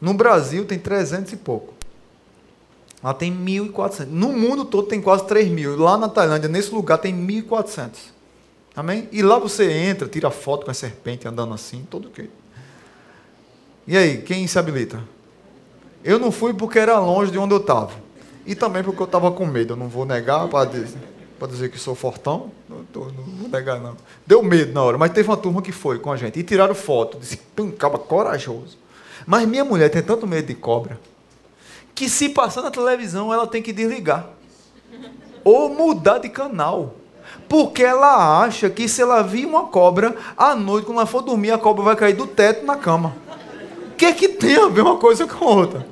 No 0.02 0.14
Brasil 0.14 0.66
tem 0.66 0.78
300 0.78 1.32
e 1.32 1.38
pouco. 1.38 1.74
Lá 3.04 3.14
tem 3.14 3.36
1.400. 3.36 4.06
No 4.08 4.32
mundo 4.32 4.64
todo 4.64 4.88
tem 4.88 5.02
quase 5.02 5.26
3 5.26 5.50
mil. 5.50 5.78
Lá 5.78 5.98
na 5.98 6.08
Tailândia, 6.08 6.48
nesse 6.48 6.74
lugar, 6.74 6.98
tem 6.98 7.14
1.400. 7.14 7.90
Amém? 8.76 9.10
E 9.12 9.22
lá 9.22 9.38
você 9.38 9.70
entra, 9.70 10.08
tira 10.08 10.32
foto 10.32 10.64
com 10.64 10.72
a 10.72 10.74
serpente 10.74 11.28
andando 11.28 11.54
assim, 11.54 11.86
todo 11.90 12.10
que. 12.10 12.30
E 13.86 13.98
aí, 13.98 14.22
quem 14.22 14.48
se 14.48 14.58
habilita? 14.58 15.04
Eu 16.02 16.18
não 16.18 16.32
fui 16.32 16.54
porque 16.54 16.80
era 16.80 16.98
longe 16.98 17.30
de 17.30 17.38
onde 17.38 17.54
eu 17.54 17.60
estava. 17.60 17.92
E 18.46 18.56
também 18.56 18.82
porque 18.82 19.02
eu 19.02 19.06
estava 19.06 19.30
com 19.32 19.46
medo. 19.46 19.74
Eu 19.74 19.78
não 19.78 19.90
vou 19.90 20.06
negar 20.06 20.48
para 20.48 20.70
dizer, 20.70 20.98
dizer 21.50 21.70
que 21.70 21.78
sou 21.78 21.94
fortão. 21.94 22.52
Não, 22.70 22.86
tô, 22.86 23.02
não, 23.02 23.24
vou 23.38 23.50
negar, 23.50 23.82
não. 23.82 23.98
Deu 24.26 24.42
medo 24.42 24.72
na 24.74 24.82
hora, 24.82 24.98
mas 24.98 25.12
teve 25.12 25.28
uma 25.28 25.38
turma 25.38 25.62
que 25.62 25.74
foi 25.74 26.00
com 26.00 26.10
a 26.10 26.16
gente. 26.16 26.40
E 26.40 26.44
tiraram 26.44 26.74
foto. 26.74 27.20
Disse, 27.20 27.38
pum, 27.54 27.70
caba 27.70 28.00
corajoso. 28.00 28.78
Mas 29.28 29.48
minha 29.48 29.66
mulher 29.66 29.90
tem 29.90 30.02
tanto 30.02 30.26
medo 30.26 30.48
de 30.48 30.56
cobra 30.56 30.98
que 31.94 32.10
se 32.10 32.30
passar 32.30 32.62
na 32.62 32.72
televisão 32.72 33.34
ela 33.34 33.48
tem 33.48 33.62
que 33.62 33.74
desligar. 33.74 34.28
Ou 35.44 35.70
mudar 35.70 36.20
de 36.20 36.30
canal. 36.30 36.96
Porque 37.50 37.84
ela 37.84 38.42
acha 38.42 38.70
que 38.70 38.88
se 38.88 39.02
ela 39.02 39.22
vir 39.22 39.46
uma 39.46 39.66
cobra, 39.66 40.16
à 40.38 40.56
noite, 40.56 40.86
quando 40.86 40.98
ela 40.98 41.06
for 41.06 41.22
dormir, 41.22 41.52
a 41.52 41.58
cobra 41.58 41.84
vai 41.84 41.96
cair 41.96 42.16
do 42.16 42.28
teto 42.28 42.66
na 42.66 42.76
cama 42.76 43.24
que 44.04 44.06
é 44.06 44.12
que 44.12 44.28
tem 44.28 44.58
a 44.58 44.68
ver 44.68 44.82
uma 44.82 44.98
coisa 44.98 45.26
com 45.26 45.46
a 45.46 45.50
outra? 45.50 45.88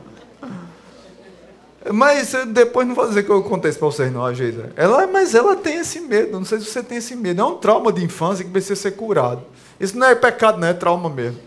Mas 1.93 2.33
depois 2.47 2.85
não 2.85 2.93
vou 2.93 3.07
dizer 3.07 3.23
que 3.23 3.29
eu 3.29 3.41
contei 3.41 3.69
isso 3.69 3.79
para 3.79 3.87
vocês, 3.87 4.11
não, 4.11 4.31
Geisa. 4.33 4.71
Ela, 4.75 5.07
mas 5.07 5.33
ela 5.33 5.55
tem 5.55 5.77
esse 5.77 6.01
medo. 6.01 6.31
Não 6.31 6.45
sei 6.45 6.59
se 6.59 6.65
você 6.65 6.83
tem 6.83 6.97
esse 6.97 7.15
medo. 7.15 7.41
É 7.41 7.45
um 7.45 7.55
trauma 7.55 7.91
de 7.91 8.03
infância 8.03 8.43
que 8.43 8.51
precisa 8.51 8.75
ser 8.75 8.91
curado. 8.91 9.41
Isso 9.79 9.97
não 9.97 10.07
é 10.07 10.13
pecado, 10.13 10.59
não 10.59 10.67
é 10.67 10.73
trauma 10.73 11.09
mesmo. 11.09 11.39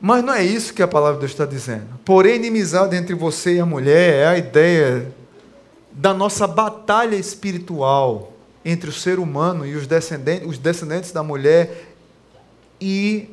Mas 0.00 0.24
não 0.24 0.32
é 0.32 0.42
isso 0.42 0.72
que 0.72 0.82
a 0.82 0.88
palavra 0.88 1.14
de 1.14 1.20
Deus 1.20 1.32
está 1.32 1.44
dizendo. 1.44 1.86
Porém, 2.04 2.36
inimizade 2.36 2.96
entre 2.96 3.14
você 3.14 3.56
e 3.56 3.60
a 3.60 3.66
mulher 3.66 4.14
é 4.14 4.26
a 4.26 4.38
ideia 4.38 5.12
da 5.92 6.14
nossa 6.14 6.46
batalha 6.46 7.16
espiritual 7.16 8.32
entre 8.64 8.88
o 8.88 8.92
ser 8.92 9.18
humano 9.18 9.66
e 9.66 9.74
os 9.74 9.86
descendentes, 9.86 10.48
os 10.48 10.56
descendentes 10.56 11.12
da 11.12 11.22
mulher 11.22 11.94
e 12.80 13.28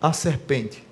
a 0.00 0.12
serpente. 0.12 0.82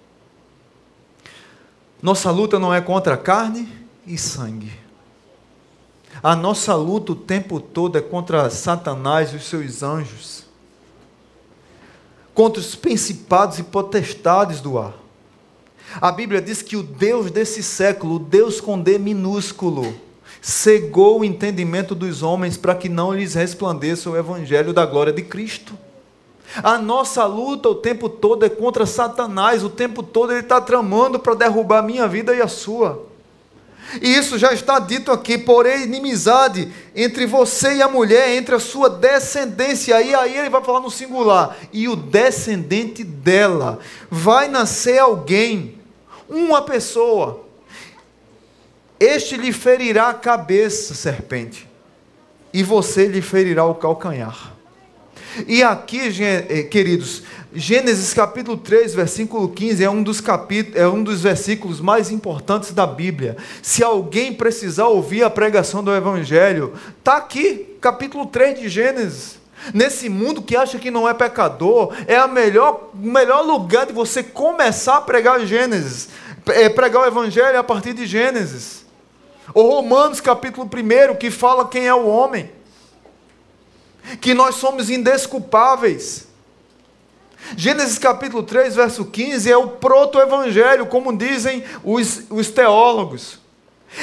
Nossa 2.02 2.30
luta 2.30 2.58
não 2.58 2.74
é 2.74 2.80
contra 2.80 3.16
carne 3.16 3.66
e 4.06 4.18
sangue. 4.18 4.72
A 6.22 6.36
nossa 6.36 6.74
luta 6.74 7.12
o 7.12 7.16
tempo 7.16 7.58
todo 7.58 7.96
é 7.96 8.02
contra 8.02 8.50
Satanás 8.50 9.32
e 9.32 9.36
os 9.36 9.44
seus 9.44 9.82
anjos, 9.82 10.44
contra 12.34 12.60
os 12.60 12.74
principados 12.74 13.58
e 13.58 13.62
potestades 13.62 14.60
do 14.60 14.78
ar. 14.78 15.05
A 16.00 16.10
Bíblia 16.12 16.40
diz 16.42 16.62
que 16.62 16.76
o 16.76 16.82
Deus 16.82 17.30
desse 17.30 17.62
século, 17.62 18.16
o 18.16 18.18
Deus 18.18 18.60
com 18.60 18.80
D 18.80 18.98
minúsculo, 18.98 19.94
cegou 20.40 21.20
o 21.20 21.24
entendimento 21.24 21.94
dos 21.94 22.22
homens 22.22 22.56
para 22.56 22.74
que 22.74 22.88
não 22.88 23.12
lhes 23.12 23.34
resplandeça 23.34 24.10
o 24.10 24.16
evangelho 24.16 24.72
da 24.72 24.84
glória 24.84 25.12
de 25.12 25.22
Cristo. 25.22 25.74
A 26.62 26.78
nossa 26.78 27.24
luta 27.24 27.68
o 27.68 27.74
tempo 27.74 28.08
todo 28.08 28.44
é 28.44 28.48
contra 28.48 28.86
Satanás, 28.86 29.64
o 29.64 29.68
tempo 29.68 30.02
todo 30.02 30.32
ele 30.32 30.40
está 30.40 30.60
tramando 30.60 31.18
para 31.18 31.34
derrubar 31.34 31.78
a 31.78 31.82
minha 31.82 32.06
vida 32.06 32.34
e 32.34 32.40
a 32.40 32.48
sua. 32.48 33.04
E 34.00 34.16
isso 34.16 34.36
já 34.38 34.52
está 34.52 34.78
dito 34.78 35.12
aqui, 35.12 35.38
porém, 35.38 35.84
inimizade 35.84 36.72
entre 36.94 37.26
você 37.26 37.76
e 37.76 37.82
a 37.82 37.88
mulher, 37.88 38.36
entre 38.36 38.54
a 38.54 38.60
sua 38.60 38.90
descendência. 38.90 40.00
E 40.02 40.14
aí 40.14 40.36
ele 40.36 40.50
vai 40.50 40.62
falar 40.62 40.80
no 40.80 40.90
singular. 40.90 41.56
E 41.72 41.88
o 41.88 41.96
descendente 41.96 43.04
dela 43.04 43.78
vai 44.10 44.48
nascer 44.48 44.98
alguém, 44.98 45.78
uma 46.28 46.62
pessoa. 46.62 47.44
Este 48.98 49.36
lhe 49.36 49.52
ferirá 49.52 50.08
a 50.08 50.14
cabeça, 50.14 50.94
serpente, 50.94 51.68
e 52.52 52.62
você 52.62 53.06
lhe 53.06 53.20
ferirá 53.20 53.64
o 53.64 53.74
calcanhar. 53.74 54.55
E 55.46 55.62
aqui, 55.62 56.00
eh, 56.22 56.62
queridos, 56.62 57.22
Gênesis 57.52 58.14
capítulo 58.14 58.56
3, 58.56 58.94
versículo 58.94 59.48
15 59.48 59.84
é 59.84 59.90
um 59.90 60.02
dos 60.02 60.20
capítulos, 60.20 60.80
é 60.80 60.88
um 60.88 61.02
dos 61.02 61.22
versículos 61.22 61.80
mais 61.80 62.10
importantes 62.10 62.72
da 62.72 62.86
Bíblia. 62.86 63.36
Se 63.60 63.82
alguém 63.82 64.32
precisar 64.32 64.86
ouvir 64.86 65.24
a 65.24 65.30
pregação 65.30 65.84
do 65.84 65.94
evangelho, 65.94 66.72
está 66.98 67.16
aqui, 67.16 67.76
capítulo 67.80 68.26
3 68.26 68.60
de 68.60 68.68
Gênesis. 68.68 69.38
Nesse 69.74 70.08
mundo 70.08 70.42
que 70.42 70.56
acha 70.56 70.78
que 70.78 70.90
não 70.90 71.08
é 71.08 71.12
pecador, 71.12 71.92
é 72.06 72.16
a 72.16 72.28
melhor, 72.28 72.90
o 72.94 73.06
melhor 73.06 73.42
lugar 73.42 73.84
de 73.84 73.92
você 73.92 74.22
começar 74.22 74.98
a 74.98 75.00
pregar 75.00 75.44
Gênesis, 75.44 76.08
é 76.46 76.68
pregar 76.68 77.02
o 77.02 77.06
evangelho 77.06 77.58
a 77.58 77.64
partir 77.64 77.92
de 77.92 78.06
Gênesis. 78.06 78.86
O 79.52 79.62
Romanos 79.62 80.20
capítulo 80.20 80.66
1, 80.66 81.16
que 81.16 81.30
fala 81.30 81.68
quem 81.68 81.86
é 81.86 81.94
o 81.94 82.06
homem 82.06 82.56
que 84.20 84.34
nós 84.34 84.56
somos 84.56 84.90
indesculpáveis. 84.90 86.26
Gênesis 87.56 87.98
capítulo 87.98 88.42
3, 88.42 88.74
verso 88.74 89.04
15 89.04 89.50
é 89.50 89.56
o 89.56 89.68
proto-evangelho, 89.68 90.86
como 90.86 91.16
dizem 91.16 91.62
os, 91.84 92.24
os 92.30 92.48
teólogos. 92.48 93.38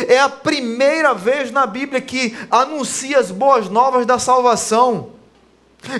É 0.07 0.19
a 0.19 0.29
primeira 0.29 1.13
vez 1.13 1.51
na 1.51 1.65
Bíblia 1.65 1.99
que 1.99 2.35
anuncia 2.49 3.19
as 3.19 3.31
boas 3.31 3.69
novas 3.69 4.05
da 4.05 4.17
salvação. 4.17 5.11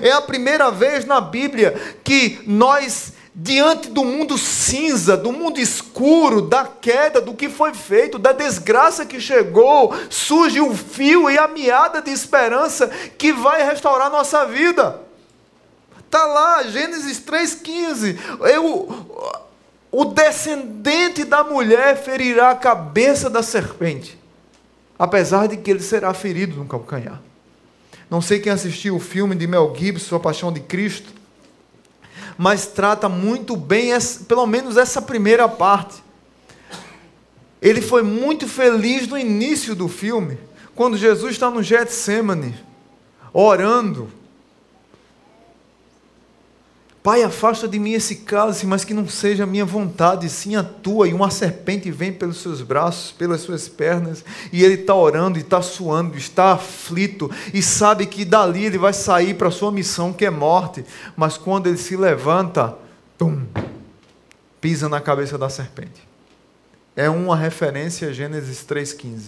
É 0.00 0.12
a 0.12 0.22
primeira 0.22 0.70
vez 0.70 1.04
na 1.04 1.20
Bíblia 1.20 1.98
que 2.02 2.40
nós 2.46 3.12
diante 3.34 3.90
do 3.90 4.04
mundo 4.04 4.38
cinza, 4.38 5.16
do 5.16 5.32
mundo 5.32 5.58
escuro, 5.58 6.40
da 6.40 6.64
queda, 6.64 7.20
do 7.20 7.34
que 7.34 7.48
foi 7.48 7.74
feito, 7.74 8.18
da 8.18 8.30
desgraça 8.32 9.04
que 9.04 9.20
chegou, 9.20 9.92
surge 10.08 10.60
o 10.60 10.72
fio 10.72 11.28
e 11.28 11.36
a 11.36 11.48
meada 11.48 12.00
de 12.00 12.12
esperança 12.12 12.86
que 13.18 13.32
vai 13.32 13.64
restaurar 13.64 14.08
nossa 14.08 14.46
vida. 14.46 15.00
Está 15.98 16.24
lá, 16.26 16.62
Gênesis 16.62 17.20
3,15. 17.20 18.16
Eu, 18.52 18.88
o 19.90 20.04
descendente 20.04 21.24
da 21.24 21.42
mulher 21.42 21.96
ferirá 21.96 22.50
a 22.50 22.56
cabeça 22.56 23.28
da 23.28 23.42
serpente, 23.42 24.16
apesar 24.96 25.48
de 25.48 25.56
que 25.56 25.72
ele 25.72 25.80
será 25.80 26.14
ferido 26.14 26.54
no 26.54 26.66
calcanhar. 26.66 27.20
Não 28.08 28.20
sei 28.20 28.38
quem 28.38 28.52
assistiu 28.52 28.94
o 28.94 29.00
filme 29.00 29.34
de 29.34 29.44
Mel 29.48 29.74
Gibson, 29.76 30.14
A 30.14 30.20
Paixão 30.20 30.52
de 30.52 30.60
Cristo 30.60 31.13
mas 32.36 32.66
trata 32.66 33.08
muito 33.08 33.56
bem, 33.56 33.92
essa, 33.92 34.24
pelo 34.24 34.46
menos 34.46 34.76
essa 34.76 35.00
primeira 35.00 35.48
parte. 35.48 36.02
Ele 37.60 37.80
foi 37.80 38.02
muito 38.02 38.46
feliz 38.46 39.08
no 39.08 39.16
início 39.16 39.74
do 39.74 39.88
filme, 39.88 40.38
quando 40.74 40.96
Jesus 40.96 41.32
está 41.32 41.50
no 41.50 41.62
Getsemane, 41.62 42.54
orando, 43.32 44.10
Pai, 47.04 47.22
afasta 47.22 47.68
de 47.68 47.78
mim 47.78 47.92
esse 47.92 48.16
cálice, 48.16 48.64
mas 48.64 48.82
que 48.82 48.94
não 48.94 49.06
seja 49.06 49.44
a 49.44 49.46
minha 49.46 49.66
vontade, 49.66 50.26
sim 50.30 50.56
a 50.56 50.64
tua. 50.64 51.06
E 51.06 51.12
uma 51.12 51.30
serpente 51.30 51.90
vem 51.90 52.10
pelos 52.10 52.38
seus 52.38 52.62
braços, 52.62 53.12
pelas 53.12 53.42
suas 53.42 53.68
pernas, 53.68 54.24
e 54.50 54.64
ele 54.64 54.80
está 54.80 54.94
orando, 54.94 55.38
e 55.38 55.42
está 55.42 55.60
suando, 55.60 56.16
está 56.16 56.52
aflito, 56.52 57.30
e 57.52 57.60
sabe 57.60 58.06
que 58.06 58.24
dali 58.24 58.64
ele 58.64 58.78
vai 58.78 58.94
sair 58.94 59.34
para 59.34 59.48
a 59.48 59.50
sua 59.50 59.70
missão, 59.70 60.14
que 60.14 60.24
é 60.24 60.30
morte. 60.30 60.82
Mas 61.14 61.36
quando 61.36 61.66
ele 61.66 61.76
se 61.76 61.94
levanta, 61.94 62.74
tum, 63.18 63.44
pisa 64.58 64.88
na 64.88 64.98
cabeça 64.98 65.36
da 65.36 65.50
serpente. 65.50 66.08
É 66.96 67.10
uma 67.10 67.36
referência 67.36 68.08
a 68.08 68.12
Gênesis 68.14 68.64
3,15. 68.66 69.24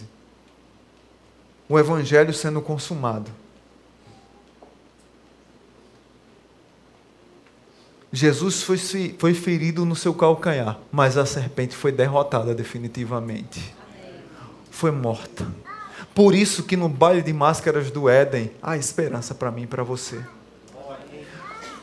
O 1.69 1.79
evangelho 1.79 2.33
sendo 2.33 2.63
consumado. 2.63 3.31
Jesus 8.13 8.63
foi, 8.63 8.79
foi 9.19 9.35
ferido 9.35 9.85
no 9.85 9.97
seu 9.97 10.15
calcanhar, 10.15 10.79
mas 10.93 11.17
a 11.17 11.27
serpente 11.27 11.75
foi 11.75 11.91
derrotada 11.91 12.55
definitivamente. 12.55 13.75
Foi 14.71 14.91
morta. 14.91 15.47
Por 16.15 16.35
isso 16.35 16.63
que 16.63 16.77
no 16.77 16.89
baile 16.89 17.21
de 17.21 17.33
máscaras 17.33 17.91
do 17.91 18.09
Éden 18.09 18.51
há 18.63 18.77
esperança 18.77 19.35
para 19.35 19.51
mim 19.51 19.63
e 19.63 19.67
para 19.67 19.83
você. 19.83 20.21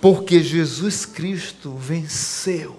Porque 0.01 0.41
Jesus 0.41 1.05
Cristo 1.05 1.75
venceu. 1.75 2.77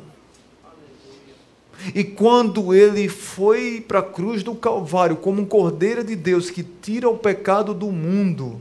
E 1.95 2.03
quando 2.03 2.75
ele 2.75 3.09
foi 3.09 3.85
para 3.87 3.99
a 3.99 4.03
cruz 4.03 4.43
do 4.43 4.55
Calvário, 4.55 5.17
como 5.17 5.43
um 5.43 5.47
cordeiro 5.47 6.03
de 6.03 6.17
Deus 6.17 6.51
que 6.51 6.63
tira 6.63 7.09
o 7.09 7.19
pecado 7.19 7.75
do 7.75 7.91
mundo, 7.93 8.61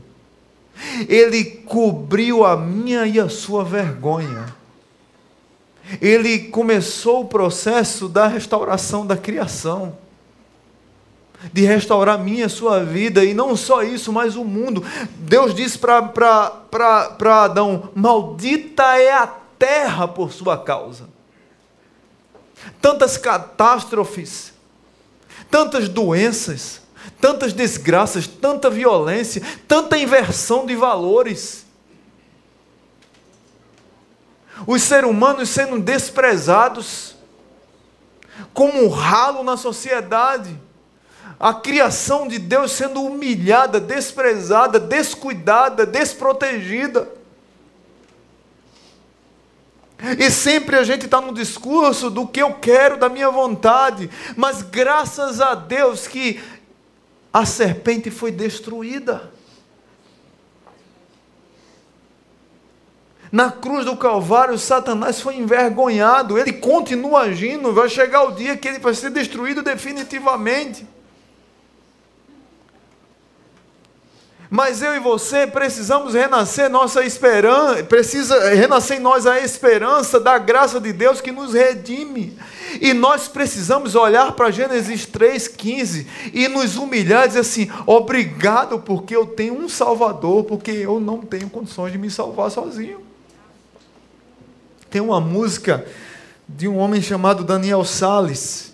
ele 1.08 1.44
cobriu 1.44 2.44
a 2.44 2.56
minha 2.56 3.06
e 3.06 3.18
a 3.18 3.28
sua 3.28 3.64
vergonha 3.64 4.63
ele 6.00 6.38
começou 6.38 7.22
o 7.22 7.28
processo 7.28 8.08
da 8.08 8.26
restauração 8.26 9.06
da 9.06 9.16
criação, 9.16 9.96
de 11.52 11.62
restaurar 11.62 12.18
minha, 12.18 12.48
sua 12.48 12.82
vida, 12.82 13.22
e 13.24 13.34
não 13.34 13.54
só 13.54 13.82
isso, 13.82 14.12
mas 14.12 14.34
o 14.34 14.44
mundo. 14.44 14.82
Deus 15.10 15.54
disse 15.54 15.78
para 15.78 17.44
Adão: 17.44 17.90
Maldita 17.94 18.98
é 18.98 19.12
a 19.12 19.26
terra 19.58 20.08
por 20.08 20.32
sua 20.32 20.56
causa. 20.56 21.08
Tantas 22.80 23.18
catástrofes, 23.18 24.54
tantas 25.50 25.86
doenças, 25.86 26.80
tantas 27.20 27.52
desgraças, 27.52 28.26
tanta 28.26 28.70
violência, 28.70 29.42
tanta 29.68 29.98
inversão 29.98 30.64
de 30.64 30.74
valores 30.74 31.63
os 34.66 34.82
seres 34.82 35.08
humanos 35.08 35.48
sendo 35.48 35.78
desprezados 35.78 37.14
como 38.52 38.84
um 38.84 38.88
ralo 38.88 39.42
na 39.42 39.56
sociedade, 39.56 40.58
a 41.38 41.52
criação 41.52 42.26
de 42.28 42.38
Deus 42.38 42.72
sendo 42.72 43.02
humilhada, 43.02 43.80
desprezada, 43.80 44.78
descuidada, 44.78 45.84
desprotegida. 45.84 47.08
E 50.18 50.30
sempre 50.30 50.76
a 50.76 50.84
gente 50.84 51.06
está 51.06 51.20
no 51.20 51.32
discurso 51.32 52.10
do 52.10 52.26
que 52.26 52.42
eu 52.42 52.54
quero, 52.54 52.96
da 52.96 53.08
minha 53.08 53.30
vontade, 53.30 54.10
mas 54.36 54.62
graças 54.62 55.40
a 55.40 55.54
Deus 55.54 56.06
que 56.06 56.42
a 57.32 57.44
serpente 57.44 58.10
foi 58.10 58.30
destruída. 58.30 59.33
Na 63.34 63.50
cruz 63.50 63.84
do 63.84 63.96
Calvário, 63.96 64.56
Satanás 64.56 65.20
foi 65.20 65.34
envergonhado, 65.34 66.38
ele 66.38 66.52
continua 66.52 67.22
agindo, 67.22 67.72
vai 67.72 67.88
chegar 67.88 68.22
o 68.22 68.30
dia 68.30 68.56
que 68.56 68.68
ele 68.68 68.78
vai 68.78 68.94
ser 68.94 69.10
destruído 69.10 69.60
definitivamente. 69.60 70.86
Mas 74.48 74.82
eu 74.82 74.94
e 74.94 75.00
você 75.00 75.48
precisamos 75.48 76.14
renascer 76.14 76.70
nossa 76.70 77.04
esperança, 77.04 77.82
precisa 77.82 78.54
renascer 78.54 78.98
em 78.98 79.00
nós 79.00 79.26
a 79.26 79.40
esperança 79.40 80.20
da 80.20 80.38
graça 80.38 80.78
de 80.78 80.92
Deus 80.92 81.20
que 81.20 81.32
nos 81.32 81.54
redime. 81.54 82.38
E 82.80 82.94
nós 82.94 83.26
precisamos 83.26 83.96
olhar 83.96 84.30
para 84.30 84.52
Gênesis 84.52 85.08
3,15 85.08 86.06
e 86.32 86.46
nos 86.46 86.76
humilhar 86.76 87.24
e 87.24 87.28
dizer 87.28 87.40
assim: 87.40 87.68
obrigado, 87.84 88.78
porque 88.78 89.16
eu 89.16 89.26
tenho 89.26 89.54
um 89.54 89.68
Salvador, 89.68 90.44
porque 90.44 90.70
eu 90.70 91.00
não 91.00 91.18
tenho 91.18 91.50
condições 91.50 91.90
de 91.90 91.98
me 91.98 92.08
salvar 92.08 92.48
sozinho. 92.48 93.03
Tem 94.94 95.02
uma 95.02 95.20
música 95.20 95.84
de 96.48 96.68
um 96.68 96.78
homem 96.78 97.02
chamado 97.02 97.42
Daniel 97.42 97.84
Sales. 97.84 98.72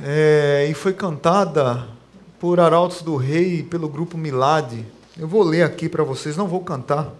É, 0.00 0.68
e 0.70 0.74
foi 0.74 0.92
cantada 0.92 1.88
por 2.38 2.60
Arautos 2.60 3.02
do 3.02 3.16
Rei 3.16 3.58
e 3.58 3.62
pelo 3.64 3.88
grupo 3.88 4.16
Milade. 4.16 4.86
Eu 5.18 5.26
vou 5.26 5.42
ler 5.42 5.64
aqui 5.64 5.88
para 5.88 6.04
vocês, 6.04 6.36
não 6.36 6.46
vou 6.46 6.60
cantar. 6.60 7.12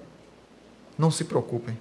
Não 0.97 1.11
se 1.11 1.25
preocupem. 1.25 1.77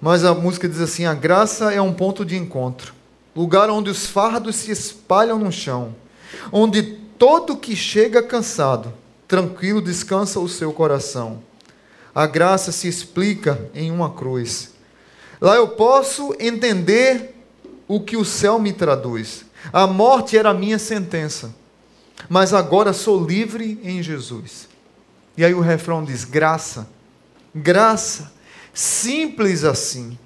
Mas 0.00 0.24
a 0.24 0.34
música 0.34 0.68
diz 0.68 0.80
assim: 0.80 1.04
a 1.04 1.14
graça 1.14 1.72
é 1.72 1.80
um 1.80 1.92
ponto 1.92 2.24
de 2.24 2.36
encontro, 2.36 2.92
lugar 3.36 3.70
onde 3.70 3.88
os 3.88 4.04
fardos 4.04 4.56
se 4.56 4.72
espalham 4.72 5.38
no 5.38 5.52
chão, 5.52 5.94
onde 6.50 6.82
todo 6.82 7.56
que 7.56 7.76
chega 7.76 8.20
cansado, 8.20 8.92
tranquilo 9.28 9.80
descansa 9.80 10.40
o 10.40 10.48
seu 10.48 10.72
coração. 10.72 11.40
A 12.16 12.26
graça 12.26 12.72
se 12.72 12.88
explica 12.88 13.70
em 13.74 13.90
uma 13.90 14.10
cruz. 14.10 14.72
Lá 15.38 15.54
eu 15.56 15.68
posso 15.68 16.34
entender 16.40 17.34
o 17.86 18.00
que 18.00 18.16
o 18.16 18.24
céu 18.24 18.58
me 18.58 18.72
traduz. 18.72 19.44
A 19.70 19.86
morte 19.86 20.38
era 20.38 20.48
a 20.48 20.54
minha 20.54 20.78
sentença, 20.78 21.54
mas 22.26 22.54
agora 22.54 22.94
sou 22.94 23.22
livre 23.22 23.78
em 23.84 24.02
Jesus. 24.02 24.66
E 25.36 25.44
aí 25.44 25.52
o 25.52 25.60
refrão 25.60 26.02
diz: 26.02 26.24
graça, 26.24 26.88
graça, 27.54 28.32
simples 28.72 29.62
assim. 29.62 30.18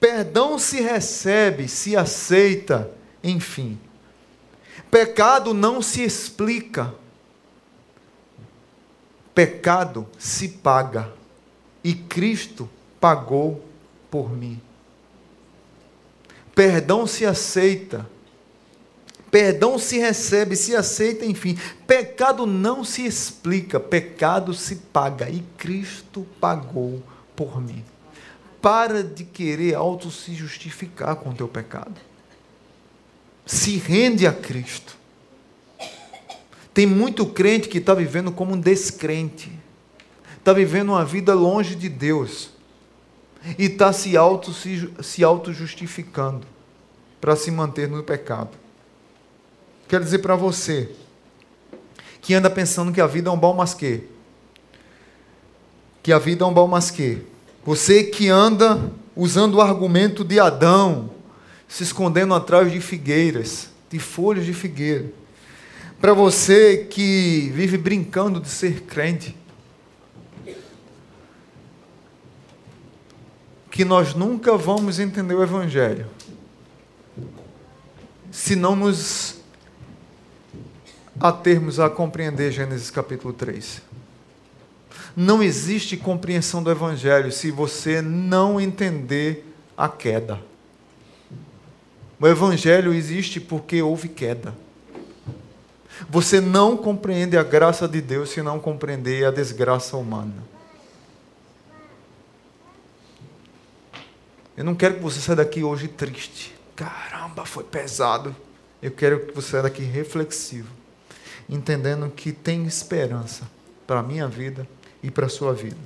Perdão 0.00 0.58
se 0.58 0.80
recebe, 0.80 1.68
se 1.68 1.96
aceita, 1.96 2.90
enfim. 3.22 3.78
Pecado 4.90 5.54
não 5.54 5.80
se 5.80 6.02
explica. 6.02 6.92
Pecado 9.32 10.08
se 10.18 10.48
paga. 10.48 11.19
E 11.82 11.94
Cristo 11.94 12.68
pagou 13.00 13.64
por 14.10 14.36
mim. 14.36 14.60
Perdão 16.54 17.06
se 17.06 17.24
aceita. 17.24 18.08
Perdão 19.30 19.78
se 19.78 19.98
recebe, 19.98 20.56
se 20.56 20.74
aceita, 20.74 21.24
enfim. 21.24 21.56
Pecado 21.86 22.46
não 22.46 22.82
se 22.84 23.06
explica, 23.06 23.78
pecado 23.78 24.52
se 24.52 24.76
paga. 24.76 25.30
E 25.30 25.40
Cristo 25.56 26.26
pagou 26.40 27.02
por 27.36 27.60
mim. 27.60 27.84
Para 28.60 29.02
de 29.04 29.24
querer 29.24 29.74
auto 29.74 30.10
se 30.10 30.34
justificar 30.34 31.16
com 31.16 31.30
o 31.30 31.34
teu 31.34 31.48
pecado. 31.48 31.94
Se 33.46 33.76
rende 33.78 34.26
a 34.26 34.32
Cristo. 34.32 34.98
Tem 36.74 36.86
muito 36.86 37.24
crente 37.26 37.68
que 37.68 37.78
está 37.78 37.94
vivendo 37.94 38.30
como 38.32 38.54
um 38.54 38.60
descrente. 38.60 39.50
Está 40.40 40.54
vivendo 40.54 40.88
uma 40.88 41.04
vida 41.04 41.34
longe 41.34 41.74
de 41.74 41.88
Deus 41.88 42.50
e 43.58 43.66
está 43.66 43.92
se 43.92 44.16
auto, 44.16 44.52
se, 44.54 44.90
se 45.02 45.22
auto 45.22 45.52
justificando 45.52 46.46
para 47.20 47.36
se 47.36 47.50
manter 47.50 47.88
no 47.88 48.02
pecado. 48.02 48.50
Quero 49.86 50.02
dizer 50.02 50.20
para 50.20 50.34
você 50.34 50.88
que 52.22 52.32
anda 52.32 52.48
pensando 52.48 52.90
que 52.90 53.02
a 53.02 53.06
vida 53.06 53.28
é 53.28 53.32
um 53.32 53.38
bom 53.38 53.54
masquê. 53.54 54.04
Que 56.02 56.10
a 56.10 56.18
vida 56.18 56.42
é 56.42 56.46
um 56.46 56.54
bom 56.54 56.66
masquê. 56.66 57.18
Você 57.62 58.04
que 58.04 58.28
anda 58.30 58.90
usando 59.14 59.56
o 59.56 59.60
argumento 59.60 60.24
de 60.24 60.40
Adão, 60.40 61.10
se 61.68 61.82
escondendo 61.82 62.32
atrás 62.32 62.72
de 62.72 62.80
figueiras, 62.80 63.68
de 63.90 63.98
folhas 63.98 64.46
de 64.46 64.54
figueira. 64.54 65.12
Para 66.00 66.14
você 66.14 66.86
que 66.88 67.52
vive 67.54 67.76
brincando 67.76 68.40
de 68.40 68.48
ser 68.48 68.82
crente, 68.82 69.36
que 73.80 73.84
nós 73.86 74.12
nunca 74.12 74.58
vamos 74.58 74.98
entender 74.98 75.34
o 75.34 75.42
Evangelho 75.42 76.06
se 78.30 78.54
não 78.54 78.76
nos 78.76 79.36
atermos 81.18 81.80
a 81.80 81.88
compreender 81.88 82.52
Gênesis 82.52 82.90
capítulo 82.90 83.32
3. 83.32 83.80
Não 85.16 85.42
existe 85.42 85.96
compreensão 85.96 86.62
do 86.62 86.70
Evangelho 86.70 87.32
se 87.32 87.50
você 87.50 88.02
não 88.02 88.60
entender 88.60 89.50
a 89.74 89.88
queda. 89.88 90.38
O 92.20 92.26
Evangelho 92.26 92.92
existe 92.92 93.40
porque 93.40 93.80
houve 93.80 94.10
queda. 94.10 94.54
Você 96.10 96.38
não 96.38 96.76
compreende 96.76 97.34
a 97.38 97.42
graça 97.42 97.88
de 97.88 98.02
Deus 98.02 98.28
se 98.28 98.42
não 98.42 98.60
compreender 98.60 99.24
a 99.24 99.30
desgraça 99.30 99.96
humana. 99.96 100.59
Eu 104.60 104.64
não 104.66 104.74
quero 104.74 104.96
que 104.96 105.00
você 105.00 105.18
saia 105.18 105.36
daqui 105.36 105.64
hoje 105.64 105.88
triste. 105.88 106.54
Caramba, 106.76 107.46
foi 107.46 107.64
pesado. 107.64 108.36
Eu 108.82 108.90
quero 108.90 109.20
que 109.20 109.34
você 109.34 109.52
saia 109.52 109.62
daqui 109.62 109.82
reflexivo, 109.82 110.68
entendendo 111.48 112.10
que 112.10 112.30
tem 112.30 112.66
esperança 112.66 113.50
para 113.86 114.00
a 114.00 114.02
minha 114.02 114.28
vida 114.28 114.68
e 115.02 115.10
para 115.10 115.24
a 115.24 115.30
sua 115.30 115.54
vida. 115.54 115.78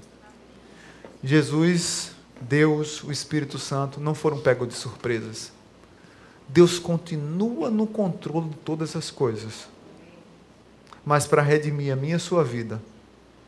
Jesus, 1.23 2.17
Deus, 2.41 3.01
o 3.05 3.13
Espírito 3.13 3.61
Santo 3.61 4.01
não 4.01 4.13
foram 4.13 4.41
pegos 4.41 4.67
de 4.67 4.75
surpresas. 4.75 5.53
Deus 6.49 6.77
continua 6.77 7.71
no 7.71 7.87
controle 7.87 8.49
de 8.49 8.57
todas 8.57 8.97
as 8.97 9.09
coisas. 9.09 9.69
Mas 11.07 11.29
para 11.29 11.43
redimir 11.43 11.93
a 11.93 11.97
minha 11.97 12.15
e 12.15 12.17
a 12.17 12.19
sua 12.19 12.43
vida, 12.43 12.83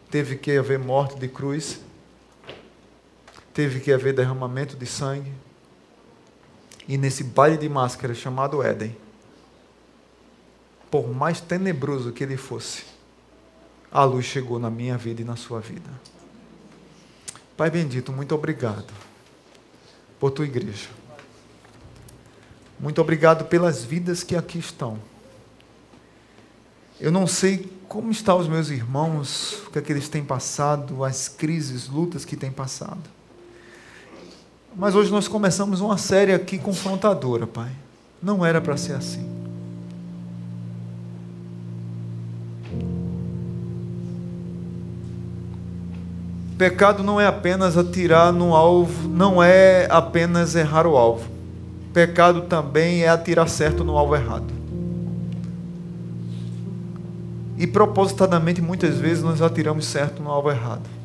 teve 0.08 0.36
que 0.36 0.56
haver 0.56 0.78
morte 0.78 1.18
de 1.18 1.26
cruz, 1.26 1.80
teve 3.56 3.80
que 3.80 3.90
haver 3.90 4.12
derramamento 4.12 4.76
de 4.76 4.84
sangue. 4.84 5.32
E 6.86 6.98
nesse 6.98 7.24
baile 7.24 7.56
de 7.56 7.70
máscaras 7.70 8.18
chamado 8.18 8.62
Éden, 8.62 8.94
por 10.90 11.08
mais 11.08 11.40
tenebroso 11.40 12.12
que 12.12 12.22
ele 12.22 12.36
fosse, 12.36 12.84
a 13.90 14.04
luz 14.04 14.26
chegou 14.26 14.58
na 14.58 14.68
minha 14.68 14.98
vida 14.98 15.22
e 15.22 15.24
na 15.24 15.36
sua 15.36 15.60
vida. 15.60 15.88
Pai 17.56 17.70
bendito, 17.70 18.12
muito 18.12 18.34
obrigado 18.34 18.92
por 20.20 20.32
tua 20.32 20.44
igreja. 20.44 20.90
Muito 22.78 23.00
obrigado 23.00 23.46
pelas 23.46 23.82
vidas 23.82 24.22
que 24.22 24.36
aqui 24.36 24.58
estão. 24.58 24.98
Eu 27.00 27.10
não 27.10 27.26
sei 27.26 27.72
como 27.88 28.10
estão 28.10 28.38
os 28.38 28.48
meus 28.48 28.68
irmãos, 28.68 29.62
o 29.66 29.70
que 29.70 29.78
é 29.78 29.82
que 29.82 29.92
eles 29.92 30.10
têm 30.10 30.22
passado, 30.22 31.02
as 31.02 31.26
crises, 31.26 31.88
lutas 31.88 32.22
que 32.22 32.36
têm 32.36 32.52
passado. 32.52 33.15
Mas 34.78 34.94
hoje 34.94 35.10
nós 35.10 35.26
começamos 35.26 35.80
uma 35.80 35.96
série 35.96 36.34
aqui 36.34 36.58
confrontadora, 36.58 37.46
Pai. 37.46 37.70
Não 38.22 38.44
era 38.44 38.60
para 38.60 38.76
ser 38.76 38.92
assim. 38.92 39.26
Pecado 46.58 47.02
não 47.02 47.20
é 47.20 47.26
apenas 47.26 47.76
atirar 47.76 48.32
no 48.32 48.54
alvo, 48.54 49.08
não 49.08 49.42
é 49.42 49.86
apenas 49.90 50.54
errar 50.54 50.86
o 50.86 50.96
alvo. 50.96 51.26
Pecado 51.92 52.42
também 52.42 53.02
é 53.02 53.08
atirar 53.08 53.48
certo 53.48 53.82
no 53.82 53.96
alvo 53.96 54.14
errado. 54.14 54.52
E 57.58 57.66
propositadamente, 57.66 58.60
muitas 58.60 58.98
vezes, 58.98 59.22
nós 59.22 59.40
atiramos 59.40 59.86
certo 59.86 60.22
no 60.22 60.30
alvo 60.30 60.50
errado. 60.50 60.95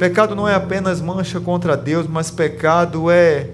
Pecado 0.00 0.34
não 0.34 0.48
é 0.48 0.54
apenas 0.54 0.98
mancha 0.98 1.38
contra 1.38 1.76
Deus, 1.76 2.06
mas 2.06 2.30
pecado 2.30 3.10
é 3.10 3.50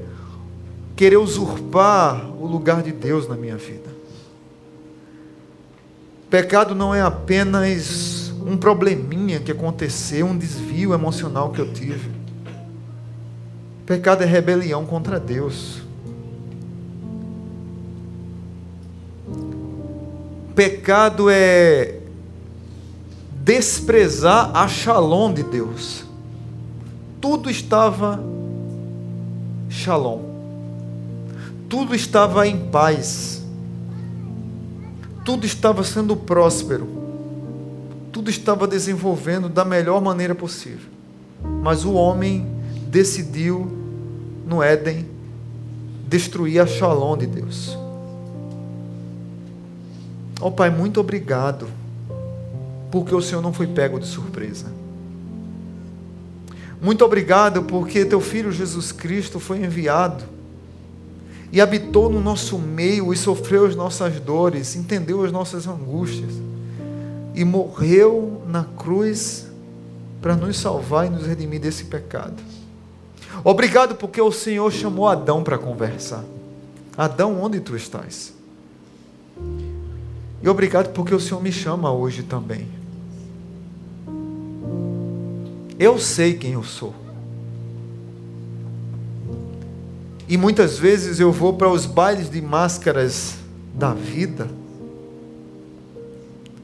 querer 0.94 1.16
usurpar 1.16 2.24
o 2.40 2.46
lugar 2.46 2.84
de 2.84 2.92
Deus 2.92 3.26
na 3.26 3.34
minha 3.34 3.56
vida. 3.56 3.90
Pecado 6.30 6.72
não 6.72 6.94
é 6.94 7.02
apenas 7.02 8.32
um 8.46 8.56
probleminha 8.56 9.40
que 9.40 9.50
aconteceu, 9.50 10.24
um 10.24 10.38
desvio 10.38 10.94
emocional 10.94 11.50
que 11.50 11.60
eu 11.60 11.72
tive. 11.72 12.12
Pecado 13.84 14.22
é 14.22 14.24
rebelião 14.24 14.86
contra 14.86 15.18
Deus. 15.18 15.82
Pecado 20.54 21.28
é 21.28 21.98
desprezar 23.42 24.56
a 24.56 24.68
shalom 24.68 25.34
de 25.34 25.42
Deus 25.42 26.05
tudo 27.26 27.50
estava 27.50 28.22
shalom, 29.68 30.20
tudo 31.68 31.92
estava 31.92 32.46
em 32.46 32.56
paz, 32.68 33.44
tudo 35.24 35.44
estava 35.44 35.82
sendo 35.82 36.16
próspero, 36.16 36.86
tudo 38.12 38.30
estava 38.30 38.64
desenvolvendo 38.68 39.48
da 39.48 39.64
melhor 39.64 40.00
maneira 40.00 40.36
possível. 40.36 40.88
Mas 41.64 41.84
o 41.84 41.94
homem 41.94 42.46
decidiu 42.86 43.76
no 44.46 44.62
Éden 44.62 45.04
destruir 46.06 46.60
a 46.60 46.66
shalom 46.66 47.16
de 47.16 47.26
Deus. 47.26 47.76
Ó 50.40 50.46
oh, 50.46 50.52
Pai, 50.52 50.70
muito 50.70 51.00
obrigado, 51.00 51.66
porque 52.88 53.12
o 53.12 53.20
Senhor 53.20 53.42
não 53.42 53.52
foi 53.52 53.66
pego 53.66 53.98
de 53.98 54.06
surpresa. 54.06 54.85
Muito 56.86 57.04
obrigado 57.04 57.64
porque 57.64 58.04
teu 58.04 58.20
filho 58.20 58.52
Jesus 58.52 58.92
Cristo 58.92 59.40
foi 59.40 59.58
enviado 59.58 60.22
e 61.50 61.60
habitou 61.60 62.08
no 62.08 62.20
nosso 62.20 62.56
meio 62.60 63.12
e 63.12 63.16
sofreu 63.16 63.66
as 63.66 63.74
nossas 63.74 64.20
dores, 64.20 64.76
entendeu 64.76 65.24
as 65.24 65.32
nossas 65.32 65.66
angústias 65.66 66.30
e 67.34 67.44
morreu 67.44 68.40
na 68.46 68.62
cruz 68.62 69.48
para 70.22 70.36
nos 70.36 70.58
salvar 70.58 71.08
e 71.08 71.10
nos 71.10 71.26
redimir 71.26 71.60
desse 71.60 71.86
pecado. 71.86 72.40
Obrigado 73.42 73.96
porque 73.96 74.22
o 74.22 74.30
Senhor 74.30 74.70
chamou 74.70 75.08
Adão 75.08 75.42
para 75.42 75.58
conversar. 75.58 76.22
Adão, 76.96 77.42
onde 77.42 77.58
tu 77.58 77.74
estás? 77.74 78.32
E 80.40 80.48
obrigado 80.48 80.92
porque 80.92 81.12
o 81.12 81.18
Senhor 81.18 81.42
me 81.42 81.50
chama 81.50 81.92
hoje 81.92 82.22
também. 82.22 82.75
Eu 85.78 85.98
sei 85.98 86.34
quem 86.34 86.52
eu 86.52 86.64
sou. 86.64 86.94
E 90.28 90.36
muitas 90.36 90.78
vezes 90.78 91.20
eu 91.20 91.30
vou 91.30 91.54
para 91.54 91.68
os 91.68 91.86
bailes 91.86 92.30
de 92.30 92.40
máscaras 92.40 93.36
da 93.74 93.92
vida 93.92 94.48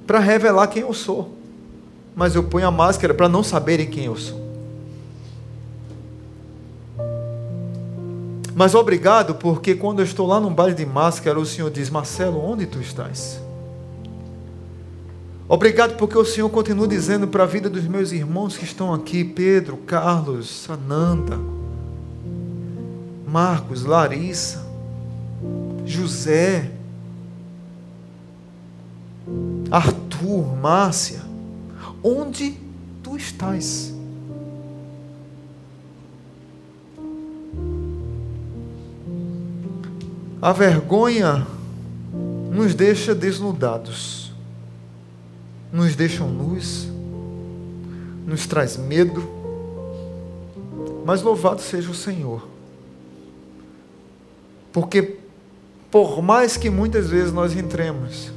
para 0.06 0.18
revelar 0.18 0.66
quem 0.66 0.82
eu 0.82 0.92
sou. 0.92 1.36
Mas 2.14 2.34
eu 2.34 2.44
ponho 2.44 2.66
a 2.66 2.70
máscara 2.70 3.14
para 3.14 3.28
não 3.28 3.42
saberem 3.42 3.88
quem 3.88 4.04
eu 4.04 4.16
sou. 4.16 4.42
Mas 8.54 8.74
obrigado, 8.74 9.34
porque 9.36 9.74
quando 9.74 10.00
eu 10.00 10.04
estou 10.04 10.26
lá 10.26 10.38
no 10.38 10.50
baile 10.50 10.74
de 10.74 10.84
máscara, 10.84 11.38
o 11.38 11.46
Senhor 11.46 11.70
diz: 11.70 11.88
Marcelo, 11.88 12.38
onde 12.44 12.66
tu 12.66 12.80
estás? 12.80 13.40
Obrigado 15.52 15.98
porque 15.98 16.16
o 16.16 16.24
Senhor 16.24 16.48
continua 16.48 16.88
dizendo 16.88 17.28
para 17.28 17.42
a 17.42 17.46
vida 17.46 17.68
dos 17.68 17.84
meus 17.84 18.10
irmãos 18.10 18.56
que 18.56 18.64
estão 18.64 18.94
aqui, 18.94 19.22
Pedro, 19.22 19.76
Carlos, 19.76 20.48
Sananda, 20.48 21.38
Marcos, 23.28 23.84
Larissa, 23.84 24.66
José, 25.84 26.70
Arthur, 29.70 30.56
Márcia, 30.56 31.20
onde 32.02 32.56
tu 33.02 33.14
estás? 33.18 33.92
A 40.40 40.50
vergonha 40.50 41.46
nos 42.50 42.74
deixa 42.74 43.14
desnudados 43.14 44.21
nos 45.72 45.96
deixam 45.96 46.28
nus, 46.28 46.86
nos 48.26 48.46
traz 48.46 48.76
medo, 48.76 49.26
mas 51.04 51.22
louvado 51.22 51.62
seja 51.62 51.90
o 51.90 51.94
Senhor, 51.94 52.46
porque 54.70 55.16
por 55.90 56.22
mais 56.22 56.56
que 56.56 56.70
muitas 56.70 57.08
vezes 57.08 57.32
nós 57.32 57.56
entremos, 57.56 58.30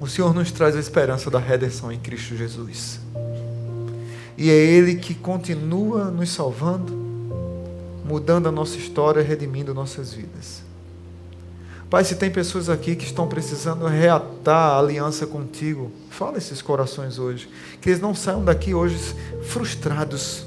o 0.00 0.06
Senhor 0.06 0.34
nos 0.34 0.50
traz 0.50 0.74
a 0.74 0.80
esperança 0.80 1.30
da 1.30 1.38
redenção 1.38 1.92
em 1.92 1.98
Cristo 1.98 2.34
Jesus. 2.34 3.00
E 4.36 4.48
é 4.48 4.54
Ele 4.54 4.94
que 4.94 5.14
continua 5.14 6.10
nos 6.10 6.30
salvando, 6.30 6.94
mudando 8.04 8.48
a 8.48 8.52
nossa 8.52 8.78
história, 8.78 9.22
redimindo 9.22 9.74
nossas 9.74 10.14
vidas. 10.14 10.69
Pai, 11.90 12.04
se 12.04 12.14
tem 12.14 12.30
pessoas 12.30 12.68
aqui 12.68 12.94
que 12.94 13.04
estão 13.04 13.26
precisando 13.26 13.84
reatar 13.84 14.74
a 14.74 14.78
aliança 14.78 15.26
contigo, 15.26 15.90
fala 16.08 16.38
esses 16.38 16.62
corações 16.62 17.18
hoje. 17.18 17.50
Que 17.80 17.90
eles 17.90 18.00
não 18.00 18.14
saiam 18.14 18.44
daqui 18.44 18.72
hoje 18.72 18.96
frustrados, 19.42 20.46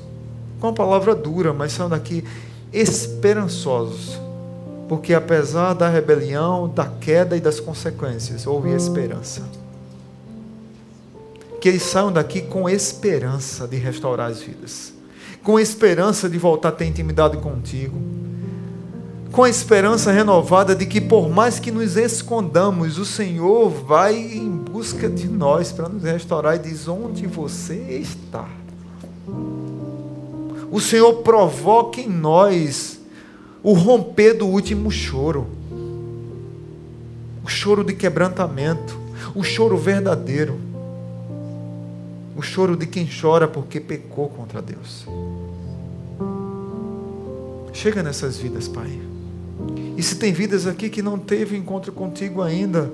com 0.62 0.70
a 0.70 0.74
palavra 0.74 1.14
dura, 1.14 1.52
mas 1.52 1.74
saiam 1.74 1.90
daqui 1.90 2.24
esperançosos. 2.72 4.18
Porque 4.88 5.14
apesar 5.14 5.74
da 5.74 5.90
rebelião, 5.90 6.70
da 6.70 6.86
queda 6.86 7.36
e 7.36 7.42
das 7.42 7.60
consequências, 7.60 8.48
houve 8.48 8.70
esperança. 8.70 9.42
Que 11.60 11.68
eles 11.68 11.84
saiam 11.84 12.12
daqui 12.12 12.42
com 12.42 12.70
esperança 12.70 13.68
de 13.68 13.76
restaurar 13.76 14.32
as 14.32 14.42
vidas, 14.42 14.94
com 15.44 15.60
esperança 15.60 16.30
de 16.30 16.38
voltar 16.38 16.70
a 16.70 16.72
ter 16.72 16.86
intimidade 16.86 17.36
contigo 17.36 18.02
com 19.34 19.42
a 19.42 19.50
esperança 19.50 20.12
renovada 20.12 20.76
de 20.76 20.86
que, 20.86 21.02
por 21.02 21.28
mais 21.28 21.60
que 21.60 21.72
nos 21.72 21.98
escondamos, 21.98 23.00
o 23.00 23.04
Senhor 23.04 23.68
vai 23.68 24.16
em 24.16 24.48
busca 24.48 25.10
de 25.10 25.28
nós 25.28 25.72
para 25.72 25.90
nos 25.90 26.04
restaurar 26.04 26.56
e 26.56 26.60
diz: 26.60 26.88
Onde 26.88 27.26
você 27.26 27.74
está? 28.00 28.48
O 30.72 30.80
Senhor 30.80 31.16
provoca 31.24 32.00
em 32.00 32.08
nós 32.08 33.00
o 33.64 33.74
romper 33.74 34.34
do 34.34 34.46
último 34.46 34.92
choro, 34.92 35.48
o 37.44 37.50
choro 37.50 37.84
de 37.84 37.94
quebrantamento, 37.94 38.96
o 39.34 39.44
choro 39.44 39.78
verdadeiro, 39.78 40.60
o 42.38 42.42
choro 42.44 42.78
de 42.78 42.86
quem 42.86 43.10
chora 43.10 43.48
porque 43.48 43.80
pecou 43.80 44.30
contra 44.30 44.62
Deus. 44.62 45.08
Chega 47.74 48.04
nessas 48.04 48.38
vidas, 48.38 48.68
Pai. 48.68 49.13
E 49.98 50.02
se 50.02 50.16
tem 50.16 50.34
vidas 50.34 50.68
aqui 50.68 50.90
que 50.90 51.02
não 51.02 51.18
teve 51.18 51.56
encontro 51.56 51.92
contigo 51.92 52.42
ainda, 52.42 52.92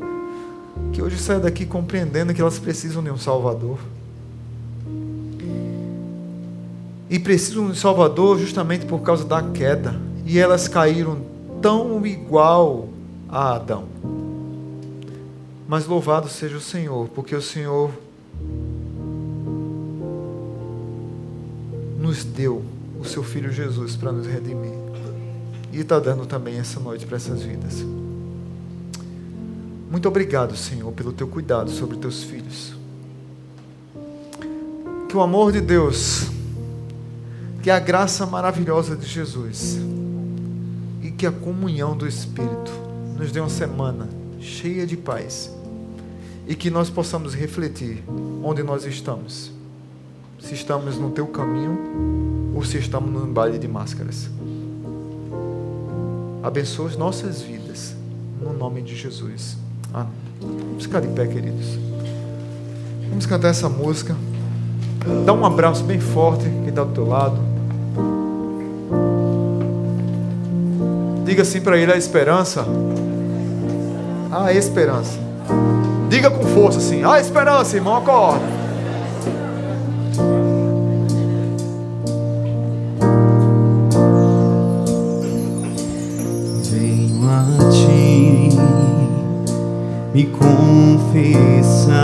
que 0.93 1.01
hoje 1.01 1.17
saia 1.17 1.39
daqui 1.39 1.65
compreendendo 1.65 2.33
que 2.33 2.41
elas 2.41 2.59
precisam 2.59 3.03
de 3.03 3.09
um 3.09 3.17
Salvador. 3.17 3.79
E 7.09 7.17
precisam 7.17 7.65
de 7.65 7.71
um 7.71 7.75
Salvador 7.75 8.37
justamente 8.37 8.85
por 8.85 8.99
causa 9.01 9.25
da 9.25 9.41
queda. 9.41 9.99
E 10.25 10.37
elas 10.37 10.67
caíram 10.67 11.19
tão 11.61 12.05
igual 12.05 12.89
a 13.27 13.55
Adão. 13.55 13.85
Mas 15.67 15.85
louvado 15.87 16.27
seja 16.27 16.57
o 16.57 16.61
Senhor, 16.61 17.07
porque 17.09 17.35
o 17.35 17.41
Senhor 17.41 17.91
nos 21.99 22.23
deu 22.23 22.63
o 22.99 23.05
seu 23.05 23.23
Filho 23.23 23.51
Jesus 23.51 23.95
para 23.95 24.11
nos 24.11 24.25
redimir 24.25 24.78
e 25.71 25.79
está 25.79 25.99
dando 25.99 26.25
também 26.25 26.57
essa 26.57 26.79
noite 26.79 27.05
para 27.05 27.17
essas 27.17 27.43
vidas. 27.43 27.85
Muito 29.89 30.07
obrigado, 30.07 30.55
Senhor, 30.55 30.91
pelo 30.93 31.11
teu 31.11 31.27
cuidado 31.27 31.69
sobre 31.71 31.97
teus 31.97 32.23
filhos. 32.23 32.73
Que 35.07 35.17
o 35.17 35.21
amor 35.21 35.51
de 35.51 35.61
Deus, 35.61 36.27
que 37.63 37.71
a 37.71 37.79
graça 37.79 38.25
maravilhosa 38.25 38.95
de 38.95 39.07
Jesus 39.07 39.79
e 41.01 41.09
que 41.09 41.25
a 41.25 41.31
comunhão 41.31 41.97
do 41.97 42.07
Espírito 42.07 42.71
nos 43.17 43.31
dê 43.31 43.39
uma 43.39 43.49
semana 43.49 44.07
cheia 44.39 44.85
de 44.85 44.95
paz 44.95 45.51
e 46.47 46.55
que 46.55 46.69
nós 46.69 46.89
possamos 46.89 47.33
refletir 47.33 48.03
onde 48.43 48.61
nós 48.61 48.85
estamos. 48.85 49.51
Se 50.39 50.53
estamos 50.53 50.97
no 50.97 51.11
teu 51.11 51.27
caminho 51.27 52.53
ou 52.55 52.63
se 52.63 52.77
estamos 52.77 53.11
no 53.11 53.27
baile 53.27 53.57
de 53.57 53.67
máscaras 53.67 54.29
abençoa 56.43 56.87
as 56.87 56.97
nossas 56.97 57.41
vidas. 57.41 57.95
No 58.41 58.53
nome 58.53 58.81
de 58.81 58.95
Jesus. 58.95 59.57
Amém. 59.93 60.13
Vamos 60.41 60.83
ficar 60.83 61.01
de 61.01 61.07
pé, 61.09 61.27
queridos. 61.27 61.77
Vamos 63.09 63.25
cantar 63.25 63.49
essa 63.49 63.67
música. 63.67 64.15
Dá 65.25 65.33
um 65.33 65.45
abraço 65.45 65.83
bem 65.83 65.99
forte 65.99 66.43
quem 66.43 66.69
está 66.69 66.83
do 66.83 66.93
teu 66.93 67.07
lado. 67.07 67.37
Diga 71.25 71.41
assim 71.41 71.61
para 71.61 71.77
ele 71.77 71.91
a 71.91 71.97
esperança. 71.97 72.65
A 74.31 74.53
esperança. 74.53 75.19
Diga 76.09 76.31
com 76.31 76.43
força 76.45 76.79
assim. 76.79 77.03
A 77.03 77.19
esperança, 77.19 77.75
irmão, 77.75 77.95
acorda. 77.95 78.58
Me 90.13 90.25
confessar 90.25 91.99